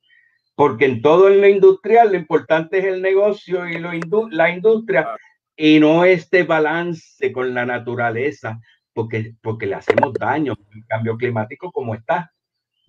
porque 0.56 0.86
en 0.86 1.02
todo 1.02 1.28
en 1.28 1.40
lo 1.40 1.48
industrial 1.48 2.10
lo 2.10 2.16
importante 2.16 2.78
es 2.78 2.86
el 2.86 3.02
negocio 3.02 3.68
y 3.68 3.78
lo 3.78 3.90
la 4.30 4.50
industria 4.50 5.06
y 5.54 5.78
no 5.78 6.04
este 6.04 6.42
balance 6.42 7.30
con 7.30 7.54
la 7.54 7.64
naturaleza, 7.64 8.58
porque, 8.92 9.34
porque 9.42 9.66
le 9.66 9.74
hacemos 9.74 10.14
daño 10.14 10.54
al 10.54 10.86
cambio 10.86 11.16
climático 11.16 11.70
como 11.70 11.94
está. 11.94 12.32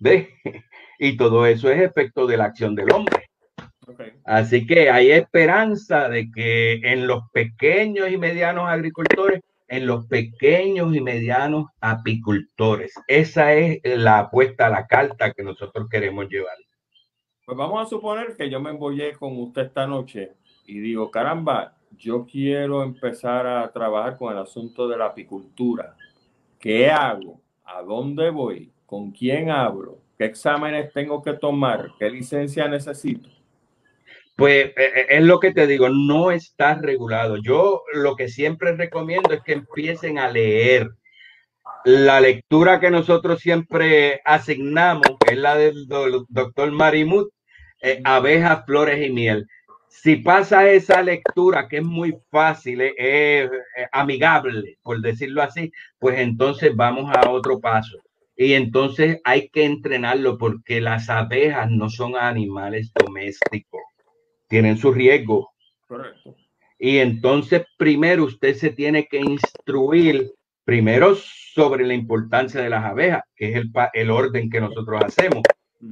¿Ve? 0.00 0.34
Y 1.00 1.16
todo 1.16 1.46
eso 1.46 1.70
es 1.70 1.80
efecto 1.80 2.26
de 2.26 2.36
la 2.36 2.46
acción 2.46 2.74
del 2.74 2.92
hombre. 2.92 3.27
Así 4.24 4.66
que 4.66 4.90
hay 4.90 5.10
esperanza 5.10 6.08
de 6.08 6.30
que 6.30 6.74
en 6.84 7.06
los 7.06 7.22
pequeños 7.32 8.10
y 8.10 8.18
medianos 8.18 8.68
agricultores, 8.68 9.40
en 9.68 9.86
los 9.86 10.06
pequeños 10.06 10.94
y 10.94 11.00
medianos 11.00 11.66
apicultores, 11.80 12.94
esa 13.06 13.54
es 13.54 13.80
la 13.84 14.20
apuesta 14.20 14.66
a 14.66 14.70
la 14.70 14.86
carta 14.86 15.32
que 15.32 15.42
nosotros 15.42 15.88
queremos 15.90 16.28
llevar. 16.28 16.56
Pues 17.44 17.56
vamos 17.56 17.86
a 17.86 17.88
suponer 17.88 18.36
que 18.36 18.50
yo 18.50 18.60
me 18.60 18.70
embollé 18.70 19.12
con 19.12 19.38
usted 19.38 19.62
esta 19.62 19.86
noche 19.86 20.32
y 20.66 20.80
digo, 20.80 21.10
caramba, 21.10 21.76
yo 21.96 22.26
quiero 22.26 22.82
empezar 22.82 23.46
a 23.46 23.72
trabajar 23.72 24.18
con 24.18 24.32
el 24.32 24.38
asunto 24.38 24.86
de 24.86 24.98
la 24.98 25.06
apicultura. 25.06 25.96
¿Qué 26.58 26.90
hago? 26.90 27.40
¿A 27.64 27.82
dónde 27.82 28.30
voy? 28.30 28.70
¿Con 28.84 29.10
quién 29.10 29.50
hablo? 29.50 29.98
¿Qué 30.18 30.26
exámenes 30.26 30.92
tengo 30.92 31.22
que 31.22 31.34
tomar? 31.34 31.90
¿Qué 31.98 32.10
licencia 32.10 32.68
necesito? 32.68 33.37
Pues 34.38 34.66
eh, 34.66 34.74
eh, 34.76 35.06
es 35.10 35.24
lo 35.24 35.40
que 35.40 35.52
te 35.52 35.66
digo, 35.66 35.90
no 35.90 36.30
está 36.30 36.76
regulado. 36.76 37.36
Yo 37.42 37.82
lo 37.92 38.16
que 38.16 38.28
siempre 38.28 38.74
recomiendo 38.74 39.34
es 39.34 39.42
que 39.42 39.52
empiecen 39.52 40.18
a 40.18 40.30
leer 40.30 40.88
la 41.84 42.20
lectura 42.20 42.80
que 42.80 42.90
nosotros 42.90 43.40
siempre 43.40 44.20
asignamos, 44.24 45.06
que 45.20 45.34
es 45.34 45.38
la 45.38 45.56
del 45.56 45.86
doctor 46.28 46.70
Marimut, 46.72 47.30
eh, 47.80 48.00
abejas, 48.04 48.64
flores 48.66 49.06
y 49.06 49.10
miel. 49.10 49.46
Si 49.88 50.16
pasa 50.16 50.68
esa 50.68 51.02
lectura, 51.02 51.66
que 51.68 51.78
es 51.78 51.84
muy 51.84 52.16
fácil, 52.30 52.80
es 52.82 52.94
eh, 52.98 53.44
eh, 53.44 53.86
amigable, 53.92 54.78
por 54.82 55.00
decirlo 55.00 55.42
así, 55.42 55.72
pues 55.98 56.18
entonces 56.18 56.74
vamos 56.76 57.10
a 57.14 57.30
otro 57.30 57.60
paso. 57.60 57.96
Y 58.36 58.52
entonces 58.52 59.20
hay 59.24 59.48
que 59.48 59.64
entrenarlo 59.64 60.38
porque 60.38 60.80
las 60.80 61.08
abejas 61.08 61.70
no 61.70 61.88
son 61.90 62.16
animales 62.16 62.92
domésticos, 62.94 63.80
tienen 64.48 64.76
su 64.76 64.92
riesgo. 64.92 65.50
Correcto. 65.86 66.34
Y 66.78 66.98
entonces 66.98 67.64
primero 67.76 68.24
usted 68.24 68.54
se 68.54 68.70
tiene 68.70 69.06
que 69.06 69.18
instruir 69.18 70.32
primero 70.64 71.16
sobre 71.16 71.86
la 71.86 71.94
importancia 71.94 72.60
de 72.60 72.70
las 72.70 72.84
abejas, 72.84 73.22
que 73.34 73.50
es 73.50 73.56
el, 73.56 73.70
el 73.94 74.10
orden 74.10 74.50
que 74.50 74.60
nosotros 74.60 75.02
hacemos, 75.04 75.42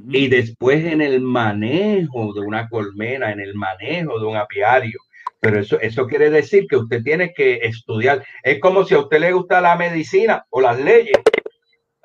y 0.09 0.27
después 0.27 0.85
en 0.85 1.01
el 1.01 1.21
manejo 1.21 2.33
de 2.33 2.41
una 2.41 2.69
colmena, 2.69 3.31
en 3.31 3.39
el 3.39 3.55
manejo 3.55 4.19
de 4.19 4.25
un 4.25 4.37
apiario. 4.37 4.99
Pero 5.39 5.59
eso, 5.59 5.79
eso 5.79 6.07
quiere 6.07 6.29
decir 6.29 6.65
que 6.67 6.77
usted 6.77 7.03
tiene 7.03 7.33
que 7.33 7.55
estudiar. 7.63 8.25
Es 8.43 8.59
como 8.59 8.83
si 8.83 8.95
a 8.95 8.99
usted 8.99 9.19
le 9.19 9.33
gusta 9.33 9.61
la 9.61 9.75
medicina 9.75 10.45
o 10.49 10.61
las 10.61 10.79
leyes 10.79 11.17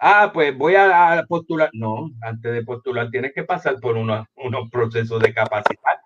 ah, 0.02 0.30
pues 0.34 0.56
voy 0.56 0.74
a, 0.74 1.24
postular. 1.28 1.70
No, 1.72 2.10
antes 2.20 2.52
de 2.52 2.64
postular 2.64 3.08
tienes 3.10 3.32
que 3.32 3.44
pasar 3.44 3.76
por 3.80 3.96
unos, 3.96 4.26
procesos 4.70 5.22
de 5.22 5.32
capacitarte. 5.32 6.01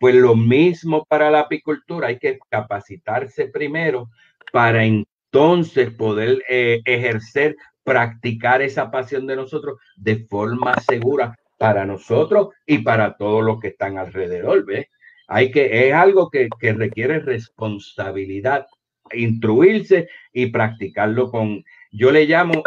Pues 0.00 0.14
lo 0.14 0.34
mismo 0.34 1.04
para 1.04 1.30
la 1.30 1.40
apicultura, 1.40 2.08
hay 2.08 2.18
que 2.18 2.38
capacitarse 2.48 3.48
primero 3.48 4.08
para 4.50 4.82
entonces 4.82 5.90
poder 5.90 6.42
eh, 6.48 6.80
ejercer, 6.86 7.54
practicar 7.84 8.62
esa 8.62 8.90
pasión 8.90 9.26
de 9.26 9.36
nosotros 9.36 9.78
de 9.96 10.24
forma 10.24 10.74
segura 10.80 11.38
para 11.58 11.84
nosotros 11.84 12.48
y 12.64 12.78
para 12.78 13.18
todos 13.18 13.44
los 13.44 13.60
que 13.60 13.68
están 13.68 13.98
alrededor, 13.98 14.64
¿ves? 14.64 14.86
Hay 15.28 15.50
que, 15.50 15.88
es 15.88 15.92
algo 15.92 16.30
que, 16.30 16.48
que 16.58 16.72
requiere 16.72 17.20
responsabilidad, 17.20 18.68
instruirse 19.12 20.08
y 20.32 20.46
practicarlo 20.46 21.30
con, 21.30 21.62
yo 21.92 22.10
le 22.10 22.24
llamo 22.24 22.62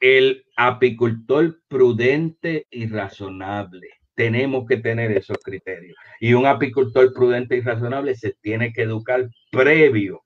el 0.00 0.46
apicultor 0.56 1.60
prudente 1.68 2.66
y 2.70 2.86
razonable. 2.86 3.90
Tenemos 4.14 4.66
que 4.66 4.76
tener 4.76 5.12
esos 5.12 5.38
criterios. 5.38 5.96
Y 6.20 6.34
un 6.34 6.46
apicultor 6.46 7.12
prudente 7.12 7.56
y 7.56 7.60
razonable 7.60 8.14
se 8.14 8.34
tiene 8.40 8.72
que 8.72 8.82
educar 8.82 9.28
previo 9.50 10.22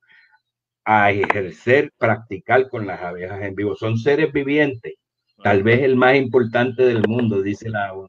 a 0.84 1.10
ejercer, 1.10 1.92
practicar 1.98 2.68
con 2.68 2.86
las 2.86 3.00
abejas 3.02 3.42
en 3.42 3.54
vivo. 3.54 3.76
Son 3.76 3.98
seres 3.98 4.32
vivientes, 4.32 4.94
tal 5.42 5.62
vez 5.62 5.82
el 5.82 5.96
más 5.96 6.16
importante 6.16 6.82
del 6.82 7.02
mundo, 7.06 7.42
dice 7.42 7.68
la 7.68 7.92
ONU. 7.92 8.08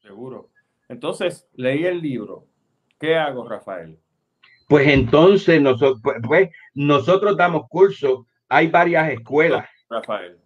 Seguro. 0.00 0.50
Entonces, 0.88 1.48
leí 1.54 1.84
el 1.84 2.02
libro. 2.02 2.46
¿Qué 2.98 3.16
hago, 3.16 3.48
Rafael? 3.48 3.98
Pues 4.68 4.88
entonces 4.88 5.60
nosotros, 5.60 6.00
pues, 6.02 6.16
pues, 6.26 6.50
nosotros 6.74 7.36
damos 7.36 7.68
curso. 7.68 8.26
Hay 8.48 8.68
varias 8.68 9.10
escuelas. 9.10 9.68
Rafael. 9.88 10.38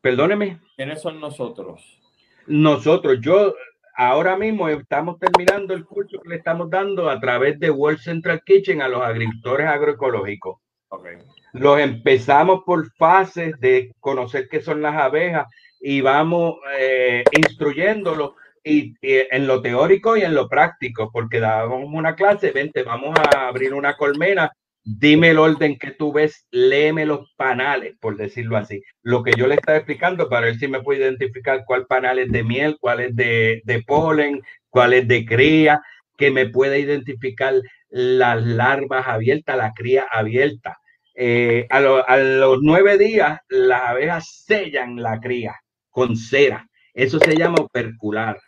Perdóneme. 0.00 0.60
¿Quiénes 0.76 1.02
son 1.02 1.20
nosotros? 1.20 2.00
Nosotros, 2.46 3.18
yo 3.20 3.54
ahora 4.00 4.34
mismo 4.34 4.66
estamos 4.70 5.18
terminando 5.18 5.74
el 5.74 5.84
curso 5.84 6.22
que 6.22 6.30
le 6.30 6.36
estamos 6.36 6.70
dando 6.70 7.10
a 7.10 7.20
través 7.20 7.60
de 7.60 7.70
World 7.70 7.98
Central 7.98 8.40
Kitchen 8.46 8.80
a 8.80 8.88
los 8.88 9.02
agricultores 9.02 9.66
agroecológicos. 9.66 10.58
Okay. 10.88 11.18
Los 11.52 11.78
empezamos 11.78 12.62
por 12.64 12.90
fases 12.94 13.60
de 13.60 13.92
conocer 14.00 14.48
qué 14.48 14.62
son 14.62 14.80
las 14.80 14.96
abejas 14.96 15.46
y 15.80 16.00
vamos 16.00 16.54
eh, 16.78 17.24
instruyéndolos 17.36 18.32
y, 18.64 18.94
en 19.02 19.46
lo 19.46 19.60
teórico 19.60 20.16
y 20.16 20.22
en 20.22 20.34
lo 20.34 20.48
práctico, 20.48 21.10
porque 21.12 21.38
dábamos 21.38 21.84
una 21.92 22.14
clase, 22.14 22.52
vente, 22.52 22.82
vamos 22.82 23.14
a 23.18 23.48
abrir 23.48 23.74
una 23.74 23.98
colmena 23.98 24.50
dime 24.84 25.30
el 25.30 25.38
orden 25.38 25.78
que 25.78 25.92
tú 25.92 26.12
ves, 26.12 26.46
léeme 26.50 27.06
los 27.06 27.32
panales, 27.36 27.94
por 28.00 28.16
decirlo 28.16 28.56
así. 28.56 28.82
Lo 29.02 29.22
que 29.22 29.32
yo 29.36 29.46
le 29.46 29.56
estaba 29.56 29.78
explicando 29.78 30.28
para 30.28 30.46
ver 30.46 30.56
si 30.56 30.68
me 30.68 30.82
puede 30.82 31.00
identificar 31.00 31.64
cuál 31.66 31.86
panal 31.86 32.18
es 32.18 32.30
de 32.30 32.42
miel, 32.42 32.76
cuál 32.80 33.00
es 33.00 33.14
de, 33.16 33.84
polen, 33.86 34.40
cuál 34.68 34.94
es 34.94 35.06
de 35.08 35.24
cría, 35.24 35.82
que 36.16 36.30
me 36.30 36.46
pueda 36.46 36.78
identificar 36.78 37.54
las 37.88 38.42
larvas 38.42 39.06
abiertas, 39.06 39.56
la 39.56 39.72
cría 39.72 40.06
abierta. 40.10 40.78
Eh, 41.14 41.66
a, 41.70 41.78
a, 41.78 42.16
los 42.18 42.58
nueve 42.62 42.96
días, 42.98 43.40
las 43.48 43.82
abejas 43.82 44.44
sellan 44.46 44.96
la 44.96 45.20
cría 45.20 45.56
con 45.90 46.16
cera. 46.16 46.66
Eso 46.94 47.18
se 47.18 47.36
llama 47.36 47.58
opercular. 47.60 48.38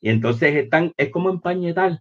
Y 0.00 0.10
entonces 0.10 0.54
están, 0.56 0.92
es 0.96 1.10
como 1.10 1.30
empañetar, 1.30 1.98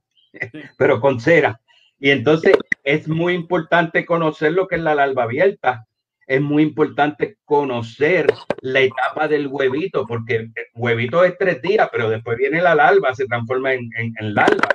pero 0.77 1.01
con 1.01 1.19
cera. 1.19 1.59
Y 1.99 2.11
entonces 2.11 2.55
es 2.87 3.05
muy 3.09 3.33
importante 3.33 4.05
conocer 4.05 4.53
lo 4.53 4.65
que 4.65 4.75
es 4.75 4.81
la 4.81 4.95
larva 4.95 5.23
abierta. 5.23 5.85
Es 6.25 6.39
muy 6.39 6.63
importante 6.63 7.37
conocer 7.43 8.27
la 8.61 8.79
etapa 8.79 9.27
del 9.27 9.47
huevito, 9.47 10.05
porque 10.07 10.35
el 10.35 10.53
huevito 10.73 11.25
es 11.25 11.37
tres 11.37 11.61
días, 11.61 11.89
pero 11.91 12.09
después 12.09 12.37
viene 12.37 12.61
la 12.61 12.75
larva, 12.75 13.13
se 13.13 13.25
transforma 13.25 13.73
en, 13.73 13.91
larva. 14.19 14.69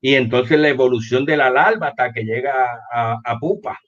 Y 0.00 0.16
entonces 0.16 0.58
la 0.58 0.70
evolución 0.70 1.24
de 1.24 1.36
la 1.36 1.50
larva 1.50 1.88
hasta 1.88 2.12
que 2.12 2.24
llega 2.24 2.80
a, 2.92 3.38
pupa. 3.38 3.78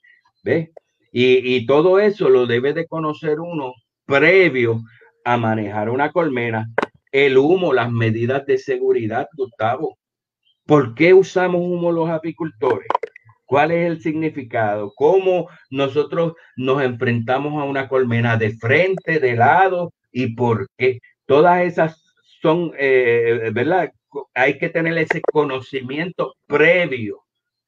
¿Ves? 0.45 0.71
Y, 1.11 1.57
y 1.57 1.67
todo 1.67 1.99
eso 1.99 2.29
lo 2.29 2.47
debe 2.47 2.75
de 2.75 2.87
conocer 2.87 3.41
uno 3.41 3.75
previo 4.05 4.83
a 5.25 5.37
manejar 5.37 5.91
una 5.91 6.13
colmena. 6.13 6.69
El 7.11 7.39
humo, 7.39 7.73
las 7.73 7.91
medidas 7.91 8.47
de 8.47 8.59
seguridad, 8.59 9.27
Gustavo 9.37 9.99
¿Por 10.67 10.97
qué 10.97 11.15
usamos 11.15 11.61
humo 11.61 11.93
los 11.93 12.11
apicultores? 12.11 12.89
¿Cuál 13.47 13.71
es 13.71 13.87
el 13.87 14.01
significado? 14.01 14.93
¿Cómo 14.95 15.49
nosotros 15.71 16.35
nos 16.57 16.83
enfrentamos 16.83 17.61
a 17.61 17.65
una 17.65 17.89
colmena 17.89 18.37
de 18.37 18.57
frente, 18.57 19.21
de 19.21 19.37
lado 19.37 19.93
y 20.13 20.35
por 20.35 20.69
qué? 20.77 20.99
Todas 21.27 21.65
esas 21.65 22.03
son, 22.43 22.73
eh, 22.79 23.51
¿verdad? 23.53 23.93
Hay 24.35 24.59
que 24.59 24.69
tener 24.69 24.99
ese 24.99 25.21
conocimiento 25.33 26.35
previo, 26.47 27.23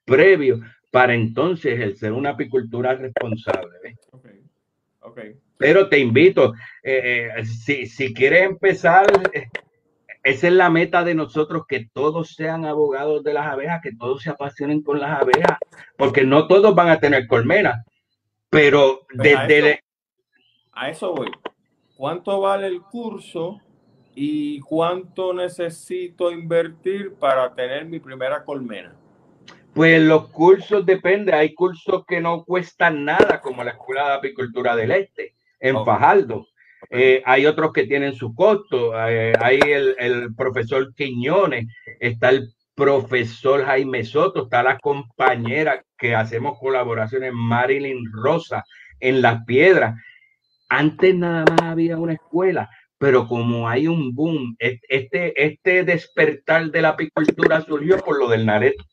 previo, 0.05 0.61
para 0.91 1.15
entonces 1.15 1.79
el 1.81 1.97
ser 1.97 2.13
una 2.13 2.31
apicultura 2.31 2.95
responsable. 2.95 3.97
Okay. 5.01 5.37
Pero 5.57 5.89
te 5.89 5.99
invito, 5.99 6.55
eh, 6.83 7.31
eh, 7.37 7.45
si, 7.45 7.87
si 7.87 8.13
quieres 8.15 8.45
empezar, 8.45 9.07
esa 10.23 10.49
es 10.49 10.53
la 10.53 10.71
meta 10.71 11.05
de 11.05 11.15
nosotros, 11.15 11.65
que 11.69 11.89
todos 11.93 12.35
sean 12.35 12.65
abogados 12.65 13.23
de 13.23 13.35
las 13.35 13.47
abejas, 13.47 13.81
que 13.83 13.95
todos 13.95 14.23
se 14.23 14.31
apasionen 14.31 14.83
con 14.83 15.01
las 15.01 15.21
abejas, 15.21 15.59
porque 15.97 16.25
no 16.25 16.47
todos 16.47 16.75
van 16.75 16.89
a 16.89 17.01
tener 17.01 17.27
colmena, 17.27 17.85
pero 18.51 19.07
desde... 19.13 19.83
A 20.73 20.91
eso, 20.91 21.15
voy. 21.15 21.31
¿Cuánto 21.97 22.41
vale 22.41 22.69
el 22.69 22.83
curso 22.83 23.61
y 24.15 24.61
cuánto 24.61 25.33
necesito 25.33 26.31
invertir 26.31 27.15
para 27.15 27.55
tener 27.55 27.87
mi 27.87 27.99
primera 27.99 28.45
colmena? 28.45 28.95
Pues 29.75 30.01
los 30.03 30.29
cursos 30.29 30.85
depende, 30.85 31.33
hay 31.33 31.55
cursos 31.55 32.05
que 32.07 32.21
no 32.21 32.45
cuestan 32.45 33.05
nada, 33.05 33.41
como 33.41 33.63
la 33.63 33.73
Escuela 33.73 34.09
de 34.09 34.15
Apicultura 34.15 34.75
del 34.75 34.91
Este, 34.91 35.35
en 35.61 35.85
Fajardo. 35.85 36.47
Eh, 36.91 37.23
hay 37.25 37.47
otros 37.47 37.73
que 37.73 37.87
tienen 37.87 38.15
su 38.15 38.35
costo. 38.35 38.93
Eh, 39.09 39.33
hay 39.41 39.61
el, 39.61 40.35
profesor 40.37 40.95
Quiñones, 40.95 41.67
está 42.01 42.31
el 42.31 42.49
profesor 42.75 43.65
Jaime 43.65 44.05
Soto, 44.05 44.45
está 44.45 44.63
la 44.63 44.79
compañera 44.79 45.83
que 45.99 46.15
hacemos 46.15 46.59
colaboraciones, 46.59 47.33
Marilyn 47.35 48.05
Rosa, 48.13 48.65
en 49.01 49.21
Las 49.21 49.45
Piedras. 49.45 50.01
Antes 50.69 51.15
nada 51.15 51.45
más 51.51 51.63
había 51.63 51.99
una 51.99 52.13
escuela, 52.13 52.71
pero 52.99 53.27
como 53.27 53.69
hay 53.69 53.89
un 53.89 54.15
boom, 54.15 54.57
este, 54.59 55.45
este 55.45 55.85
despertar 55.85 56.71
de 56.71 56.83
la 56.83 56.91
apicultura 56.91 57.63
surgió 57.63 57.99
por 57.99 58.19
lo 58.19 58.29
del 58.29 58.47
Nareto, 58.47 58.85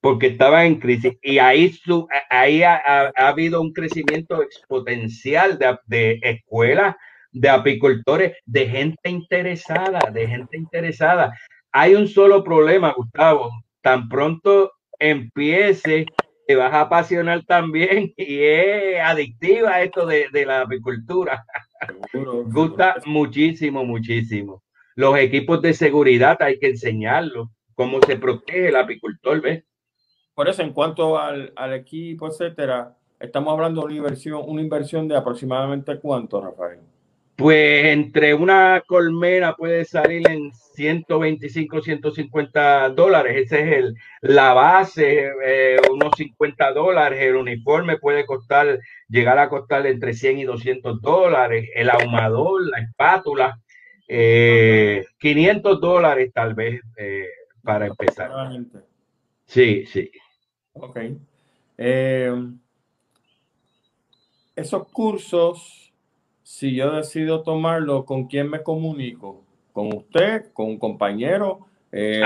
porque 0.00 0.26
estaba 0.28 0.66
en 0.66 0.80
crisis 0.80 1.16
y 1.22 1.38
ahí, 1.38 1.70
su, 1.70 2.06
ahí 2.28 2.62
ha, 2.62 3.10
habido 3.16 3.60
un 3.62 3.72
crecimiento 3.72 4.42
exponencial 4.42 5.58
de, 5.58 5.78
de 5.86 6.20
escuelas 6.22 6.96
de 7.34 7.48
apicultores, 7.48 8.36
de 8.46 8.68
gente 8.68 9.10
interesada, 9.10 9.98
de 10.10 10.26
gente 10.26 10.56
interesada. 10.56 11.36
Hay 11.72 11.94
un 11.94 12.06
solo 12.06 12.42
problema, 12.44 12.94
Gustavo. 12.96 13.50
Tan 13.82 14.08
pronto 14.08 14.72
empiece, 14.98 16.06
te 16.46 16.54
vas 16.54 16.72
a 16.72 16.82
apasionar 16.82 17.44
también 17.44 18.12
y 18.16 18.38
es 18.38 19.00
adictiva 19.00 19.82
esto 19.82 20.06
de, 20.06 20.28
la 20.46 20.62
apicultura. 20.62 21.44
Gusta 22.46 22.96
muchísimo, 23.04 23.84
muchísimo. 23.84 24.62
Los 24.94 25.18
equipos 25.18 25.60
de 25.60 25.74
seguridad 25.74 26.40
hay 26.40 26.58
que 26.60 26.68
enseñarlos, 26.68 27.48
cómo 27.74 27.98
se 28.06 28.16
protege 28.16 28.68
el 28.68 28.76
apicultor, 28.76 29.40
¿ves? 29.40 29.64
Por 30.34 30.48
eso, 30.48 30.62
en 30.62 30.72
cuanto 30.72 31.18
al, 31.18 31.52
al 31.56 31.74
equipo, 31.74 32.28
etcétera, 32.28 32.96
estamos 33.18 33.52
hablando 33.52 33.80
de 33.80 33.86
una 33.86 33.96
inversión, 33.96 34.42
una 34.46 34.60
inversión 34.60 35.08
de 35.08 35.16
aproximadamente 35.16 35.98
cuánto, 35.98 36.40
Rafael. 36.40 36.93
Pues 37.36 37.86
entre 37.86 38.32
una 38.32 38.84
colmena 38.86 39.56
puede 39.56 39.84
salir 39.84 40.28
en 40.28 40.52
125, 40.52 41.82
150 41.82 42.90
dólares. 42.90 43.46
Ese 43.46 43.60
es 43.60 43.72
el, 43.78 43.96
la 44.20 44.52
base, 44.52 45.32
eh, 45.44 45.80
unos 45.90 46.12
50 46.16 46.72
dólares. 46.72 47.20
El 47.20 47.34
uniforme 47.34 47.98
puede 47.98 48.24
costar, 48.24 48.78
llegar 49.08 49.38
a 49.40 49.48
costar 49.48 49.84
entre 49.86 50.14
100 50.14 50.38
y 50.38 50.44
200 50.44 51.00
dólares. 51.00 51.68
El 51.74 51.90
ahumador, 51.90 52.68
la 52.68 52.78
espátula, 52.78 53.60
500 54.06 54.08
eh, 54.08 55.78
dólares 55.80 56.30
tal 56.32 56.54
vez 56.54 56.82
eh, 56.96 57.26
para 57.64 57.86
empezar. 57.86 58.30
Sí, 59.44 59.86
sí. 59.86 60.08
Ok. 60.74 60.98
esos 64.56 64.88
cursos 64.92 65.84
si 66.44 66.74
yo 66.74 66.92
decido 66.92 67.42
tomarlo, 67.42 68.04
¿con 68.04 68.28
quién 68.28 68.50
me 68.50 68.62
comunico? 68.62 69.42
¿Con 69.72 69.88
usted? 69.96 70.52
¿Con 70.52 70.66
un 70.66 70.78
compañero? 70.78 71.66
Eh, 71.90 72.20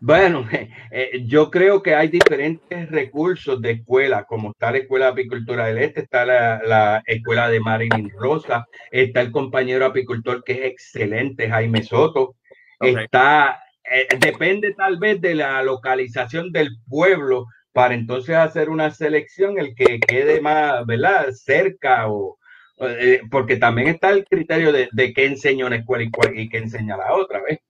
bueno, 0.00 0.46
eh, 0.92 1.24
yo 1.26 1.50
creo 1.50 1.82
que 1.82 1.96
hay 1.96 2.08
diferentes 2.08 2.88
recursos 2.90 3.60
de 3.60 3.72
escuela, 3.72 4.24
como 4.24 4.52
está 4.52 4.70
la 4.70 4.78
Escuela 4.78 5.06
de 5.06 5.12
Apicultura 5.12 5.66
del 5.66 5.78
Este, 5.78 6.02
está 6.02 6.24
la, 6.24 7.02
Escuela 7.06 7.50
de 7.50 7.58
Marilyn 7.58 8.10
Rosa, 8.10 8.66
está 8.92 9.20
el 9.20 9.32
compañero 9.32 9.84
apicultor 9.84 10.44
que 10.44 10.52
es 10.52 10.64
excelente, 10.66 11.50
Jaime 11.50 11.82
Soto, 11.82 12.36
está, 12.80 13.64
eh, 13.82 14.06
depende 14.20 14.74
tal 14.74 14.98
vez 14.98 15.20
de 15.20 15.34
la 15.34 15.60
localización 15.64 16.52
del 16.52 16.70
pueblo, 16.88 17.46
para 17.78 17.94
entonces 17.94 18.34
hacer 18.34 18.70
una 18.70 18.90
selección, 18.90 19.56
el 19.56 19.72
que 19.76 20.00
quede 20.00 20.40
más, 20.40 20.84
¿verdad? 20.84 21.30
Cerca 21.30 22.10
o, 22.10 22.36
eh, 22.80 23.20
porque 23.30 23.54
también 23.54 23.86
está 23.86 24.10
el 24.10 24.24
criterio 24.24 24.72
de, 24.72 24.88
de 24.90 25.12
qué 25.12 25.26
enseña 25.26 25.64
una 25.64 25.76
escuela 25.76 26.02
y, 26.02 26.40
y 26.40 26.48
qué 26.48 26.58
enseña 26.58 26.96
la 26.96 27.14
otra, 27.14 27.40
¿ves? 27.40 27.60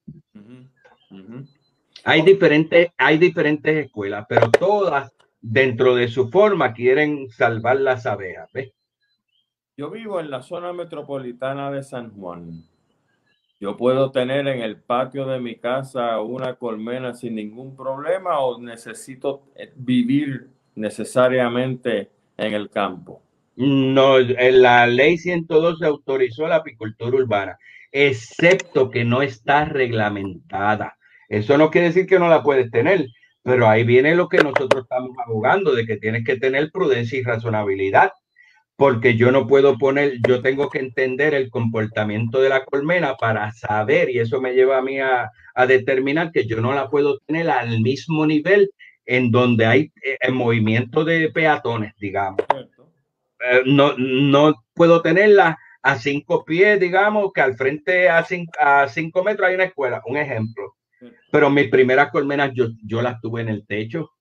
Hay 2.04 2.22
diferentes, 2.22 2.88
hay 2.96 3.18
diferentes 3.18 3.84
escuelas, 3.84 4.24
pero 4.26 4.50
todas 4.50 5.12
dentro 5.42 5.94
de 5.94 6.08
su 6.08 6.30
forma 6.30 6.72
quieren 6.72 7.28
salvar 7.28 7.78
las 7.78 8.06
abejas, 8.06 8.48
¿ves? 8.54 8.72
Yo 9.76 9.90
vivo 9.90 10.20
en 10.20 10.30
la 10.30 10.40
zona 10.40 10.72
metropolitana 10.72 11.70
de 11.70 11.82
San 11.82 12.12
Juan. 12.12 12.64
Yo 13.60 13.76
puedo 13.76 14.12
tener 14.12 14.46
en 14.46 14.62
el 14.62 14.76
patio 14.76 15.26
de 15.26 15.40
mi 15.40 15.56
casa 15.56 16.20
una 16.20 16.54
colmena 16.54 17.14
sin 17.14 17.34
ningún 17.34 17.74
problema 17.74 18.38
o 18.38 18.60
necesito 18.60 19.42
eh, 19.56 19.72
vivir 19.74 20.48
necesariamente 20.76 22.08
en 22.36 22.54
el 22.54 22.70
campo. 22.70 23.20
No, 23.56 24.20
la 24.20 24.86
ley 24.86 25.18
112 25.18 25.84
autorizó 25.84 26.46
la 26.46 26.56
apicultura 26.56 27.16
urbana, 27.16 27.58
excepto 27.90 28.90
que 28.90 29.04
no 29.04 29.22
está 29.22 29.64
reglamentada. 29.64 30.96
Eso 31.28 31.58
no 31.58 31.70
quiere 31.70 31.88
decir 31.88 32.06
que 32.06 32.20
no 32.20 32.28
la 32.28 32.44
puedes 32.44 32.70
tener, 32.70 33.08
pero 33.42 33.68
ahí 33.68 33.82
viene 33.82 34.14
lo 34.14 34.28
que 34.28 34.38
nosotros 34.38 34.84
estamos 34.84 35.16
abogando, 35.26 35.74
de 35.74 35.84
que 35.84 35.96
tienes 35.96 36.24
que 36.24 36.36
tener 36.36 36.70
prudencia 36.70 37.18
y 37.18 37.24
razonabilidad 37.24 38.12
porque 38.78 39.16
yo 39.16 39.32
no 39.32 39.48
puedo 39.48 39.76
poner, 39.76 40.18
yo 40.24 40.40
tengo 40.40 40.70
que 40.70 40.78
entender 40.78 41.34
el 41.34 41.50
comportamiento 41.50 42.40
de 42.40 42.48
la 42.48 42.64
colmena 42.64 43.16
para 43.16 43.50
saber, 43.50 44.08
y 44.08 44.20
eso 44.20 44.40
me 44.40 44.54
lleva 44.54 44.78
a 44.78 44.82
mí 44.82 45.00
a, 45.00 45.32
determinar 45.66 46.30
que 46.30 46.46
yo 46.46 46.60
no 46.60 46.72
la 46.72 46.88
puedo 46.88 47.18
tener 47.26 47.50
al 47.50 47.80
mismo 47.80 48.24
nivel 48.24 48.70
en 49.04 49.32
donde 49.32 49.66
hay 49.66 49.92
eh, 50.04 50.30
movimiento 50.30 51.04
de 51.04 51.28
peatones, 51.30 51.92
digamos. 51.98 52.40
Eh, 53.50 53.62
no, 53.66 53.94
no 53.98 54.54
puedo 54.74 55.02
tenerla 55.02 55.58
a 55.82 55.98
cinco 55.98 56.44
pies, 56.44 56.78
digamos, 56.78 57.32
que 57.32 57.40
al 57.40 57.56
frente 57.56 58.08
a 58.08 58.22
cinco, 58.22 58.52
a 58.60 58.86
cinco 58.86 59.24
metros 59.24 59.48
hay 59.48 59.56
una 59.56 59.64
escuela, 59.64 60.00
un 60.06 60.18
ejemplo. 60.18 60.76
Pero 61.32 61.50
mis 61.50 61.68
primeras 61.68 62.12
colmenas 62.12 62.52
yo, 62.54 62.68
yo 62.84 63.02
las 63.02 63.20
tuve 63.20 63.40
en 63.40 63.48
el 63.48 63.66
techo. 63.66 64.12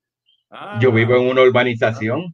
yo 0.80 0.92
vivo 0.92 1.16
en 1.16 1.28
una 1.28 1.44
urbanización 1.44 2.34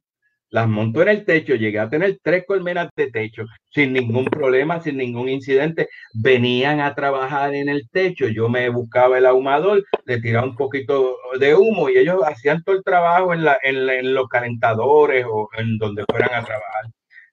las 0.54 0.70
monto 0.70 1.02
en 1.02 1.08
el 1.08 1.26
techo, 1.26 1.56
llegué 1.56 1.80
a 1.80 1.90
tener 1.90 2.20
tres 2.22 2.46
colmenas 2.46 2.88
de 2.96 3.10
techo 3.10 3.44
sin 3.72 3.92
ningún 3.92 4.26
problema, 4.26 4.80
sin 4.80 4.98
ningún 4.98 5.28
incidente. 5.28 5.90
Venían 6.14 6.80
a 6.80 6.94
trabajar 6.94 7.56
en 7.56 7.70
el 7.70 7.90
techo, 7.90 8.28
yo 8.28 8.50
me 8.50 8.70
buscaba 8.70 9.18
el 9.18 9.26
ahumador, 9.26 9.84
le 10.06 10.22
tiraba 10.22 10.46
un 10.46 10.56
poquito 10.56 11.18
de 11.40 11.56
humo 11.56 11.90
y 11.90 11.98
ellos 11.98 12.22
hacían 12.24 12.62
todo 12.62 12.76
el 12.76 12.84
trabajo 12.84 13.34
en, 13.34 13.44
la, 13.44 13.58
en, 13.64 14.14
los 14.14 14.28
calentadores 14.28 15.26
o 15.28 15.50
en 15.58 15.80
donde 15.80 16.06
fueran 16.08 16.36
a 16.36 16.46
trabajar. 16.46 16.86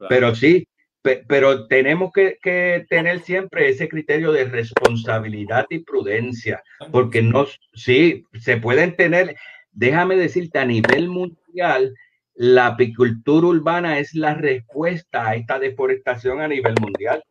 Pero 0.09 0.35
sí, 0.35 0.67
pero 1.03 1.67
tenemos 1.67 2.13
que, 2.13 2.39
que, 2.43 2.87
tener 2.89 3.21
siempre 3.21 3.69
ese 3.69 3.87
criterio 3.91 4.33
de 4.33 4.45
responsabilidad 4.45 5.67
y 5.69 5.81
prudencia, 5.81 6.63
porque 6.91 7.21
no, 7.21 7.45
sí, 7.75 8.25
se 8.33 8.57
pueden 8.57 8.97
tener, 8.97 9.37
déjame 9.73 10.17
decirte, 10.17 10.59
a 10.59 10.65
nivel 10.65 11.11
mundial, 11.11 11.93
la 12.41 12.69
apicultura 12.69 13.49
urbana 13.49 13.99
es 13.99 14.15
la 14.15 14.33
respuesta 14.33 15.29
a 15.29 15.35
esta 15.35 15.59
deforestación 15.59 16.41
a 16.41 16.49
nivel 16.49 16.75
mundial. 16.81 17.23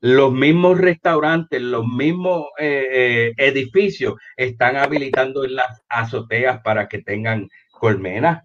Los 0.00 0.32
mismos 0.32 0.78
restaurantes, 0.78 1.60
los 1.60 1.84
mismos 1.84 2.44
eh, 2.56 2.86
eh, 2.88 3.32
edificios 3.36 4.14
están 4.36 4.76
habilitando 4.76 5.44
en 5.44 5.56
las 5.56 5.82
azoteas 5.88 6.60
para 6.62 6.86
que 6.86 7.02
tengan 7.02 7.48
colmenas. 7.72 8.44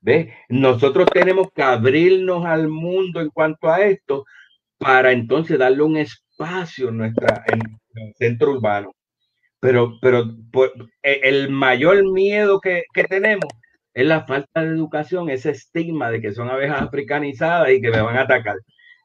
¿Ve? 0.00 0.34
Nosotros 0.48 1.08
tenemos 1.12 1.52
que 1.54 1.62
abrirnos 1.62 2.44
al 2.44 2.66
mundo 2.66 3.20
en 3.20 3.30
cuanto 3.30 3.70
a 3.70 3.80
esto 3.80 4.24
para 4.76 5.12
entonces 5.12 5.56
darle 5.56 5.84
un 5.84 5.98
espacio 5.98 6.88
en, 6.88 6.98
nuestra, 6.98 7.44
el 7.46 8.12
centro 8.16 8.50
urbano. 8.50 8.90
Pero, 9.60 10.00
pero 10.02 10.34
e, 11.00 11.20
el 11.22 11.48
mayor 11.50 12.02
miedo 12.10 12.58
que, 12.58 12.82
que 12.92 13.04
tenemos 13.04 13.46
es 13.94 14.06
la 14.06 14.26
falta 14.26 14.62
de 14.62 14.70
educación, 14.70 15.30
ese 15.30 15.50
estigma 15.50 16.10
de 16.10 16.20
que 16.20 16.32
son 16.32 16.50
abejas 16.50 16.82
africanizadas 16.82 17.70
y 17.70 17.80
que 17.80 17.90
me 17.90 18.02
van 18.02 18.16
a 18.16 18.22
atacar. 18.22 18.56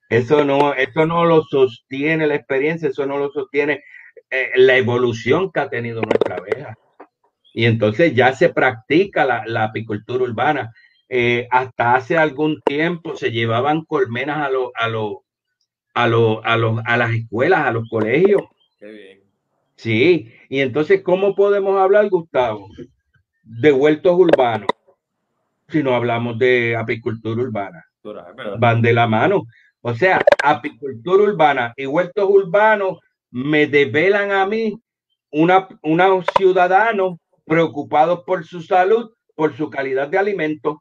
Eso 0.10 0.44
no, 0.44 0.74
eso 0.74 1.06
no 1.06 1.26
lo 1.26 1.44
sostiene 1.44 2.26
la 2.26 2.36
experiencia, 2.36 2.90
eso 2.90 3.06
no 3.06 3.20
lo 3.20 3.30
sostiene 3.30 3.84
eh, 4.32 4.50
la 4.56 4.76
evolución 4.78 5.52
que 5.52 5.60
ha 5.60 5.70
tenido 5.70 6.02
nuestra 6.02 6.38
abeja. 6.38 6.76
Y 7.54 7.66
entonces 7.66 8.16
ya 8.16 8.34
se 8.34 8.50
practica 8.50 9.26
la, 9.46 9.64
apicultura 9.64 10.24
urbana. 10.24 10.74
Eh, 11.08 11.48
hasta 11.52 11.96
hace 11.96 12.18
algún 12.18 12.60
tiempo 12.62 13.16
se 13.16 13.32
llevaban 13.32 13.86
colmenas 13.86 14.40
a, 14.40 14.50
lo, 14.50 14.72
a, 14.76 14.88
lo, 14.88 15.24
a, 15.94 16.08
lo, 16.08 16.44
a, 16.44 16.58
los, 16.58 16.80
a 16.86 16.98
las 16.98 17.14
escuelas, 17.14 17.66
a 17.66 17.72
los 17.72 17.88
colegios. 17.90 18.42
Qué 18.80 18.92
bien. 18.92 19.20
Sí, 19.76 20.34
y 20.50 20.60
entonces, 20.60 21.04
¿cómo 21.04 21.36
podemos 21.36 21.80
hablar, 21.80 22.10
Gustavo, 22.10 22.68
de 23.44 23.72
huertos 23.72 24.18
urbanos? 24.18 24.68
Si 25.70 25.84
no 25.84 25.96
hablamos 25.96 26.38
de 26.38 26.76
apicultura 26.76 27.42
urbana. 27.42 27.84
Van 28.60 28.82
de 28.82 28.94
la 28.94 29.08
mano. 29.08 29.44
O 29.82 29.94
sea, 29.94 30.22
apicultura 30.44 31.24
urbana 31.24 31.74
y 31.78 31.86
huertos 31.86 32.28
urbanos 32.30 33.00
me 33.32 33.68
develan 33.68 34.32
a 34.32 34.46
mí 34.46 34.76
una, 35.32 35.68
unos 35.84 36.26
ciudadanos 36.38 37.18
preocupados 37.46 38.24
por 38.26 38.46
su 38.46 38.62
salud, 38.62 39.12
por 39.36 39.56
su 39.56 39.70
calidad 39.70 40.08
de 40.08 40.18
alimento, 40.18 40.80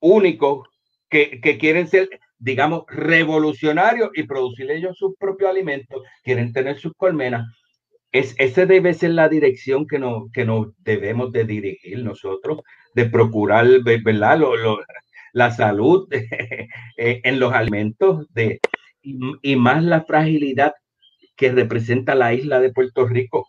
únicos, 0.00 0.68
que, 1.08 1.40
que 1.40 1.58
quieren 1.58 1.86
ser, 1.88 2.08
digamos, 2.38 2.84
revolucionarios 2.88 4.10
y 4.14 4.24
producir 4.24 4.70
ellos 4.70 4.96
sus 4.96 5.14
propios 5.16 5.50
alimentos, 5.50 6.02
quieren 6.24 6.52
tener 6.52 6.78
sus 6.78 6.92
colmenas. 6.94 7.46
Es, 8.10 8.34
esa 8.38 8.66
debe 8.66 8.94
ser 8.94 9.10
la 9.10 9.28
dirección 9.28 9.86
que, 9.86 9.98
no, 9.98 10.28
que 10.32 10.44
nos 10.44 10.68
debemos 10.78 11.32
de 11.32 11.44
dirigir 11.44 12.02
nosotros 12.02 12.60
de 12.94 13.06
procurar, 13.06 13.66
¿verdad? 13.82 14.40
la 15.32 15.50
salud 15.50 16.08
eh, 16.12 17.20
en 17.24 17.40
los 17.40 17.52
alimentos 17.52 18.26
de, 18.32 18.60
y, 19.02 19.56
más 19.56 19.82
la 19.82 20.04
fragilidad 20.04 20.74
que 21.36 21.50
representa 21.50 22.14
la 22.14 22.34
isla 22.34 22.60
de 22.60 22.72
Puerto 22.72 23.06
Rico. 23.06 23.48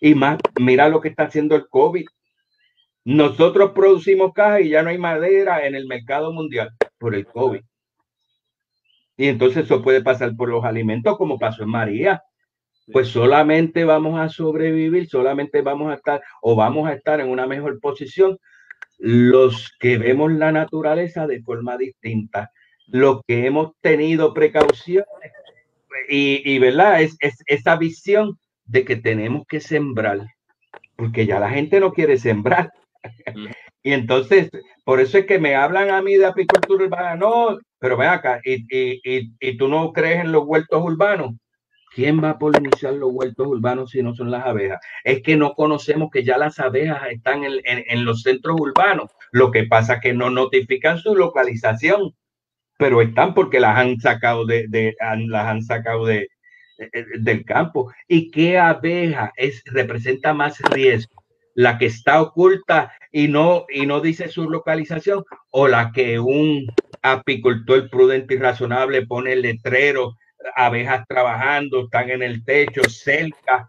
Y 0.00 0.14
más, 0.14 0.38
mira 0.60 0.88
lo 0.88 1.00
que 1.00 1.08
está 1.08 1.24
haciendo 1.24 1.56
el 1.56 1.68
COVID. 1.68 2.06
Nosotros 3.04 3.72
producimos 3.74 4.32
caja 4.32 4.60
y 4.60 4.70
ya 4.70 4.82
no 4.82 4.90
hay 4.90 4.98
madera 4.98 5.66
en 5.66 5.74
el 5.74 5.86
mercado 5.86 6.32
mundial 6.32 6.70
por 6.98 7.14
el 7.14 7.26
COVID. 7.26 7.60
Y 9.16 9.28
entonces 9.28 9.64
eso 9.64 9.82
puede 9.82 10.02
pasar 10.02 10.34
por 10.36 10.48
los 10.48 10.64
alimentos 10.64 11.16
como 11.16 11.38
pasó 11.38 11.62
en 11.62 11.70
María. 11.70 12.22
Pues 12.92 13.08
solamente 13.08 13.84
vamos 13.84 14.18
a 14.18 14.28
sobrevivir, 14.28 15.08
solamente 15.08 15.62
vamos 15.62 15.90
a 15.90 15.94
estar 15.94 16.22
o 16.42 16.54
vamos 16.54 16.88
a 16.88 16.92
estar 16.92 17.20
en 17.20 17.28
una 17.28 17.46
mejor 17.46 17.80
posición 17.80 18.38
los 18.98 19.72
que 19.78 19.98
vemos 19.98 20.32
la 20.32 20.52
naturaleza 20.52 21.26
de 21.26 21.42
forma 21.42 21.76
distinta, 21.76 22.50
los 22.86 23.20
que 23.26 23.46
hemos 23.46 23.72
tenido 23.80 24.34
precauciones 24.34 25.06
y, 26.08 26.58
¿verdad? 26.58 27.02
Es, 27.02 27.16
esa 27.46 27.76
visión 27.76 28.38
de 28.66 28.84
que 28.84 28.96
tenemos 28.96 29.46
que 29.46 29.60
sembrar, 29.60 30.26
porque 30.96 31.26
ya 31.26 31.38
la 31.38 31.50
gente 31.50 31.80
no 31.80 31.92
quiere 31.92 32.18
sembrar. 32.18 32.70
Y 33.82 33.92
entonces, 33.92 34.50
por 34.84 35.00
eso 35.00 35.18
es 35.18 35.26
que 35.26 35.38
me 35.38 35.54
hablan 35.54 35.90
a 35.90 36.02
mí 36.02 36.14
de 36.14 36.26
apicultura 36.26 36.84
urbana, 36.84 37.16
no, 37.16 37.58
pero 37.78 37.96
ven 37.96 38.08
acá, 38.08 38.40
y, 38.44 38.64
y, 38.74 39.00
y, 39.04 39.32
y 39.40 39.56
tú 39.56 39.68
no 39.68 39.92
crees 39.92 40.20
en 40.20 40.32
los 40.32 40.44
huertos 40.44 40.82
urbanos. 40.82 41.32
¿Quién 41.94 42.22
va 42.22 42.30
a 42.30 42.38
polinizar 42.38 42.92
los 42.94 43.10
huertos 43.12 43.46
urbanos 43.46 43.90
si 43.90 44.02
no 44.02 44.14
son 44.14 44.30
las 44.30 44.44
abejas? 44.44 44.80
Es 45.04 45.22
que 45.22 45.36
no 45.36 45.54
conocemos 45.54 46.10
que 46.10 46.24
ya 46.24 46.36
las 46.36 46.58
abejas 46.58 47.02
están 47.10 47.44
en, 47.44 47.60
en, 47.64 48.04
los 48.04 48.22
centros 48.22 48.60
urbanos. 48.60 49.10
Lo 49.30 49.52
que 49.52 49.64
pasa 49.64 49.94
es 49.94 50.00
que 50.00 50.12
no 50.12 50.28
notifican 50.28 50.98
su 50.98 51.14
localización, 51.14 52.14
pero 52.78 53.00
están 53.00 53.32
porque 53.32 53.60
las 53.60 53.78
han 53.78 54.00
sacado 54.00 54.44
de, 54.44 54.66
de 54.68 54.96
las 55.28 55.46
han 55.46 55.62
sacado 55.62 56.04
de, 56.04 56.28
de, 56.78 57.06
del 57.20 57.44
campo. 57.44 57.92
¿Y 58.08 58.32
qué 58.32 58.58
abeja 58.58 59.32
es, 59.36 59.62
representa 59.66 60.34
más 60.34 60.58
riesgo? 60.70 61.24
la 61.54 61.78
que 61.78 61.86
está 61.86 62.20
oculta 62.20 62.92
y 63.12 63.28
no, 63.28 63.64
y 63.68 63.86
no 63.86 64.00
dice 64.00 64.28
su 64.28 64.50
localización, 64.50 65.24
o 65.50 65.68
la 65.68 65.92
que 65.92 66.18
un 66.18 66.66
apicultor 67.02 67.88
prudente 67.90 68.34
y 68.34 68.38
razonable 68.38 69.06
pone 69.06 69.34
el 69.34 69.42
letrero, 69.42 70.16
abejas 70.54 71.04
trabajando, 71.08 71.84
están 71.84 72.10
en 72.10 72.22
el 72.22 72.44
techo, 72.44 72.82
cerca, 72.88 73.68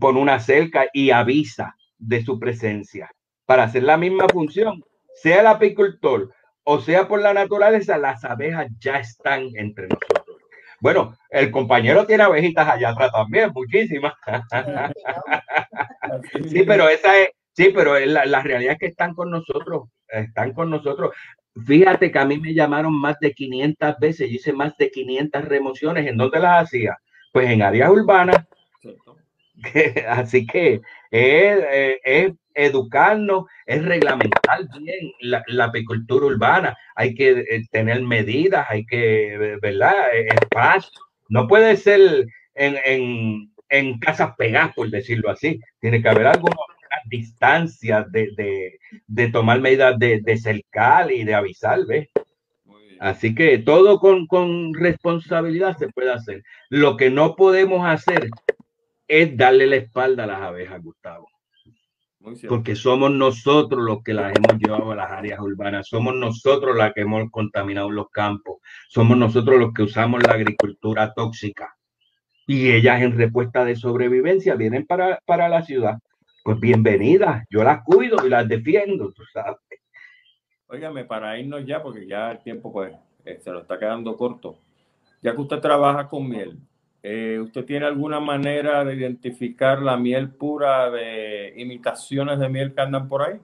pone 0.00 0.20
una 0.20 0.40
cerca 0.40 0.86
y 0.92 1.10
avisa 1.10 1.76
de 1.98 2.22
su 2.24 2.38
presencia 2.38 3.10
para 3.46 3.64
hacer 3.64 3.82
la 3.82 3.96
misma 3.96 4.26
función, 4.28 4.82
sea 5.14 5.40
el 5.40 5.46
apicultor 5.46 6.32
o 6.64 6.80
sea 6.80 7.06
por 7.06 7.20
la 7.20 7.34
naturaleza, 7.34 7.98
las 7.98 8.24
abejas 8.24 8.68
ya 8.78 8.96
están 8.96 9.48
entre 9.54 9.86
nosotros. 9.86 10.38
Bueno, 10.80 11.16
el 11.30 11.50
compañero 11.50 12.06
tiene 12.06 12.24
abejitas 12.24 12.68
allá 12.68 12.90
atrás 12.90 13.12
también, 13.12 13.50
muchísimas. 13.52 14.14
Sí, 16.48 16.62
pero 16.64 16.88
esa 16.88 17.18
es, 17.18 17.30
sí, 17.54 17.70
pero 17.74 17.98
la, 17.98 18.24
la, 18.26 18.42
realidad 18.42 18.74
es 18.74 18.78
que 18.78 18.86
están 18.86 19.14
con 19.14 19.30
nosotros, 19.30 19.88
están 20.08 20.52
con 20.52 20.70
nosotros. 20.70 21.14
Fíjate 21.66 22.10
que 22.10 22.18
a 22.18 22.24
mí 22.24 22.38
me 22.38 22.52
llamaron 22.54 22.92
más 22.92 23.18
de 23.20 23.32
500 23.32 23.98
veces, 24.00 24.28
yo 24.28 24.36
hice 24.36 24.52
más 24.52 24.76
de 24.76 24.90
500 24.90 25.44
remociones. 25.44 26.06
¿En 26.06 26.16
dónde 26.16 26.40
las 26.40 26.64
hacía? 26.64 26.98
Pues 27.32 27.48
en 27.50 27.62
áreas 27.62 27.90
urbanas. 27.90 28.36
Así 30.08 30.46
que 30.46 30.80
es, 31.10 31.64
es, 32.04 32.32
educarnos, 32.54 33.44
es 33.66 33.84
reglamentar 33.84 34.60
bien 34.78 35.12
la, 35.20 35.42
la, 35.46 35.64
apicultura 35.64 36.26
urbana. 36.26 36.76
Hay 36.96 37.14
que 37.14 37.62
tener 37.70 38.02
medidas, 38.02 38.66
hay 38.68 38.84
que, 38.84 39.58
¿verdad? 39.62 39.94
Espacio. 40.12 40.90
No 41.28 41.46
puede 41.48 41.76
ser 41.76 42.26
en, 42.54 42.76
en 42.84 43.54
en 43.74 43.98
casas 43.98 44.34
pegadas, 44.36 44.74
por 44.74 44.88
decirlo 44.90 45.30
así. 45.30 45.60
Tiene 45.80 46.00
que 46.02 46.08
haber 46.08 46.26
algunas 46.26 46.56
distancias 47.06 48.10
de, 48.10 48.30
de, 48.36 48.78
de, 49.06 49.28
tomar 49.28 49.60
medidas 49.60 49.98
de, 49.98 50.20
de 50.20 50.36
cercar 50.38 51.12
y 51.12 51.24
de 51.24 51.34
avisar, 51.34 51.84
¿ves? 51.86 52.08
Así 53.00 53.34
que 53.34 53.58
todo 53.58 53.98
con, 53.98 54.26
con, 54.26 54.72
responsabilidad 54.72 55.76
se 55.76 55.88
puede 55.88 56.12
hacer. 56.12 56.42
Lo 56.70 56.96
que 56.96 57.10
no 57.10 57.36
podemos 57.36 57.86
hacer 57.86 58.28
es 59.08 59.36
darle 59.36 59.66
la 59.66 59.76
espalda 59.76 60.24
a 60.24 60.28
las 60.28 60.40
abejas, 60.40 60.82
Gustavo. 60.82 61.28
Porque 62.48 62.74
somos 62.74 63.10
nosotros 63.10 63.82
los 63.82 64.02
que 64.02 64.14
las 64.14 64.34
hemos 64.34 64.58
llevado 64.58 64.92
a 64.92 64.96
las 64.96 65.10
áreas 65.10 65.40
urbanas, 65.40 65.86
somos 65.88 66.14
nosotros 66.14 66.74
los 66.74 66.92
que 66.94 67.02
hemos 67.02 67.30
contaminado 67.30 67.90
los 67.90 68.08
campos, 68.08 68.60
somos 68.88 69.18
nosotros 69.18 69.58
los 69.58 69.74
que 69.74 69.82
usamos 69.82 70.22
la 70.22 70.32
agricultura 70.32 71.12
tóxica 71.12 71.76
y 72.46 72.70
ellas 72.70 73.02
en 73.02 73.16
respuesta 73.16 73.64
de 73.64 73.76
sobrevivencia 73.76 74.54
vienen 74.54 74.86
para, 74.86 75.18
para 75.24 75.48
la 75.48 75.62
ciudad. 75.62 75.98
Pues 76.44 76.60
bienvenidas, 76.60 77.44
yo 77.50 77.64
las 77.64 77.82
cuido 77.82 78.24
y 78.24 78.28
las 78.28 78.46
defiendo, 78.46 79.10
tú 79.12 79.24
sabes. 79.32 79.58
Óigame, 80.68 81.04
para 81.04 81.36
irnos 81.38 81.66
ya, 81.66 81.82
porque 81.82 82.06
ya 82.06 82.30
el 82.30 82.42
tiempo 82.42 82.72
pues 82.72 82.92
eh, 83.24 83.40
se 83.42 83.50
nos 83.50 83.62
está 83.62 83.78
quedando 83.78 84.16
corto. 84.16 84.58
Ya 85.22 85.34
que 85.34 85.40
usted 85.40 85.58
trabaja 85.58 86.06
con 86.06 86.28
miel, 86.28 86.58
eh, 87.02 87.40
¿usted 87.42 87.64
tiene 87.64 87.86
alguna 87.86 88.20
manera 88.20 88.84
de 88.84 88.94
identificar 88.94 89.80
la 89.80 89.96
miel 89.96 90.30
pura 90.30 90.90
de 90.90 91.54
imitaciones 91.56 92.38
de 92.38 92.48
miel 92.48 92.74
que 92.74 92.80
andan 92.82 93.08
por 93.08 93.22
ahí? 93.22 93.40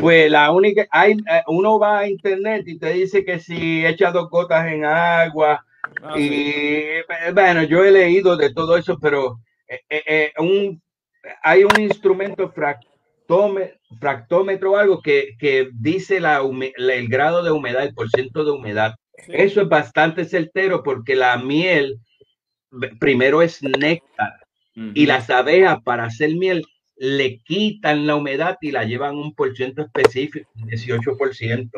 Pues 0.00 0.30
la 0.30 0.50
única, 0.52 0.86
hay, 0.90 1.12
eh, 1.12 1.42
uno 1.48 1.78
va 1.78 1.98
a 1.98 2.08
internet 2.08 2.62
y 2.68 2.78
te 2.78 2.92
dice 2.92 3.24
que 3.24 3.40
si 3.40 3.84
echa 3.84 4.12
dos 4.12 4.30
gotas 4.30 4.66
en 4.68 4.84
agua, 4.84 5.66
Ah, 6.02 6.18
y 6.18 6.28
sí. 6.28 7.02
bueno, 7.34 7.62
yo 7.64 7.84
he 7.84 7.90
leído 7.90 8.36
de 8.36 8.52
todo 8.52 8.76
eso, 8.76 8.98
pero 8.98 9.40
eh, 9.68 9.80
eh, 9.88 10.02
eh 10.06 10.32
un, 10.38 10.80
hay 11.42 11.64
un 11.64 11.80
instrumento 11.80 12.50
fractómetro, 12.50 13.78
fractómetro 14.00 14.76
algo 14.76 15.00
que, 15.02 15.36
que 15.38 15.70
dice 15.72 16.20
la, 16.20 16.42
la, 16.76 16.94
el 16.94 17.08
grado 17.08 17.42
de 17.42 17.50
humedad, 17.50 17.84
el 17.84 17.94
porcentaje 17.94 18.44
de 18.44 18.50
humedad. 18.50 18.94
Sí. 19.18 19.32
Eso 19.34 19.60
es 19.60 19.68
bastante 19.68 20.24
certero 20.24 20.82
porque 20.82 21.14
la 21.14 21.36
miel 21.36 21.98
primero 22.98 23.42
es 23.42 23.62
néctar 23.62 24.32
uh 24.76 24.80
-huh. 24.80 24.92
y 24.94 25.06
las 25.06 25.28
abejas 25.30 25.82
para 25.82 26.04
hacer 26.04 26.34
miel 26.36 26.64
le 26.96 27.38
quitan 27.40 28.06
la 28.06 28.16
humedad 28.16 28.56
y 28.60 28.72
la 28.72 28.84
llevan 28.84 29.16
un 29.16 29.34
por 29.34 29.56
ciento 29.56 29.82
específico, 29.82 30.50
18%. 30.54 31.70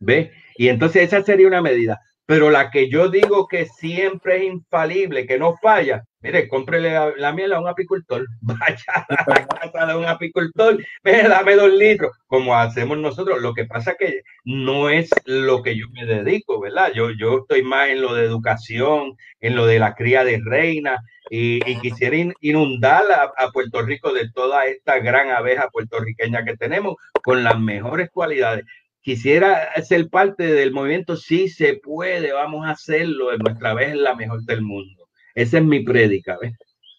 ¿Ve? 0.00 0.32
Y 0.56 0.68
entonces 0.68 1.02
esa 1.02 1.24
sería 1.24 1.48
una 1.48 1.60
medida. 1.60 2.00
Pero 2.28 2.50
la 2.50 2.70
que 2.70 2.90
yo 2.90 3.08
digo 3.08 3.48
que 3.48 3.64
siempre 3.64 4.36
es 4.36 4.42
infalible, 4.52 5.26
que 5.26 5.38
no 5.38 5.56
falla, 5.62 6.04
mire, 6.20 6.46
cómprele 6.46 7.16
la, 7.16 7.32
miel 7.32 7.54
a 7.54 7.60
un 7.60 7.68
apicultor, 7.68 8.26
vaya 8.42 8.84
a 8.94 9.24
la 9.26 9.46
casa 9.46 9.86
de 9.86 9.96
un 9.96 10.04
apicultor, 10.04 10.76
mire, 11.02 11.26
dame 11.26 11.56
dos 11.56 11.72
litros, 11.72 12.12
como 12.26 12.54
hacemos 12.54 12.98
nosotros. 12.98 13.40
Lo 13.40 13.54
que 13.54 13.64
pasa 13.64 13.94
que 13.98 14.20
no 14.44 14.90
es 14.90 15.08
lo 15.24 15.62
que 15.62 15.74
yo 15.74 15.86
me 15.94 16.04
dedico, 16.04 16.60
¿verdad? 16.60 16.92
Yo, 16.94 17.12
yo 17.18 17.38
estoy 17.38 17.62
más 17.62 17.88
en 17.88 18.02
lo 18.02 18.12
de 18.12 18.26
educación, 18.26 19.16
en 19.40 19.56
lo 19.56 19.64
de 19.64 19.78
la 19.78 19.94
cría 19.94 20.22
de 20.22 20.38
reina, 20.44 20.98
y, 21.30 21.80
quisiera 21.80 22.16
inundar 22.40 23.04
a, 23.10 23.50
Puerto 23.52 23.80
Rico 23.80 24.12
de 24.12 24.30
toda 24.30 24.66
esta 24.66 24.98
gran 24.98 25.30
abeja 25.30 25.70
puertorriqueña 25.70 26.44
que 26.44 26.58
tenemos 26.58 26.96
con 27.22 27.42
las 27.42 27.58
mejores 27.58 28.10
cualidades 28.10 28.66
quisiera 29.02 29.72
ser 29.82 30.08
parte 30.08 30.44
del 30.44 30.72
movimiento, 30.72 31.16
sí 31.16 31.48
se 31.48 31.74
puede, 31.74 32.32
vamos 32.32 32.66
a 32.66 32.70
hacerlo, 32.70 33.32
en 33.32 33.38
nuestra 33.38 33.74
vez 33.74 33.94
la 33.96 34.14
mejor 34.14 34.42
del 34.42 34.62
mundo. 34.62 35.08
Esa 35.34 35.58
es 35.58 35.64
mi 35.64 35.80
prédica. 35.80 36.38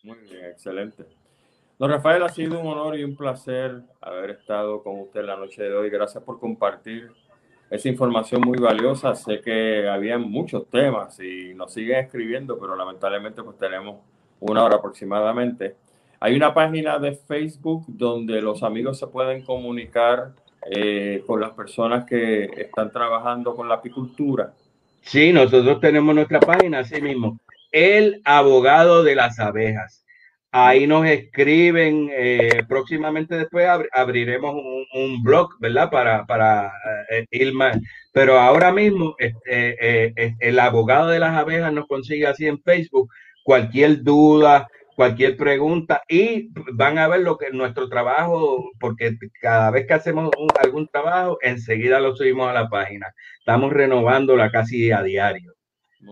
Muy 0.04 0.18
bien, 0.20 0.45
excelente. 0.45 1.06
Don 1.78 1.89
Rafael, 1.89 2.24
ha 2.24 2.30
sido 2.30 2.60
un 2.60 2.68
honor 2.68 2.97
y 3.00 3.04
un 3.04 3.16
placer 3.16 3.82
haber 4.02 4.32
estado 4.32 4.84
con 4.84 5.00
usted 5.00 5.24
la 5.24 5.38
noche 5.38 5.64
de 5.64 5.74
hoy. 5.74 5.89
Gracias 5.89 6.22
por 6.24 6.39
compartir 6.39 7.10
esa 7.70 7.88
información 7.88 8.41
muy 8.41 8.58
valiosa. 8.58 9.16
Sé 9.16 9.39
que 9.39 9.88
había 9.88 10.18
muchos 10.18 10.70
temas 10.70 11.20
y 11.20 11.54
nos 11.54 11.74
siguen 11.74 12.00
escribiendo, 12.00 12.60
pero 12.60 12.76
lamentablemente 12.76 13.43
pues 13.43 13.58
tenemos 13.58 14.02
una 14.41 14.64
hora 14.64 14.76
aproximadamente. 14.76 15.76
Hay 16.20 16.36
una 16.36 16.54
página 16.54 17.00
de 17.00 17.14
Facebook 17.14 17.86
donde 17.88 18.41
los 18.41 18.62
amigos 18.62 19.00
se 19.00 19.08
pueden 19.08 19.43
comunicar 19.43 20.34
eh, 20.70 21.24
con 21.26 21.39
las 21.39 21.51
personas 21.51 22.05
que 22.05 22.45
están 22.57 22.91
trabajando 22.91 23.55
con 23.55 23.68
la 23.68 23.76
apicultura. 23.76 24.53
Sí, 25.01 25.32
nosotros 25.32 25.80
tenemos 25.80 26.14
nuestra 26.14 26.39
página, 26.39 26.80
así 26.80 27.01
mismo, 27.01 27.39
El 27.72 28.22
Abogado 28.26 29.03
de 29.03 29.16
las 29.16 29.39
Abejas. 29.39 30.05
Ahí 30.51 30.88
nos 30.88 31.05
escriben, 31.05 32.10
eh, 32.12 32.64
próximamente 32.68 33.38
después 33.38 33.68
ab 33.68 33.86
abriremos 33.91 34.55
un, 34.55 34.86
un, 34.95 35.22
blog, 35.22 35.49
¿verdad? 35.60 35.91
Para, 35.91 36.26
para 36.26 36.72
eh, 37.12 37.28
ir 37.30 37.53
más. 37.53 37.78
Pero 38.12 38.39
ahora 38.39 38.72
mismo, 38.72 39.16
este, 39.20 40.14
eh, 40.18 40.36
el 40.39 40.60
abogado 40.60 41.10
de 41.10 41.20
las 41.20 41.36
abejas 41.36 41.72
nos 41.72 41.86
consigue 41.86 42.26
así 42.26 42.47
en 42.47 42.60
Facebook. 42.64 43.12
Cualquier 43.43 44.01
duda, 44.01 44.68
cualquier 45.00 45.38
pregunta 45.38 46.04
y 46.10 46.50
van 46.74 46.97
a 46.97 47.08
ver 47.08 47.22
lo 47.22 47.38
que 47.38 47.52
nuestro 47.52 47.88
trabajo, 47.88 48.70
porque 48.82 49.16
cada 49.39 49.72
vez 49.72 49.88
que 49.88 49.93
hacemos 49.93 50.30
un, 50.38 50.50
algún 50.62 50.89
trabajo, 50.89 51.38
enseguida 51.41 52.02
lo 52.02 52.18
subimos 52.18 52.50
a 52.50 52.54
la 52.54 52.68
página. 52.68 53.08
Estamos 53.39 53.72
renovándola 53.72 54.52
casi 54.52 54.91
a 54.91 55.02
diario. 55.02 55.54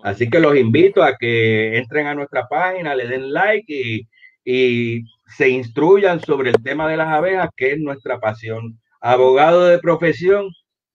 Así 0.04 0.30
que 0.30 0.40
los 0.40 0.56
invito 0.56 1.04
a 1.04 1.18
que 1.18 1.78
entren 1.78 2.08
a 2.08 2.16
nuestra 2.16 2.48
página, 2.48 2.96
le 2.96 3.10
den 3.10 3.34
like 3.34 3.66
y, 3.68 4.08
y 4.46 5.04
se 5.36 5.50
instruyan 5.50 6.22
sobre 6.22 6.52
el 6.52 6.64
tema 6.64 6.88
de 6.88 6.96
las 6.96 7.10
abejas, 7.10 7.50
que 7.58 7.74
es 7.74 7.80
nuestra 7.80 8.22
pasión. 8.22 8.80
Abogado 9.02 9.66
de 9.66 9.80
profesión, 9.80 10.48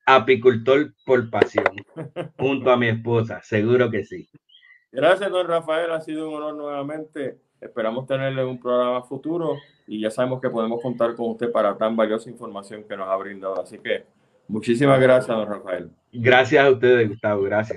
apicultor 0.07 0.95
por 1.05 1.29
pasión, 1.29 1.77
junto 2.39 2.71
a 2.71 2.79
mi 2.79 2.89
esposa, 2.89 3.43
seguro 3.43 3.91
que 3.91 4.03
sí. 4.07 4.31
Gracias, 4.91 5.31
don 5.31 5.47
Rafael, 5.47 5.91
ha 5.91 6.01
sido 6.01 6.31
un 6.31 6.37
honor 6.37 6.55
nuevamente. 6.55 7.52
Esperamos 7.63 8.09
tenerle 8.09 8.45
un 8.45 8.59
programa 8.59 9.03
futuro 9.05 9.57
y 9.87 10.01
ya 10.01 10.11
sabemos 10.11 10.41
que 10.41 10.51
podemos 10.51 10.83
contar 10.83 11.15
con 11.15 11.31
usted 11.31 11.53
para 11.53 11.79
tan 11.79 11.95
valiosa 11.95 12.29
información 12.29 12.83
que 12.83 12.97
nos 12.97 13.09
ha 13.09 13.15
brindado. 13.17 13.63
Así 13.63 13.79
que 13.79 14.05
muchísimas 14.49 15.01
gracias, 15.01 15.37
don 15.37 15.49
Rafael. 15.49 15.89
Gracias 16.13 16.67
a 16.67 16.71
ustedes, 16.71 17.09
Gustavo. 17.09 17.43
Gracias. 17.43 17.77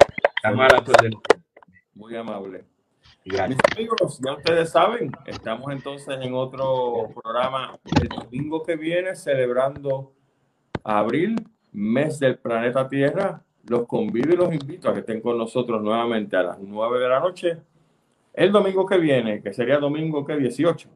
Muy 1.93 2.15
amable. 2.15 2.65
Gracias. 3.23 3.49
Mis 3.49 3.77
amigos, 3.77 4.19
ya 4.25 4.33
ustedes 4.33 4.71
saben, 4.71 5.11
estamos 5.27 5.71
entonces 5.71 6.17
en 6.19 6.33
otro 6.33 7.09
programa 7.21 7.79
el 8.01 8.07
domingo 8.07 8.63
que 8.63 8.75
viene 8.77 9.15
celebrando 9.15 10.13
abril, 10.83 11.35
mes 11.71 12.19
del 12.19 12.39
planeta 12.39 12.89
Tierra. 12.89 13.43
Los 13.67 13.85
convido 13.87 14.33
y 14.33 14.37
los 14.37 14.51
invito 14.51 14.89
a 14.89 14.93
que 14.93 15.01
estén 15.01 15.21
con 15.21 15.37
nosotros 15.37 15.81
nuevamente 15.83 16.35
a 16.37 16.43
las 16.43 16.59
9 16.59 16.99
de 16.99 17.07
la 17.07 17.19
noche 17.19 17.57
el 18.35 18.51
domingo 18.51 18.85
que 18.85 18.97
viene, 18.97 19.41
que 19.41 19.53
sería 19.53 19.79
domingo 19.79 20.25
que 20.25 20.37
18 20.37 20.89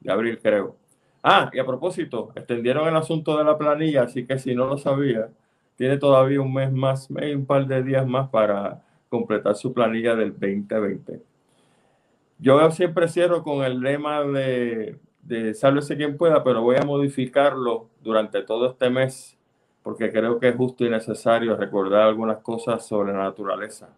de 0.00 0.12
abril, 0.12 0.38
creo. 0.40 0.76
Ah, 1.22 1.50
y 1.52 1.58
a 1.58 1.66
propósito, 1.66 2.30
extendieron 2.34 2.88
el 2.88 2.96
asunto 2.96 3.36
de 3.36 3.44
la 3.44 3.58
planilla, 3.58 4.02
así 4.02 4.26
que 4.26 4.38
si 4.38 4.54
no 4.54 4.66
lo 4.66 4.78
sabía, 4.78 5.28
tiene 5.76 5.98
todavía 5.98 6.40
un 6.40 6.54
mes 6.54 6.72
más, 6.72 7.10
un 7.10 7.46
par 7.46 7.66
de 7.66 7.82
días 7.82 8.06
más 8.06 8.28
para 8.30 8.82
completar 9.08 9.56
su 9.56 9.72
planilla 9.72 10.14
del 10.14 10.32
2020. 10.32 11.20
Yo 12.38 12.70
siempre 12.70 13.08
cierro 13.08 13.42
con 13.42 13.64
el 13.64 13.80
lema 13.80 14.22
de, 14.22 14.98
de 15.22 15.54
sálvese 15.54 15.96
quien 15.96 16.16
pueda, 16.16 16.44
pero 16.44 16.62
voy 16.62 16.76
a 16.76 16.84
modificarlo 16.84 17.88
durante 18.02 18.42
todo 18.42 18.70
este 18.70 18.90
mes 18.90 19.36
porque 19.86 20.10
creo 20.10 20.40
que 20.40 20.48
es 20.48 20.56
justo 20.56 20.84
y 20.84 20.90
necesario 20.90 21.54
recordar 21.54 22.08
algunas 22.08 22.38
cosas 22.38 22.84
sobre 22.84 23.12
la 23.12 23.20
naturaleza. 23.20 23.88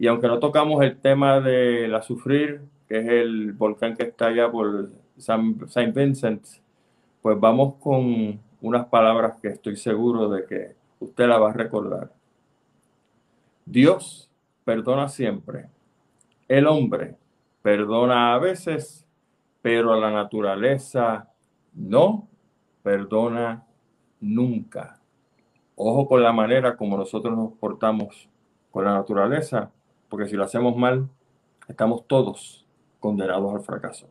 Y 0.00 0.06
aunque 0.06 0.28
no 0.28 0.38
tocamos 0.38 0.82
el 0.82 0.98
tema 0.98 1.40
de 1.40 1.86
la 1.86 2.00
Sufrir, 2.00 2.62
que 2.88 3.00
es 3.00 3.06
el 3.06 3.52
volcán 3.52 3.94
que 3.94 4.04
está 4.04 4.28
allá 4.28 4.50
por 4.50 4.88
Saint 5.18 5.94
Vincent, 5.94 6.42
pues 7.20 7.38
vamos 7.38 7.74
con 7.74 8.40
unas 8.62 8.86
palabras 8.86 9.38
que 9.42 9.48
estoy 9.48 9.76
seguro 9.76 10.30
de 10.30 10.46
que 10.46 10.74
usted 11.00 11.28
la 11.28 11.38
va 11.38 11.50
a 11.50 11.52
recordar. 11.52 12.10
Dios 13.66 14.30
perdona 14.64 15.06
siempre. 15.10 15.66
El 16.48 16.66
hombre 16.66 17.16
perdona 17.60 18.32
a 18.32 18.38
veces, 18.38 19.06
pero 19.60 19.92
a 19.92 19.98
la 19.98 20.10
naturaleza 20.10 21.28
no 21.74 22.26
perdona 22.82 23.66
nunca. 24.18 24.98
Ojo 25.76 26.08
con 26.08 26.22
la 26.22 26.32
manera 26.32 26.74
como 26.74 26.96
nosotros 26.96 27.36
nos 27.36 27.52
portamos 27.52 28.30
con 28.70 28.86
la 28.86 28.94
naturaleza, 28.94 29.70
porque 30.10 30.28
si 30.28 30.36
lo 30.36 30.44
hacemos 30.44 30.76
mal, 30.76 31.08
estamos 31.66 32.06
todos 32.06 32.66
condenados 32.98 33.54
al 33.54 33.62
fracaso. 33.62 34.10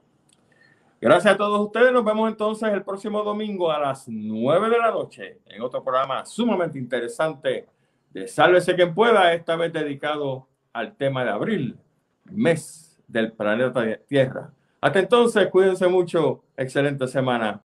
Gracias 1.01 1.35
a 1.35 1.37
todos 1.37 1.61
ustedes. 1.61 1.93
Nos 1.93 2.03
vemos 2.03 2.29
entonces 2.29 2.73
el 2.73 2.83
próximo 2.83 3.21
domingo 3.23 3.71
a 3.71 3.79
las 3.79 4.07
9 4.07 4.69
de 4.69 4.77
la 4.79 4.91
noche 4.91 5.39
en 5.45 5.61
otro 5.61 5.83
programa 5.83 6.25
sumamente 6.25 6.79
interesante 6.79 7.67
de 8.09 8.27
Sálvese 8.27 8.75
quien 8.75 8.95
pueda, 8.95 9.33
esta 9.33 9.55
vez 9.55 9.71
dedicado 9.71 10.47
al 10.73 10.95
tema 10.95 11.23
de 11.23 11.29
abril, 11.29 11.77
mes 12.25 12.99
del 13.07 13.31
planeta 13.31 13.83
Tierra. 14.07 14.51
Hasta 14.81 14.99
entonces, 14.99 15.47
cuídense 15.47 15.87
mucho. 15.87 16.43
Excelente 16.57 17.07
semana. 17.07 17.61